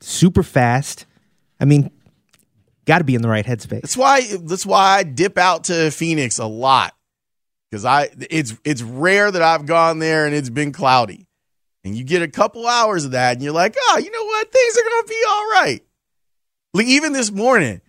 super 0.00 0.42
fast? 0.42 1.06
I 1.60 1.64
mean, 1.64 1.90
got 2.86 2.98
to 2.98 3.04
be 3.04 3.14
in 3.14 3.22
the 3.22 3.28
right 3.28 3.44
headspace. 3.44 3.82
That's 3.82 3.96
why. 3.96 4.22
That's 4.36 4.64
why 4.64 4.98
I 4.98 5.02
dip 5.02 5.36
out 5.36 5.64
to 5.64 5.90
Phoenix 5.90 6.38
a 6.38 6.46
lot 6.46 6.94
because 7.70 7.84
I 7.84 8.10
it's 8.30 8.56
it's 8.64 8.82
rare 8.82 9.30
that 9.30 9.42
I've 9.42 9.66
gone 9.66 9.98
there 9.98 10.26
and 10.26 10.34
it's 10.34 10.50
been 10.50 10.72
cloudy 10.72 11.26
and 11.84 11.96
you 11.96 12.04
get 12.04 12.22
a 12.22 12.28
couple 12.28 12.66
hours 12.66 13.04
of 13.04 13.12
that 13.12 13.34
and 13.34 13.42
you're 13.42 13.52
like, 13.52 13.76
oh, 13.78 13.98
you 13.98 14.10
know 14.10 14.24
what? 14.24 14.52
Things 14.52 14.76
are 14.76 14.82
going 14.82 15.02
to 15.02 15.08
be 15.08 15.22
all 15.28 15.48
right. 15.50 15.80
Like 16.74 16.86
even 16.86 17.12
this 17.12 17.30
morning, 17.30 17.80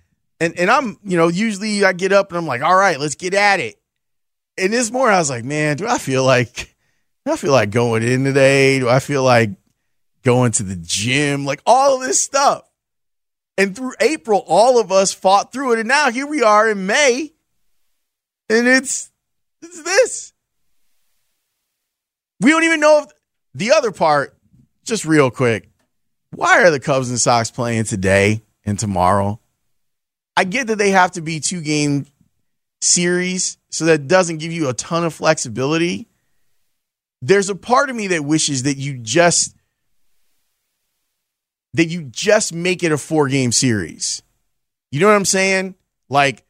and, 0.41 0.57
and 0.57 0.71
I'm, 0.71 0.97
you 1.03 1.17
know, 1.17 1.27
usually 1.27 1.85
I 1.85 1.93
get 1.93 2.11
up 2.11 2.31
and 2.31 2.37
I'm 2.39 2.47
like, 2.47 2.63
all 2.63 2.75
right, 2.75 2.99
let's 2.99 3.13
get 3.13 3.35
at 3.35 3.59
it. 3.59 3.79
And 4.57 4.73
this 4.73 4.89
morning 4.89 5.13
I 5.13 5.19
was 5.19 5.29
like, 5.29 5.45
man, 5.45 5.77
do 5.77 5.87
I 5.87 5.99
feel 5.99 6.25
like, 6.25 6.75
do 7.25 7.31
I 7.31 7.35
feel 7.35 7.51
like 7.51 7.69
going 7.69 8.01
in 8.01 8.23
today? 8.23 8.79
Do 8.79 8.89
I 8.89 8.99
feel 8.99 9.23
like 9.23 9.51
going 10.23 10.51
to 10.53 10.63
the 10.63 10.75
gym? 10.75 11.45
Like 11.45 11.61
all 11.63 11.95
of 11.95 12.01
this 12.01 12.19
stuff. 12.19 12.67
And 13.55 13.75
through 13.75 13.93
April, 14.01 14.43
all 14.47 14.79
of 14.79 14.91
us 14.91 15.13
fought 15.13 15.53
through 15.53 15.73
it. 15.73 15.79
And 15.79 15.87
now 15.87 16.09
here 16.09 16.25
we 16.25 16.41
are 16.41 16.71
in 16.71 16.87
May. 16.87 17.31
And 18.49 18.67
it's, 18.67 19.11
it's 19.61 19.83
this. 19.83 20.33
We 22.39 22.49
don't 22.49 22.63
even 22.63 22.79
know 22.79 23.03
if 23.03 23.11
the 23.53 23.73
other 23.73 23.91
part, 23.91 24.35
just 24.85 25.05
real 25.05 25.29
quick, 25.29 25.69
why 26.31 26.63
are 26.63 26.71
the 26.71 26.79
Cubs 26.79 27.11
and 27.11 27.19
Sox 27.19 27.51
playing 27.51 27.83
today 27.83 28.41
and 28.65 28.79
tomorrow? 28.79 29.39
I 30.35 30.43
get 30.43 30.67
that 30.67 30.77
they 30.77 30.91
have 30.91 31.11
to 31.11 31.21
be 31.21 31.39
two 31.39 31.61
game 31.61 32.05
series, 32.81 33.57
so 33.69 33.85
that 33.85 34.07
doesn't 34.07 34.37
give 34.37 34.51
you 34.51 34.69
a 34.69 34.73
ton 34.73 35.03
of 35.03 35.13
flexibility. 35.13 36.07
There's 37.21 37.49
a 37.49 37.55
part 37.55 37.89
of 37.89 37.95
me 37.95 38.07
that 38.07 38.25
wishes 38.25 38.63
that 38.63 38.77
you 38.77 38.97
just 38.97 39.55
that 41.73 41.85
you 41.85 42.03
just 42.03 42.53
make 42.53 42.83
it 42.83 42.91
a 42.91 42.97
four 42.97 43.27
game 43.27 43.51
series. 43.51 44.23
You 44.91 44.99
know 44.99 45.07
what 45.07 45.15
I'm 45.15 45.25
saying? 45.25 45.75
Like 46.09 46.43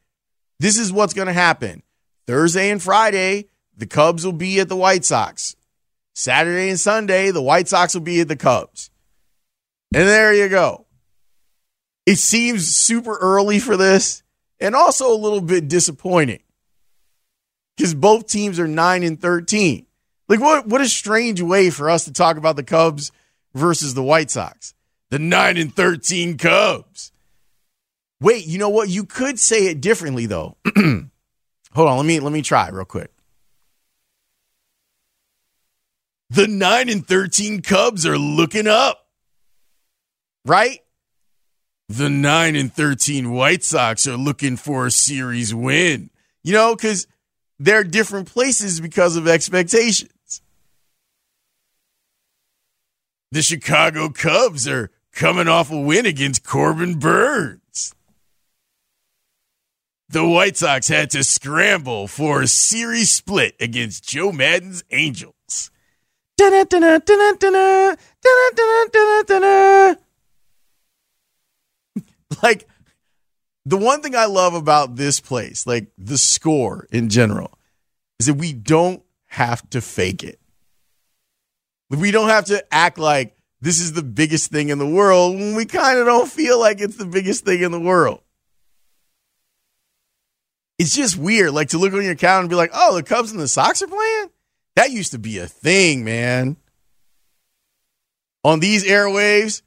this 0.58 0.78
is 0.78 0.92
what's 0.92 1.14
going 1.14 1.26
to 1.26 1.32
happen. 1.32 1.82
Thursday 2.26 2.70
and 2.70 2.80
Friday, 2.80 3.46
the 3.76 3.86
Cubs 3.86 4.24
will 4.24 4.32
be 4.32 4.60
at 4.60 4.68
the 4.68 4.76
White 4.76 5.04
Sox. 5.04 5.56
Saturday 6.14 6.68
and 6.68 6.78
Sunday, 6.78 7.30
the 7.30 7.42
White 7.42 7.68
Sox 7.68 7.94
will 7.94 8.02
be 8.02 8.20
at 8.20 8.28
the 8.28 8.36
Cubs. 8.36 8.90
And 9.94 10.06
there 10.08 10.32
you 10.32 10.48
go. 10.48 10.81
It 12.06 12.16
seems 12.16 12.74
super 12.74 13.16
early 13.16 13.58
for 13.58 13.76
this 13.76 14.22
and 14.60 14.74
also 14.74 15.12
a 15.12 15.18
little 15.18 15.40
bit 15.40 15.68
disappointing 15.68 16.42
because 17.76 17.94
both 17.94 18.26
teams 18.26 18.58
are 18.58 18.68
9 18.68 19.02
and 19.02 19.20
13. 19.20 19.86
Like, 20.28 20.40
what, 20.40 20.66
what 20.66 20.80
a 20.80 20.88
strange 20.88 21.40
way 21.40 21.70
for 21.70 21.90
us 21.90 22.04
to 22.04 22.12
talk 22.12 22.36
about 22.36 22.56
the 22.56 22.62
Cubs 22.62 23.12
versus 23.54 23.94
the 23.94 24.02
White 24.02 24.30
Sox. 24.30 24.74
The 25.10 25.18
9 25.18 25.56
and 25.56 25.74
13 25.74 26.38
Cubs. 26.38 27.12
Wait, 28.20 28.46
you 28.46 28.58
know 28.58 28.68
what? 28.68 28.88
You 28.88 29.04
could 29.04 29.38
say 29.38 29.66
it 29.66 29.80
differently 29.80 30.26
though. 30.26 30.56
Hold 30.76 31.88
on, 31.88 31.96
let 31.96 32.06
me 32.06 32.20
let 32.20 32.32
me 32.32 32.40
try 32.42 32.68
real 32.68 32.84
quick. 32.84 33.10
The 36.30 36.46
9 36.46 36.88
and 36.88 37.06
13 37.06 37.62
Cubs 37.62 38.06
are 38.06 38.16
looking 38.16 38.66
up. 38.66 39.06
Right? 40.46 40.80
The 41.92 42.08
9 42.08 42.56
and 42.56 42.72
13 42.72 43.32
White 43.32 43.62
Sox 43.62 44.06
are 44.06 44.16
looking 44.16 44.56
for 44.56 44.86
a 44.86 44.90
series 44.90 45.54
win. 45.54 46.08
You 46.42 46.54
know, 46.54 46.74
cuz 46.74 47.06
they're 47.58 47.84
different 47.84 48.32
places 48.32 48.80
because 48.80 49.14
of 49.14 49.28
expectations. 49.28 50.40
The 53.30 53.42
Chicago 53.42 54.08
Cubs 54.08 54.66
are 54.66 54.90
coming 55.12 55.48
off 55.48 55.70
a 55.70 55.78
win 55.78 56.06
against 56.06 56.44
Corbin 56.44 56.98
Burnes. 56.98 57.94
The 60.08 60.26
White 60.26 60.56
Sox 60.56 60.88
had 60.88 61.10
to 61.10 61.22
scramble 61.22 62.08
for 62.08 62.40
a 62.40 62.46
series 62.46 63.10
split 63.10 63.54
against 63.60 64.08
Joe 64.08 64.32
Maddon's 64.32 64.82
Angels. 64.90 65.70
Like, 72.48 72.66
the 73.64 73.76
one 73.76 74.02
thing 74.02 74.16
I 74.16 74.24
love 74.24 74.54
about 74.54 74.96
this 74.96 75.20
place, 75.20 75.66
like 75.66 75.92
the 75.96 76.18
score 76.18 76.88
in 76.90 77.08
general, 77.08 77.56
is 78.18 78.26
that 78.26 78.34
we 78.34 78.52
don't 78.52 79.02
have 79.26 79.68
to 79.70 79.80
fake 79.80 80.24
it. 80.24 80.40
We 81.88 82.10
don't 82.10 82.30
have 82.30 82.46
to 82.46 82.64
act 82.74 82.98
like 82.98 83.36
this 83.60 83.80
is 83.80 83.92
the 83.92 84.02
biggest 84.02 84.50
thing 84.50 84.70
in 84.70 84.78
the 84.78 84.86
world 84.86 85.36
when 85.36 85.54
we 85.54 85.66
kind 85.66 85.98
of 85.98 86.06
don't 86.06 86.28
feel 86.28 86.58
like 86.58 86.80
it's 86.80 86.96
the 86.96 87.06
biggest 87.06 87.44
thing 87.44 87.62
in 87.62 87.70
the 87.70 87.80
world. 87.80 88.20
It's 90.78 90.96
just 90.96 91.16
weird, 91.16 91.52
like 91.52 91.68
to 91.68 91.78
look 91.78 91.92
on 91.92 92.02
your 92.02 92.16
calendar 92.16 92.40
and 92.40 92.50
be 92.50 92.56
like, 92.56 92.72
oh, 92.74 92.96
the 92.96 93.04
Cubs 93.04 93.30
and 93.30 93.40
the 93.40 93.46
Sox 93.46 93.82
are 93.82 93.86
playing? 93.86 94.30
That 94.74 94.90
used 94.90 95.12
to 95.12 95.18
be 95.18 95.38
a 95.38 95.46
thing, 95.46 96.02
man. 96.02 96.56
On 98.42 98.58
these 98.58 98.84
airwaves, 98.84 99.62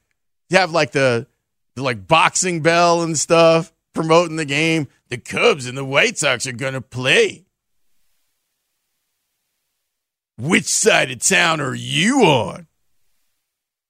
you 0.50 0.58
have 0.58 0.72
like 0.72 0.92
the, 0.92 1.28
the 1.30 1.35
like 1.84 2.08
boxing 2.08 2.62
bell 2.62 3.02
and 3.02 3.18
stuff 3.18 3.74
promoting 3.94 4.36
the 4.36 4.46
game. 4.46 4.88
The 5.10 5.18
Cubs 5.18 5.66
and 5.66 5.78
the 5.78 5.86
White 5.86 6.18
Sox 6.18 6.46
are 6.46 6.52
going 6.52 6.74
to 6.74 6.82
play. 6.82 7.46
Which 10.38 10.66
side 10.66 11.12
of 11.12 11.20
town 11.20 11.62
are 11.62 11.74
you 11.74 12.22
on? 12.22 12.68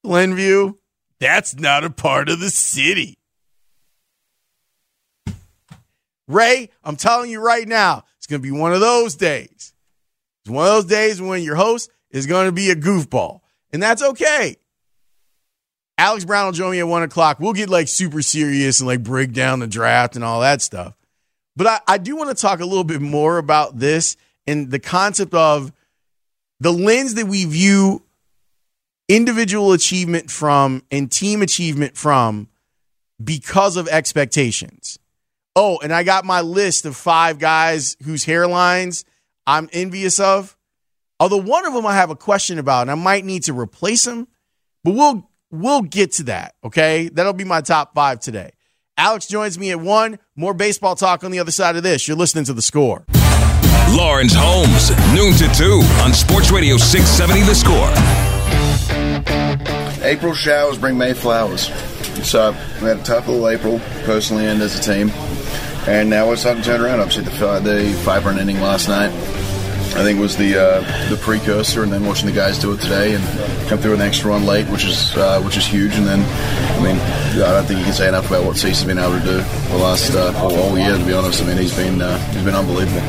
Glenview? 0.04 0.74
That's 1.20 1.56
not 1.56 1.84
a 1.84 1.90
part 1.90 2.30
of 2.30 2.40
the 2.40 2.50
city. 2.50 3.18
Ray, 6.28 6.70
I'm 6.84 6.96
telling 6.96 7.32
you 7.32 7.40
right 7.40 7.68
now, 7.68 8.04
it's 8.18 8.28
going 8.28 8.42
to 8.42 8.48
be 8.48 8.58
one 8.58 8.74
of 8.74 8.82
those 8.82 9.16
days. 9.16 9.74
It's 10.44 10.50
one 10.50 10.68
of 10.68 10.74
those 10.74 10.86
days 10.86 11.22
when 11.22 11.44
your 11.44 11.56
host 11.56 11.90
is 12.12 12.28
going 12.28 12.48
to 12.48 12.52
be 12.52 12.70
a 12.70 12.76
goofball, 12.76 13.42
and 13.72 13.82
that's 13.82 14.02
okay. 14.02 14.58
Alex 15.98 16.26
Brown 16.26 16.46
will 16.46 16.52
join 16.52 16.72
me 16.72 16.80
at 16.80 16.88
one 16.88 17.04
o'clock. 17.04 17.40
We'll 17.40 17.54
get 17.54 17.70
like 17.70 17.88
super 17.88 18.22
serious 18.22 18.80
and 18.80 18.88
like 18.88 19.04
break 19.04 19.32
down 19.32 19.60
the 19.60 19.68
draft 19.68 20.16
and 20.16 20.24
all 20.24 20.42
that 20.42 20.62
stuff. 20.62 20.96
But 21.56 21.68
I, 21.68 21.80
I 21.88 21.98
do 21.98 22.16
want 22.16 22.36
to 22.36 22.42
talk 22.42 22.60
a 22.60 22.66
little 22.66 22.84
bit 22.84 23.02
more 23.02 23.38
about 23.38 23.80
this 23.80 24.18
and 24.46 24.70
the 24.70 24.80
concept 24.80 25.34
of 25.34 25.72
the 26.60 26.74
lens 26.74 27.16
that 27.16 27.28
we 27.28 27.46
view 27.46 28.04
individual 29.08 29.72
achievement 29.72 30.30
from 30.30 30.84
and 30.92 31.12
team 31.12 31.42
achievement 31.42 31.96
from 31.96 32.50
because 33.24 33.78
of 33.78 33.88
expectations. 33.88 35.00
Oh, 35.56 35.80
and 35.82 35.94
I 35.94 36.04
got 36.04 36.26
my 36.26 36.42
list 36.42 36.86
of 36.86 36.98
five 36.98 37.40
guys 37.40 37.96
whose 38.04 38.26
hairlines 38.26 39.06
I'm 39.48 39.70
envious 39.72 40.20
of. 40.20 40.58
Although 41.20 41.38
one 41.38 41.66
of 41.66 41.74
them 41.74 41.86
I 41.86 41.96
have 41.96 42.10
a 42.10 42.16
question 42.16 42.60
about, 42.60 42.82
and 42.82 42.92
I 42.92 42.96
might 42.96 43.24
need 43.24 43.44
to 43.44 43.58
replace 43.58 44.06
him, 44.06 44.28
but 44.84 44.96
we'll 44.96 45.30
we'll 45.62 45.82
get 45.82 46.14
to 46.14 46.24
that. 46.24 46.56
Okay, 46.64 47.10
that'll 47.10 47.34
be 47.34 47.44
my 47.44 47.62
top 47.62 47.94
five 47.94 48.20
today. 48.20 48.52
Alex 48.98 49.28
joins 49.28 49.60
me 49.60 49.72
at 49.72 49.80
one. 49.80 50.20
More 50.36 50.54
baseball 50.54 50.96
talk 50.96 51.24
on 51.24 51.32
the 51.32 51.40
other 51.40 51.52
side 51.52 51.76
of 51.76 51.84
this. 51.84 52.08
You're 52.08 52.18
listening 52.18 52.46
to 52.46 52.54
the 52.54 52.62
score. 52.62 53.06
Lawrence 53.90 54.34
Holmes, 54.36 54.90
noon 55.14 55.34
to 55.36 55.48
2 55.54 55.82
on 56.04 56.14
Sports 56.14 56.52
Radio 56.52 56.78
670 56.78 57.42
The 57.44 57.56
Score. 57.56 57.92
April 60.04 60.34
showers 60.34 60.78
bring 60.78 60.98
May 60.98 61.14
flowers. 61.14 61.68
So 62.28 62.52
we 62.82 62.88
had 62.88 63.00
a 63.00 63.04
tough 63.04 63.28
little 63.28 63.48
April, 63.50 63.80
personally 64.04 64.46
and 64.48 64.62
as 64.62 64.80
a 64.80 64.82
team. 64.82 65.10
And 65.88 66.10
now 66.10 66.28
we're 66.28 66.36
starting 66.36 66.64
to 66.64 66.70
turn 66.70 66.82
around. 66.82 67.00
Obviously, 67.00 67.26
the, 67.26 67.60
the 67.60 68.02
five 68.04 68.26
run 68.26 68.40
inning 68.40 68.60
last 68.60 68.88
night 68.88 69.12
I 69.98 70.04
think 70.04 70.20
was 70.20 70.36
the 70.36 70.58
uh, 70.62 71.10
the 71.10 71.16
precursor, 71.16 71.82
and 71.82 71.92
then 71.92 72.06
watching 72.06 72.26
the 72.26 72.34
guys 72.34 72.60
do 72.60 72.74
it 72.74 72.82
today 72.82 73.16
and 73.16 73.70
come 73.70 73.80
through 73.80 73.94
an 73.94 74.02
extra 74.02 74.32
run 74.32 74.46
late, 74.46 74.68
which 74.68 74.84
is 74.84 75.16
uh, 75.16 75.42
which 75.42 75.56
is 75.56 75.66
huge. 75.66 75.96
And 75.96 76.06
then, 76.06 76.20
I 76.20 76.84
mean, 76.84 76.98
I 77.42 77.54
don't 77.54 77.66
think 77.66 77.80
you 77.80 77.86
can 77.86 77.94
say 77.94 78.10
enough 78.10 78.28
about 78.28 78.44
what 78.44 78.58
Cease's 78.58 78.84
been 78.84 78.98
able 78.98 79.18
to 79.18 79.26
do 79.26 79.38
the 79.38 79.78
last 79.78 80.14
uh, 80.14 80.34
all 80.38 80.78
year. 80.78 80.98
To 80.98 81.06
be 81.06 81.14
honest, 81.14 81.42
I 81.42 81.48
mean, 81.48 81.58
he's 81.58 81.74
been 81.76 82.02
uh, 82.02 82.18
he's 82.34 82.44
been 82.44 82.56
unbelievable. 82.56 83.02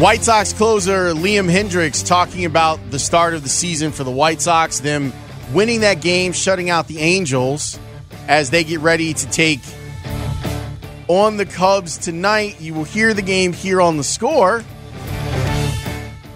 White 0.00 0.22
Sox 0.22 0.54
closer 0.54 1.12
Liam 1.12 1.52
Hendriks 1.52 2.04
talking 2.04 2.46
about 2.46 2.80
the 2.90 2.98
start 2.98 3.34
of 3.34 3.42
the 3.42 3.50
season 3.50 3.92
for 3.92 4.04
the 4.04 4.10
White 4.10 4.40
Sox, 4.40 4.80
them 4.80 5.12
winning 5.52 5.80
that 5.80 6.00
game, 6.00 6.32
shutting 6.32 6.70
out 6.70 6.88
the 6.88 7.00
Angels 7.00 7.78
as 8.26 8.48
they 8.48 8.64
get 8.64 8.80
ready 8.80 9.12
to 9.12 9.30
take 9.30 9.60
on 11.10 11.36
the 11.36 11.44
Cubs 11.44 11.98
tonight. 11.98 12.60
You 12.60 12.72
will 12.72 12.84
hear 12.84 13.12
the 13.14 13.22
game 13.22 13.52
here 13.52 13.80
on 13.80 13.96
the 13.96 14.04
score. 14.04 14.62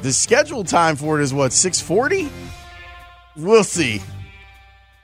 The 0.03 0.13
scheduled 0.13 0.67
time 0.67 0.97
for 0.97 1.21
it 1.21 1.23
is 1.23 1.33
what, 1.33 1.53
640? 1.53 2.29
We'll 3.37 3.63
see. 3.63 4.03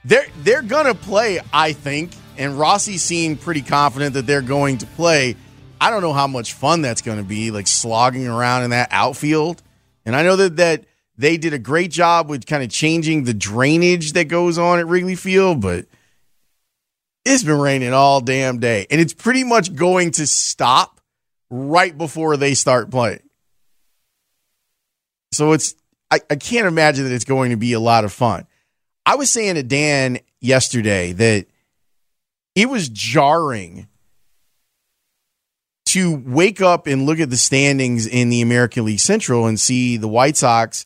They're 0.03 0.27
they're 0.43 0.61
gonna 0.61 0.93
play, 0.93 1.39
I 1.53 1.71
think, 1.71 2.11
and 2.37 2.59
Rossi 2.59 2.97
seemed 2.97 3.39
pretty 3.39 3.61
confident 3.61 4.15
that 4.15 4.27
they're 4.27 4.41
going 4.41 4.79
to 4.79 4.85
play. 4.87 5.37
I 5.79 5.89
don't 5.89 6.01
know 6.01 6.13
how 6.13 6.27
much 6.27 6.51
fun 6.51 6.81
that's 6.81 7.01
gonna 7.01 7.23
be, 7.23 7.49
like 7.49 7.67
slogging 7.67 8.27
around 8.27 8.63
in 8.63 8.71
that 8.71 8.89
outfield. 8.91 9.63
And 10.05 10.17
I 10.17 10.23
know 10.23 10.35
that 10.35 10.57
that 10.57 10.83
they 11.17 11.37
did 11.37 11.53
a 11.53 11.59
great 11.59 11.91
job 11.91 12.29
with 12.29 12.45
kind 12.45 12.61
of 12.61 12.69
changing 12.69 13.23
the 13.23 13.33
drainage 13.33 14.11
that 14.13 14.25
goes 14.25 14.57
on 14.57 14.79
at 14.79 14.87
Wrigley 14.87 15.15
Field, 15.15 15.61
but 15.61 15.85
it's 17.25 17.43
been 17.43 17.59
raining 17.59 17.93
all 17.93 18.21
damn 18.21 18.59
day, 18.59 18.87
and 18.89 18.99
it's 18.99 19.13
pretty 19.13 19.43
much 19.43 19.75
going 19.75 20.11
to 20.11 20.27
stop 20.27 20.99
right 21.49 21.95
before 21.95 22.37
they 22.37 22.53
start 22.53 22.89
playing. 22.89 23.21
So 25.31 25.53
it's 25.53 25.75
I, 26.09 26.19
I 26.29 26.35
can't 26.35 26.67
imagine 26.67 27.05
that 27.05 27.13
it's 27.13 27.25
going 27.25 27.51
to 27.51 27.57
be 27.57 27.73
a 27.73 27.79
lot 27.79 28.03
of 28.03 28.11
fun. 28.11 28.47
I 29.05 29.15
was 29.15 29.29
saying 29.29 29.55
to 29.55 29.63
Dan 29.63 30.19
yesterday 30.39 31.13
that 31.13 31.45
it 32.55 32.69
was 32.69 32.89
jarring 32.89 33.87
to 35.85 36.15
wake 36.25 36.61
up 36.61 36.87
and 36.87 37.05
look 37.05 37.19
at 37.19 37.29
the 37.29 37.37
standings 37.37 38.07
in 38.07 38.29
the 38.29 38.41
American 38.41 38.85
League 38.85 38.99
Central 38.99 39.47
and 39.47 39.59
see 39.59 39.97
the 39.97 40.07
White 40.07 40.37
Sox 40.37 40.85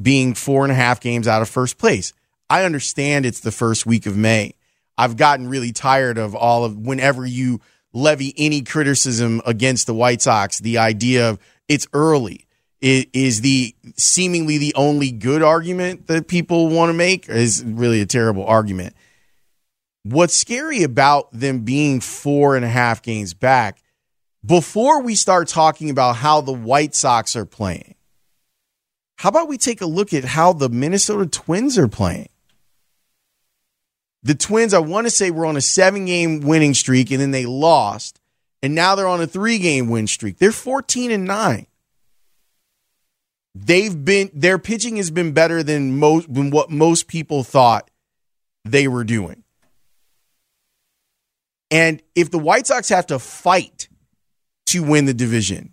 being 0.00 0.34
four 0.34 0.64
and 0.64 0.72
a 0.72 0.76
half 0.76 1.00
games 1.00 1.26
out 1.26 1.42
of 1.42 1.48
first 1.48 1.78
place. 1.78 2.12
I 2.48 2.64
understand 2.64 3.26
it's 3.26 3.40
the 3.40 3.52
first 3.52 3.84
week 3.84 4.06
of 4.06 4.16
May. 4.16 4.54
I've 4.98 5.16
gotten 5.16 5.48
really 5.48 5.70
tired 5.70 6.18
of 6.18 6.34
all 6.34 6.64
of 6.64 6.76
whenever 6.76 7.24
you 7.24 7.60
levy 7.92 8.34
any 8.36 8.62
criticism 8.62 9.40
against 9.46 9.86
the 9.86 9.94
White 9.94 10.20
Sox, 10.20 10.58
the 10.58 10.78
idea 10.78 11.30
of 11.30 11.38
it's 11.68 11.86
early 11.92 12.46
is 12.80 13.40
the 13.40 13.74
seemingly 13.96 14.58
the 14.58 14.74
only 14.74 15.10
good 15.10 15.42
argument 15.42 16.08
that 16.08 16.28
people 16.28 16.68
want 16.68 16.90
to 16.90 16.94
make 16.94 17.28
is 17.28 17.62
really 17.64 18.00
a 18.00 18.06
terrible 18.06 18.44
argument. 18.44 18.94
What's 20.02 20.36
scary 20.36 20.82
about 20.82 21.32
them 21.32 21.60
being 21.60 22.00
four 22.00 22.56
and 22.56 22.64
a 22.64 22.68
half 22.68 23.02
games 23.02 23.34
back, 23.34 23.82
before 24.44 25.02
we 25.02 25.14
start 25.14 25.48
talking 25.48 25.90
about 25.90 26.16
how 26.16 26.40
the 26.40 26.52
White 26.52 26.94
Sox 26.94 27.36
are 27.36 27.44
playing, 27.44 27.94
how 29.16 29.28
about 29.28 29.48
we 29.48 29.58
take 29.58 29.80
a 29.80 29.86
look 29.86 30.14
at 30.14 30.24
how 30.24 30.52
the 30.52 30.68
Minnesota 30.68 31.26
Twins 31.26 31.76
are 31.78 31.88
playing? 31.88 32.28
The 34.28 34.34
Twins, 34.34 34.74
I 34.74 34.78
want 34.78 35.06
to 35.06 35.10
say, 35.10 35.30
were 35.30 35.46
on 35.46 35.56
a 35.56 35.62
seven 35.62 36.04
game 36.04 36.40
winning 36.40 36.74
streak 36.74 37.10
and 37.10 37.18
then 37.18 37.30
they 37.30 37.46
lost. 37.46 38.20
and 38.62 38.74
now 38.74 38.94
they're 38.94 39.08
on 39.08 39.22
a 39.22 39.26
three 39.26 39.58
game 39.58 39.88
win 39.88 40.06
streak. 40.06 40.36
They're 40.36 40.52
14 40.52 41.10
and 41.10 41.24
9. 41.24 41.66
They've 43.54 44.04
been 44.04 44.30
their 44.34 44.58
pitching 44.58 44.96
has 44.96 45.10
been 45.10 45.32
better 45.32 45.62
than 45.62 45.98
most 45.98 46.32
than 46.32 46.50
what 46.50 46.68
most 46.68 47.08
people 47.08 47.42
thought 47.42 47.90
they 48.66 48.86
were 48.86 49.02
doing. 49.02 49.44
And 51.70 52.02
if 52.14 52.30
the 52.30 52.38
White 52.38 52.66
Sox 52.66 52.90
have 52.90 53.06
to 53.06 53.18
fight 53.18 53.88
to 54.66 54.82
win 54.82 55.06
the 55.06 55.14
division, 55.14 55.72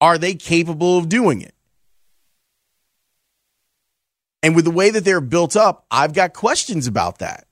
are 0.00 0.16
they 0.16 0.32
capable 0.34 0.96
of 0.96 1.10
doing 1.10 1.42
it? 1.42 1.54
And 4.42 4.56
with 4.56 4.64
the 4.64 4.70
way 4.70 4.90
that 4.90 5.04
they're 5.04 5.20
built 5.20 5.56
up, 5.56 5.84
I've 5.90 6.14
got 6.14 6.32
questions 6.32 6.86
about 6.86 7.18
that. 7.18 7.46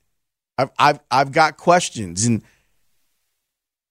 I've 0.57 0.71
I've 0.79 1.01
I've 1.11 1.33
got 1.33 1.57
questions 1.57 2.27
and 2.27 2.43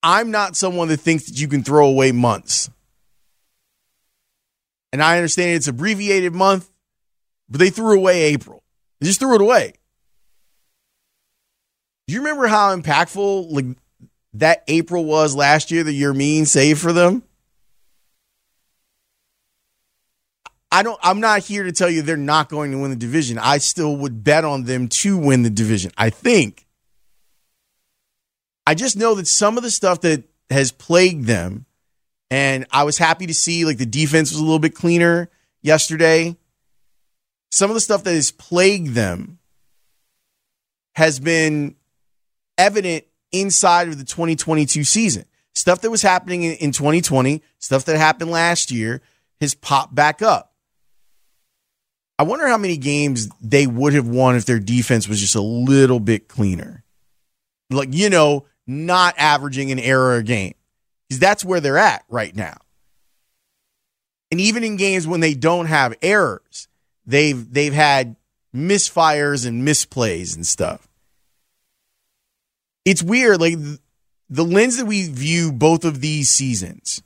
I'm 0.04 0.32
not 0.32 0.56
someone 0.56 0.88
that 0.89 1.00
thinks 1.00 1.26
that 1.26 1.39
you 1.39 1.48
can 1.48 1.64
throw 1.64 1.88
away 1.88 2.12
months. 2.12 2.70
And 4.93 5.04
I 5.04 5.18
understand 5.18 5.56
it's 5.56 5.68
abbreviated 5.68 6.34
month, 6.34 6.70
but 7.50 7.60
they 7.60 7.70
threw 7.70 7.98
away 7.98 8.24
April. 8.24 8.64
They 9.00 9.08
just 9.08 9.20
threw 9.20 9.36
it 9.36 9.41
away. 9.41 9.74
Do 12.08 12.14
you 12.14 12.22
remember 12.22 12.48
how 12.48 12.76
impactful 12.76 13.52
like 13.52 13.66
that 14.34 14.64
April 14.68 15.04
was 15.04 15.36
last 15.36 15.72
year, 15.72 15.84
the 15.84 15.91
year 15.91 16.14
mean 16.14 16.45
save 16.45 16.80
for 16.80 16.93
them? 16.93 17.24
I 20.72 20.84
don't 20.84 20.99
I'm 21.01 21.20
not 21.20 21.43
here 21.43 21.63
to 21.63 21.72
tell 21.72 21.89
you 21.89 22.01
they're 22.01 22.18
not 22.18 22.49
going 22.49 22.72
to 22.72 22.78
win 22.78 22.89
the 22.89 22.97
division. 22.97 23.38
I 23.38 23.57
still 23.59 23.95
would 23.97 24.24
bet 24.24 24.43
on 24.43 24.63
them 24.63 24.88
to 24.89 25.18
win 25.18 25.43
the 25.43 25.49
division. 25.49 25.91
I 25.97 26.09
think. 26.09 26.65
I 28.65 28.76
just 28.76 28.97
know 28.97 29.15
that 29.15 29.28
some 29.28 29.57
of 29.57 29.63
the 29.63 29.72
stuff 29.72 30.01
that 30.01 30.24
has 30.49 30.72
plagued 30.72 31.26
them 31.26 31.65
and 32.30 32.65
I 32.72 32.84
was 32.84 32.97
happy 32.97 33.28
to 33.28 33.34
see 33.34 33.65
like 33.65 33.78
the 33.78 33.86
defense 33.86 34.32
was 34.32 34.39
a 34.39 34.43
little 34.43 34.59
bit 34.59 34.76
cleaner 34.76 35.30
yesterday. 35.61 36.36
Some 37.51 37.70
of 37.70 37.76
the 37.76 37.82
stuff 37.82 38.03
that 38.03 38.13
has 38.13 38.32
plagued 38.32 38.89
them 38.89 39.39
has 40.95 41.20
been 41.20 41.76
evident 42.57 43.05
inside 43.32 43.88
of 43.88 43.97
the 43.97 44.03
2022 44.03 44.84
season. 44.84 45.26
Stuff 45.55 45.82
that 45.82 45.89
was 45.89 46.01
happening 46.01 46.43
in 46.43 46.72
2020, 46.72 47.41
stuff 47.59 47.86
that 47.86 47.97
happened 47.97 48.32
last 48.32 48.70
year 48.70 49.01
has 49.39 49.53
popped 49.53 49.95
back 49.95 50.22
up. 50.22 50.47
I 52.20 52.24
wonder 52.24 52.47
how 52.47 52.57
many 52.57 52.78
games 52.78 53.30
they 53.41 53.68
would 53.68 53.93
have 53.93 54.07
won 54.07 54.36
if 54.36 54.45
their 54.45 54.59
defense 54.59 55.07
was 55.07 55.22
just 55.22 55.36
a 55.36 55.41
little 55.41 55.99
bit 55.99 56.28
cleaner. 56.28 56.84
Like, 57.70 57.89
you 57.91 58.09
know, 58.09 58.45
not 58.65 59.15
averaging 59.18 59.72
an 59.72 59.80
error 59.80 60.15
a 60.15 60.24
game. 60.24 60.53
Because 61.07 61.20
that's 61.20 61.45
where 61.45 61.59
they're 61.59 61.78
at 61.78 62.03
right 62.09 62.36
now. 62.36 62.57
And 64.32 64.41
even 64.41 64.63
in 64.63 64.76
games 64.76 65.07
when 65.07 65.22
they 65.22 65.34
don't 65.34 65.68
have 65.68 65.95
errors, 66.01 66.68
they've 67.05 67.51
they've 67.53 67.74
had 67.74 68.18
misfires 68.53 69.47
and 69.47 69.65
misplays 69.65 70.36
and 70.36 70.45
stuff. 70.45 70.88
It's 72.84 73.03
weird, 73.03 73.39
like 73.39 73.55
the 74.30 74.43
lens 74.43 74.78
that 74.78 74.86
we 74.86 75.07
view 75.07 75.51
both 75.53 75.86
of 75.86 76.01
these 76.01 76.30
seasons. 76.30 77.01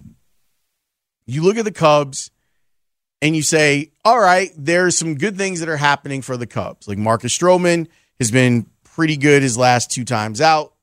You 1.28 1.44
look 1.44 1.58
at 1.58 1.66
the 1.66 1.72
Cubs 1.72 2.32
and 3.22 3.36
you 3.36 3.44
say, 3.44 3.91
all 4.04 4.20
right, 4.20 4.52
there's 4.58 4.98
some 4.98 5.16
good 5.16 5.38
things 5.38 5.60
that 5.60 5.70
are 5.70 5.78
happening 5.78 6.22
for 6.22 6.38
the 6.38 6.48
Cubs. 6.48 6.88
Like 6.88 6.98
Marcus 6.98 7.38
Stroman 7.38 7.88
has 8.20 8.32
been 8.32 8.68
pretty 8.84 9.18
good 9.18 9.44
his 9.44 9.58
last 9.58 9.92
two 9.92 10.04
times 10.04 10.42
out. 10.42 10.74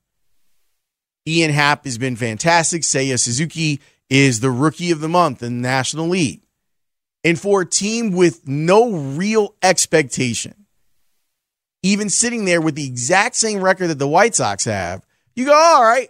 Ian 1.27 1.51
Happ 1.51 1.85
has 1.85 1.99
been 1.99 2.17
fantastic. 2.17 2.83
Seiya 2.83 3.19
Suzuki 3.19 3.81
is 4.09 4.41
the 4.41 4.51
rookie 4.51 4.91
of 4.91 5.01
the 5.01 5.09
month 5.09 5.43
in 5.43 5.61
the 5.61 5.69
National 5.69 6.09
League. 6.09 6.43
And 7.25 7.39
for 7.39 7.63
a 7.63 7.67
team 7.67 8.13
with 8.13 8.47
no 8.47 8.93
real 8.93 9.55
expectation, 9.63 10.67
even 11.83 12.09
sitting 12.09 12.45
there 12.45 12.61
with 12.61 12.77
the 12.77 12.87
exact 12.87 13.37
same 13.37 13.61
record 13.61 13.89
that 13.89 13.99
the 13.99 14.09
White 14.09 14.35
Sox 14.35 14.65
have, 14.65 15.05
you 15.35 15.45
go, 15.45 15.53
oh, 15.53 15.75
all 15.77 15.85
right. 15.85 16.09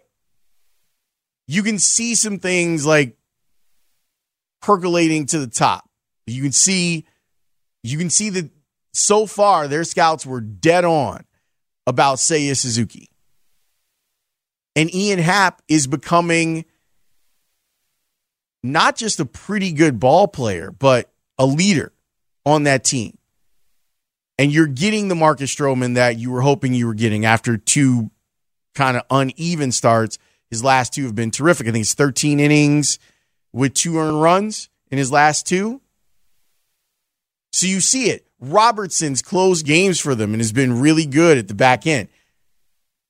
You 1.47 1.63
can 1.63 1.79
see 1.79 2.15
some 2.15 2.39
things 2.39 2.87
like 2.87 3.17
percolating 4.61 5.27
to 5.27 5.39
the 5.39 5.47
top. 5.47 5.88
You 6.31 6.43
can 6.43 6.53
see 6.53 7.07
you 7.83 7.99
can 7.99 8.11
see 8.11 8.31
that 8.31 8.51
so 8.93 9.27
far 9.27 9.69
their 9.69 9.85
scouts 9.85 10.27
were 10.27 10.41
dead 10.41 10.85
on 10.85 11.25
about 11.87 12.19
Seiya 12.19 12.57
Suzuki. 12.57 13.09
And 14.77 14.95
Ian 14.95 15.19
Happ 15.19 15.63
is 15.69 15.87
becoming 15.87 16.65
not 18.63 18.97
just 18.97 19.21
a 19.21 19.25
pretty 19.25 19.73
good 19.73 19.99
ball 19.99 20.29
player, 20.29 20.71
but 20.71 21.11
a 21.39 21.47
leader 21.47 21.93
on 22.45 22.65
that 22.65 22.85
team. 22.85 23.17
And 24.39 24.53
you're 24.53 24.67
getting 24.67 25.09
the 25.09 25.15
Marcus 25.15 25.53
Stroman 25.55 25.95
that 25.95 26.17
you 26.17 26.31
were 26.31 26.43
hoping 26.43 26.75
you 26.75 26.87
were 26.87 26.95
getting 26.95 27.25
after 27.25 27.57
two 27.57 28.11
kind 28.75 28.97
of 28.97 29.03
uneven 29.11 29.73
starts. 29.73 30.19
His 30.51 30.63
last 30.63 30.93
two 30.93 31.05
have 31.05 31.15
been 31.15 31.31
terrific. 31.31 31.67
I 31.67 31.73
think 31.73 31.83
it's 31.83 31.95
13 31.95 32.39
innings 32.39 32.99
with 33.53 33.75
two 33.75 33.99
earned 33.99 34.23
runs 34.23 34.69
in 34.91 34.99
his 34.99 35.11
last 35.11 35.47
two. 35.47 35.81
So 37.59 37.67
you 37.67 37.81
see 37.81 38.09
it. 38.09 38.25
Robertson's 38.39 39.21
closed 39.21 39.67
games 39.67 39.99
for 39.99 40.15
them 40.15 40.33
and 40.33 40.41
has 40.41 40.53
been 40.53 40.81
really 40.81 41.07
good 41.07 41.39
at 41.39 41.49
the 41.49 41.55
back 41.55 41.89
end. 41.89 42.07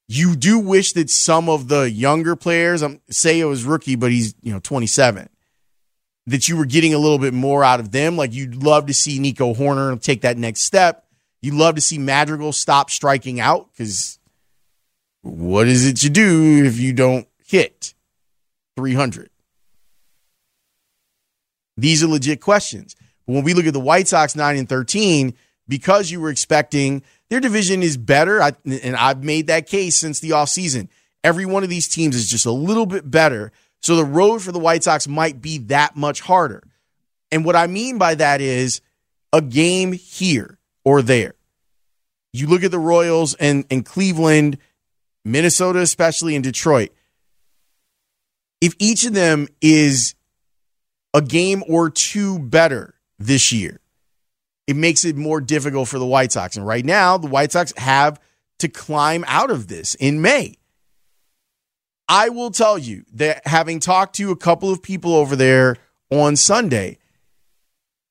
You 0.07 0.37
do 0.37 0.59
wish 0.59 0.95
that 0.95 1.11
some 1.11 1.51
of 1.51 1.69
the 1.69 1.91
younger 1.91 2.35
players, 2.35 2.81
I'm 2.81 3.03
say 3.11 3.41
it 3.41 3.45
was 3.45 3.65
rookie, 3.65 3.95
but 3.95 4.11
he's 4.11 4.35
you 4.41 4.51
know 4.51 4.61
27, 4.61 5.29
that 6.29 6.49
you 6.49 6.57
were 6.57 6.65
getting 6.65 6.95
a 6.95 6.99
little 6.99 7.19
bit 7.19 7.35
more 7.35 7.63
out 7.63 7.79
of 7.79 7.93
them. 7.93 8.17
Like 8.17 8.33
you'd 8.33 8.63
love 8.63 8.87
to 8.87 8.95
see 8.95 9.19
Nico 9.19 9.53
Hoerner 9.53 10.01
take 10.01 10.23
that 10.23 10.39
next 10.39 10.63
step. 10.63 11.05
You'd 11.43 11.53
love 11.53 11.75
to 11.75 11.83
see 11.83 11.99
Madrigal 11.99 12.55
stop 12.55 12.89
striking 12.89 13.41
out 13.41 13.69
because 13.73 14.19
what 15.21 15.69
is 15.69 15.87
it 15.87 16.03
you 16.03 16.09
do 16.09 16.65
if 16.65 16.81
you 16.81 16.95
don't 16.95 17.29
hit 17.45 17.93
300? 18.79 19.29
These 21.77 22.03
are 22.03 22.09
legit 22.09 22.41
questions. 22.41 22.97
But 23.29 23.35
when 23.35 23.45
we 23.45 23.53
look 23.53 23.67
at 23.67 23.75
the 23.75 23.79
White 23.79 24.09
Sox 24.09 24.35
9 24.35 24.57
and 24.57 24.67
13, 24.67 25.35
because 25.69 26.11
you 26.11 26.19
were 26.19 26.31
expecting 26.31 27.03
their 27.29 27.41
division 27.41 27.83
is 27.83 27.99
better, 27.99 28.43
I, 28.43 28.53
and 28.65 28.97
I've 28.97 29.23
made 29.23 29.49
that 29.49 29.67
case 29.67 29.99
since 29.99 30.19
the 30.19 30.31
offseason. 30.31 30.89
Every 31.23 31.45
one 31.45 31.63
of 31.63 31.69
these 31.69 31.89
teams 31.89 32.17
is 32.17 32.31
just 32.31 32.47
a 32.47 32.51
little 32.51 32.87
bit 32.87 33.11
better. 33.11 33.53
So 33.83 33.97
the 33.97 34.05
road 34.05 34.41
for 34.41 34.51
the 34.51 34.59
White 34.59 34.83
Sox 34.83 35.07
might 35.07 35.43
be 35.43 35.59
that 35.59 35.95
much 35.95 36.23
harder. 36.23 36.63
And 37.31 37.45
what 37.45 37.55
I 37.55 37.67
mean 37.67 37.99
by 37.99 38.15
that 38.15 38.41
is 38.41 38.81
a 39.31 39.43
game 39.43 39.93
here 39.93 40.57
or 40.83 41.03
there. 41.03 41.35
You 42.33 42.47
look 42.47 42.65
at 42.65 42.71
the 42.71 42.79
Royals 42.79 43.35
and, 43.35 43.67
and 43.71 43.85
Cleveland, 43.85 44.57
Minnesota, 45.23 45.81
especially 45.81 46.35
in 46.35 46.41
Detroit. 46.41 46.95
If 48.63 48.75
each 48.79 49.05
of 49.05 49.13
them 49.13 49.49
is 49.61 50.15
a 51.13 51.21
game 51.21 51.63
or 51.69 51.91
two 51.91 52.39
better 52.39 52.95
this 53.19 53.53
year, 53.53 53.81
it 54.67 54.77
makes 54.77 55.05
it 55.05 55.17
more 55.17 55.41
difficult 55.41 55.89
for 55.89 55.99
the 55.99 56.07
White 56.07 56.33
Sox. 56.33 56.57
And 56.57 56.67
right 56.67 56.85
now, 56.85 57.19
the 57.19 57.27
White 57.27 57.53
Sox 57.53 57.73
have 57.77 58.21
to 58.59 58.69
climb 58.69 59.25
out 59.27 59.51
of 59.51 59.69
this 59.69 59.95
in 59.95 60.21
May. 60.21 60.57
I 62.09 62.31
will 62.31 62.51
tell 62.51 62.79
you 62.79 63.05
that 63.15 63.47
having 63.47 63.81
talked 63.81 64.17
to 64.17 64.31
a 64.31 64.37
couple 64.37 64.71
of 64.71 64.83
people 64.83 65.15
over 65.15 65.37
there 65.37 65.77
on 66.11 66.37
Sunday, 66.37 66.99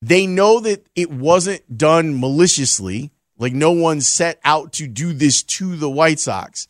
they 0.02 0.28
know 0.28 0.60
that 0.60 0.86
it 0.96 1.12
wasn't 1.12 1.78
done 1.78 2.20
maliciously. 2.20 3.12
Like 3.40 3.54
no 3.54 3.72
one 3.72 4.02
set 4.02 4.40
out 4.44 4.74
to 4.74 4.88
do 4.88 5.14
this 5.14 5.44
to 5.44 5.76
the 5.76 5.90
White 5.90 6.20
Sox. 6.20 6.68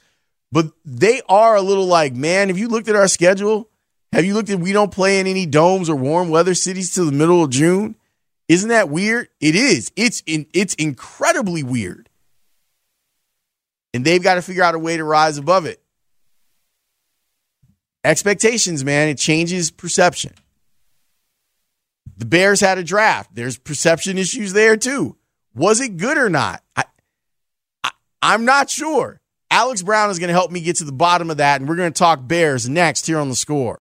But 0.52 0.72
they 0.86 1.22
are 1.28 1.56
a 1.56 1.62
little 1.62 1.86
like, 1.86 2.14
man, 2.14 2.48
have 2.48 2.58
you 2.58 2.68
looked 2.68 2.90
at 2.90 2.96
our 2.96 3.08
schedule? 3.08 3.70
Have 4.14 4.26
you 4.26 4.34
looked 4.34 4.50
at 4.50 4.60
we 4.60 4.74
don't 4.74 4.92
play 4.92 5.20
in 5.20 5.28
any 5.28 5.46
domes 5.46 5.90
or 5.90 5.96
warm 5.96 6.30
weather 6.30 6.54
cities 6.54 6.94
till 6.94 7.06
the 7.06 7.12
middle 7.12 7.44
of 7.44 7.50
June? 7.50 7.96
Isn't 8.48 8.70
that 8.70 8.90
weird? 8.90 9.28
It 9.42 9.56
is. 9.56 9.92
It's 9.96 10.24
in, 10.26 10.48
it's 10.54 10.74
incredibly 10.76 11.64
weird. 11.64 12.10
And 13.94 14.06
they've 14.06 14.24
got 14.24 14.36
to 14.36 14.42
figure 14.42 14.64
out 14.64 14.76
a 14.76 14.80
way 14.80 14.98
to 14.98 15.04
rise 15.04 15.38
above 15.38 15.66
it. 15.66 15.82
Expectations, 18.04 18.86
man, 18.86 19.10
it 19.10 19.18
changes 19.18 19.70
perception. 19.70 20.34
The 22.16 22.26
Bears 22.26 22.62
had 22.62 22.78
a 22.78 22.84
draft. 22.84 23.36
There's 23.36 23.58
perception 23.58 24.18
issues 24.18 24.54
there 24.54 24.78
too. 24.78 25.18
Was 25.54 25.82
it 25.82 25.98
good 25.98 26.18
or 26.18 26.30
not? 26.30 26.64
I, 26.76 26.86
I 27.84 27.92
I'm 28.22 28.46
not 28.46 28.70
sure. 28.70 29.20
Alex 29.52 29.82
Brown 29.82 30.10
is 30.10 30.20
going 30.20 30.28
to 30.30 30.34
help 30.34 30.52
me 30.52 30.62
get 30.62 30.78
to 30.78 30.84
the 30.84 30.92
bottom 30.92 31.30
of 31.30 31.38
that, 31.38 31.60
and 31.60 31.70
we're 31.70 31.76
going 31.76 31.92
to 31.92 31.98
talk 31.98 32.28
Bears 32.28 32.68
next 32.68 33.08
here 33.08 33.20
on 33.20 33.30
the 33.30 33.36
score. 33.36 33.80